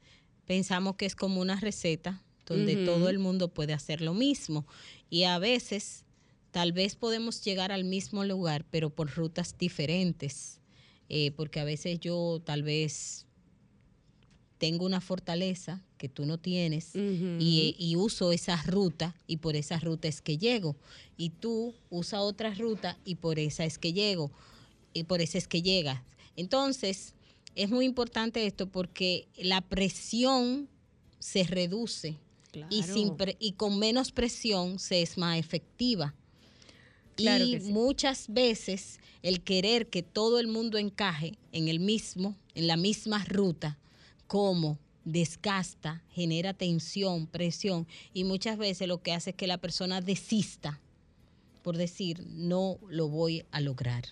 pensamos 0.47 0.97
que 0.97 1.07
es 1.07 1.17
como 1.17 1.41
una 1.41 1.59
receta 1.59 2.23
donde 2.47 2.85
todo 2.85 3.09
el 3.09 3.19
mundo 3.19 3.49
puede 3.49 3.73
hacer 3.73 4.01
lo 4.01 4.15
mismo. 4.15 4.67
Y 5.09 5.25
a 5.25 5.39
veces 5.39 6.05
tal 6.51 6.73
vez 6.73 6.97
podemos 6.97 7.43
llegar 7.43 7.73
al 7.73 7.85
mismo 7.85 8.25
lugar, 8.25 8.67
pero 8.71 8.91
por 8.91 9.11
rutas 9.15 9.57
diferentes. 9.59 10.61
Eh, 11.09 11.31
porque 11.33 11.61
a 11.61 11.65
veces 11.65 12.01
yo 12.01 12.41
tal 12.45 12.63
vez 12.63 13.27
tengo 14.63 14.87
una 14.87 15.01
fortaleza 15.01 15.83
que 15.99 16.09
tú 16.09 16.25
no 16.25 16.39
tienes 16.39 16.93
y, 16.95 17.97
uso 17.97 18.31
esa 18.31 18.63
ruta 18.63 19.17
y 19.27 19.39
por 19.39 19.57
esa 19.57 19.81
ruta 19.81 20.07
es 20.07 20.23
que 20.23 20.39
llego. 20.39 20.77
Y 21.17 21.31
tú 21.31 21.75
usa 21.91 22.21
otra 22.21 22.55
ruta 22.55 22.97
y 23.05 23.17
por 23.17 23.41
esa 23.41 23.65
es 23.65 23.77
que 23.77 23.93
llego. 23.93 24.31
Y 24.95 25.03
por 25.03 25.21
esa 25.21 25.37
es 25.37 25.49
que 25.49 25.63
llegas. 25.63 26.01
Entonces, 26.37 27.15
es 27.57 27.71
muy 27.71 27.87
importante 27.87 28.47
esto 28.47 28.69
porque 28.69 29.27
la 29.37 29.63
presión 29.63 30.69
se 31.19 31.43
reduce 31.43 32.17
y, 32.71 32.85
sin 32.85 33.17
y 33.41 33.55
con 33.55 33.81
menos 33.81 34.13
presión 34.13 34.79
se 34.79 35.03
es 35.03 35.19
más 35.19 35.41
efectiva. 35.41 36.15
y 37.17 37.59
muchas 37.65 38.27
veces 38.29 39.01
el 39.23 39.41
querer 39.41 39.89
que 39.89 40.05
todo 40.05 40.39
el 40.39 40.47
mundo 40.47 40.79
encaje 40.79 41.37
en 41.51 41.67
el 41.67 41.81
mismo, 41.81 42.37
en 42.55 42.69
la 42.69 42.77
misma 42.77 43.25
ruta, 43.25 43.77
cómo 44.33 44.79
desgasta, 45.05 46.03
genera 46.09 46.55
tensión, 46.55 47.27
presión 47.27 47.87
y 48.15 48.25
muchas 48.25 48.57
veces 48.57 48.89
lo 48.89 49.03
que 49.03 49.13
hace 49.13 49.29
es 49.29 49.37
que 49.37 49.47
la 49.47 49.59
persona 49.59 50.01
desista 50.01 50.81
por 51.61 51.77
decir 51.77 52.25
no 52.31 52.79
lo 52.89 53.09
voy 53.11 53.45
a 53.51 53.61
lograr. 53.61 54.05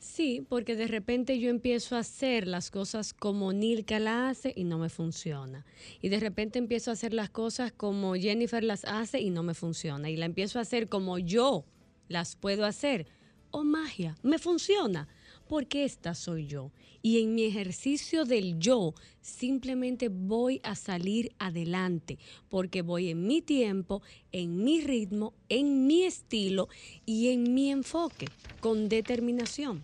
Sí, 0.00 0.44
porque 0.46 0.76
de 0.76 0.86
repente 0.86 1.38
yo 1.38 1.48
empiezo 1.48 1.96
a 1.96 2.00
hacer 2.00 2.46
las 2.46 2.70
cosas 2.70 3.14
como 3.14 3.54
Nilka 3.54 3.98
la 3.98 4.28
hace 4.28 4.52
y 4.54 4.64
no 4.64 4.76
me 4.76 4.90
funciona. 4.90 5.64
Y 6.02 6.10
de 6.10 6.20
repente 6.20 6.58
empiezo 6.58 6.90
a 6.90 6.92
hacer 6.92 7.14
las 7.14 7.30
cosas 7.30 7.72
como 7.72 8.16
Jennifer 8.16 8.62
las 8.62 8.84
hace 8.84 9.18
y 9.18 9.30
no 9.30 9.42
me 9.42 9.54
funciona. 9.54 10.10
Y 10.10 10.16
la 10.16 10.26
empiezo 10.26 10.58
a 10.58 10.62
hacer 10.62 10.90
como 10.90 11.18
yo 11.18 11.64
las 12.08 12.36
puedo 12.36 12.66
hacer. 12.66 13.06
Oh, 13.50 13.64
magia, 13.64 14.14
me 14.22 14.38
funciona 14.38 15.08
porque 15.48 15.84
esta 15.84 16.14
soy 16.14 16.46
yo. 16.46 16.70
Y 17.02 17.22
en 17.22 17.34
mi 17.34 17.44
ejercicio 17.44 18.24
del 18.24 18.58
yo 18.58 18.94
simplemente 19.20 20.08
voy 20.08 20.60
a 20.62 20.74
salir 20.74 21.32
adelante, 21.38 22.18
porque 22.48 22.82
voy 22.82 23.10
en 23.10 23.26
mi 23.26 23.40
tiempo, 23.40 24.02
en 24.32 24.62
mi 24.62 24.80
ritmo, 24.80 25.34
en 25.48 25.86
mi 25.86 26.04
estilo 26.04 26.68
y 27.06 27.28
en 27.28 27.54
mi 27.54 27.70
enfoque, 27.70 28.28
con 28.60 28.88
determinación. 28.88 29.80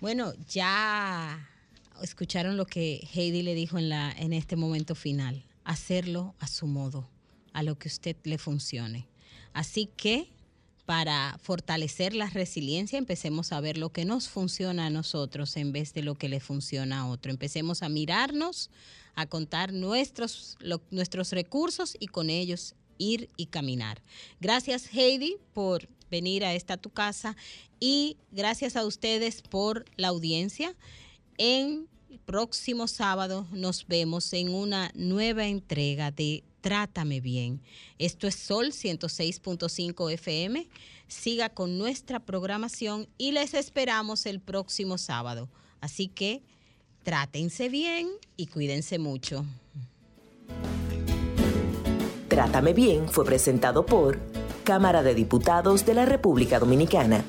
Bueno, 0.00 0.32
ya 0.48 1.48
escucharon 2.02 2.56
lo 2.56 2.66
que 2.66 3.08
Heidi 3.12 3.42
le 3.42 3.54
dijo 3.54 3.78
en, 3.78 3.88
la, 3.88 4.12
en 4.12 4.32
este 4.32 4.56
momento 4.56 4.94
final, 4.94 5.44
hacerlo 5.64 6.34
a 6.38 6.46
su 6.46 6.66
modo, 6.66 7.08
a 7.52 7.62
lo 7.62 7.78
que 7.78 7.88
usted 7.88 8.16
le 8.24 8.38
funcione. 8.38 9.08
Así 9.52 9.88
que 9.96 10.30
para 10.88 11.38
fortalecer 11.42 12.14
la 12.14 12.30
resiliencia, 12.30 12.98
empecemos 12.98 13.52
a 13.52 13.60
ver 13.60 13.76
lo 13.76 13.90
que 13.90 14.06
nos 14.06 14.30
funciona 14.30 14.86
a 14.86 14.90
nosotros 14.90 15.54
en 15.58 15.70
vez 15.70 15.92
de 15.92 16.02
lo 16.02 16.14
que 16.14 16.30
le 16.30 16.40
funciona 16.40 17.00
a 17.00 17.06
otro. 17.08 17.30
Empecemos 17.30 17.82
a 17.82 17.90
mirarnos, 17.90 18.70
a 19.14 19.26
contar 19.26 19.74
nuestros, 19.74 20.56
nuestros 20.90 21.32
recursos 21.32 21.94
y 22.00 22.06
con 22.06 22.30
ellos 22.30 22.74
ir 22.96 23.28
y 23.36 23.48
caminar. 23.48 24.00
Gracias 24.40 24.88
Heidi 24.90 25.36
por 25.52 25.90
venir 26.10 26.42
a 26.42 26.54
esta 26.54 26.78
tu 26.78 26.88
casa 26.88 27.36
y 27.78 28.16
gracias 28.32 28.74
a 28.74 28.86
ustedes 28.86 29.42
por 29.42 29.84
la 29.98 30.08
audiencia 30.08 30.74
en 31.36 31.86
próximo 32.28 32.88
sábado 32.88 33.46
nos 33.52 33.86
vemos 33.86 34.32
en 34.32 34.54
una 34.54 34.90
nueva 34.94 35.46
entrega 35.46 36.10
de 36.10 36.44
Trátame 36.60 37.20
Bien. 37.20 37.60
Esto 37.98 38.26
es 38.26 38.34
Sol 38.34 38.72
106.5 38.72 40.12
FM. 40.12 40.68
Siga 41.06 41.48
con 41.48 41.78
nuestra 41.78 42.20
programación 42.20 43.08
y 43.16 43.32
les 43.32 43.54
esperamos 43.54 44.26
el 44.26 44.40
próximo 44.40 44.98
sábado. 44.98 45.48
Así 45.80 46.08
que 46.08 46.42
trátense 47.02 47.68
bien 47.68 48.08
y 48.36 48.46
cuídense 48.46 48.98
mucho. 48.98 49.44
Trátame 52.28 52.72
Bien 52.74 53.08
fue 53.08 53.24
presentado 53.24 53.86
por 53.86 54.18
Cámara 54.64 55.02
de 55.02 55.14
Diputados 55.14 55.86
de 55.86 55.94
la 55.94 56.04
República 56.04 56.58
Dominicana. 56.58 57.24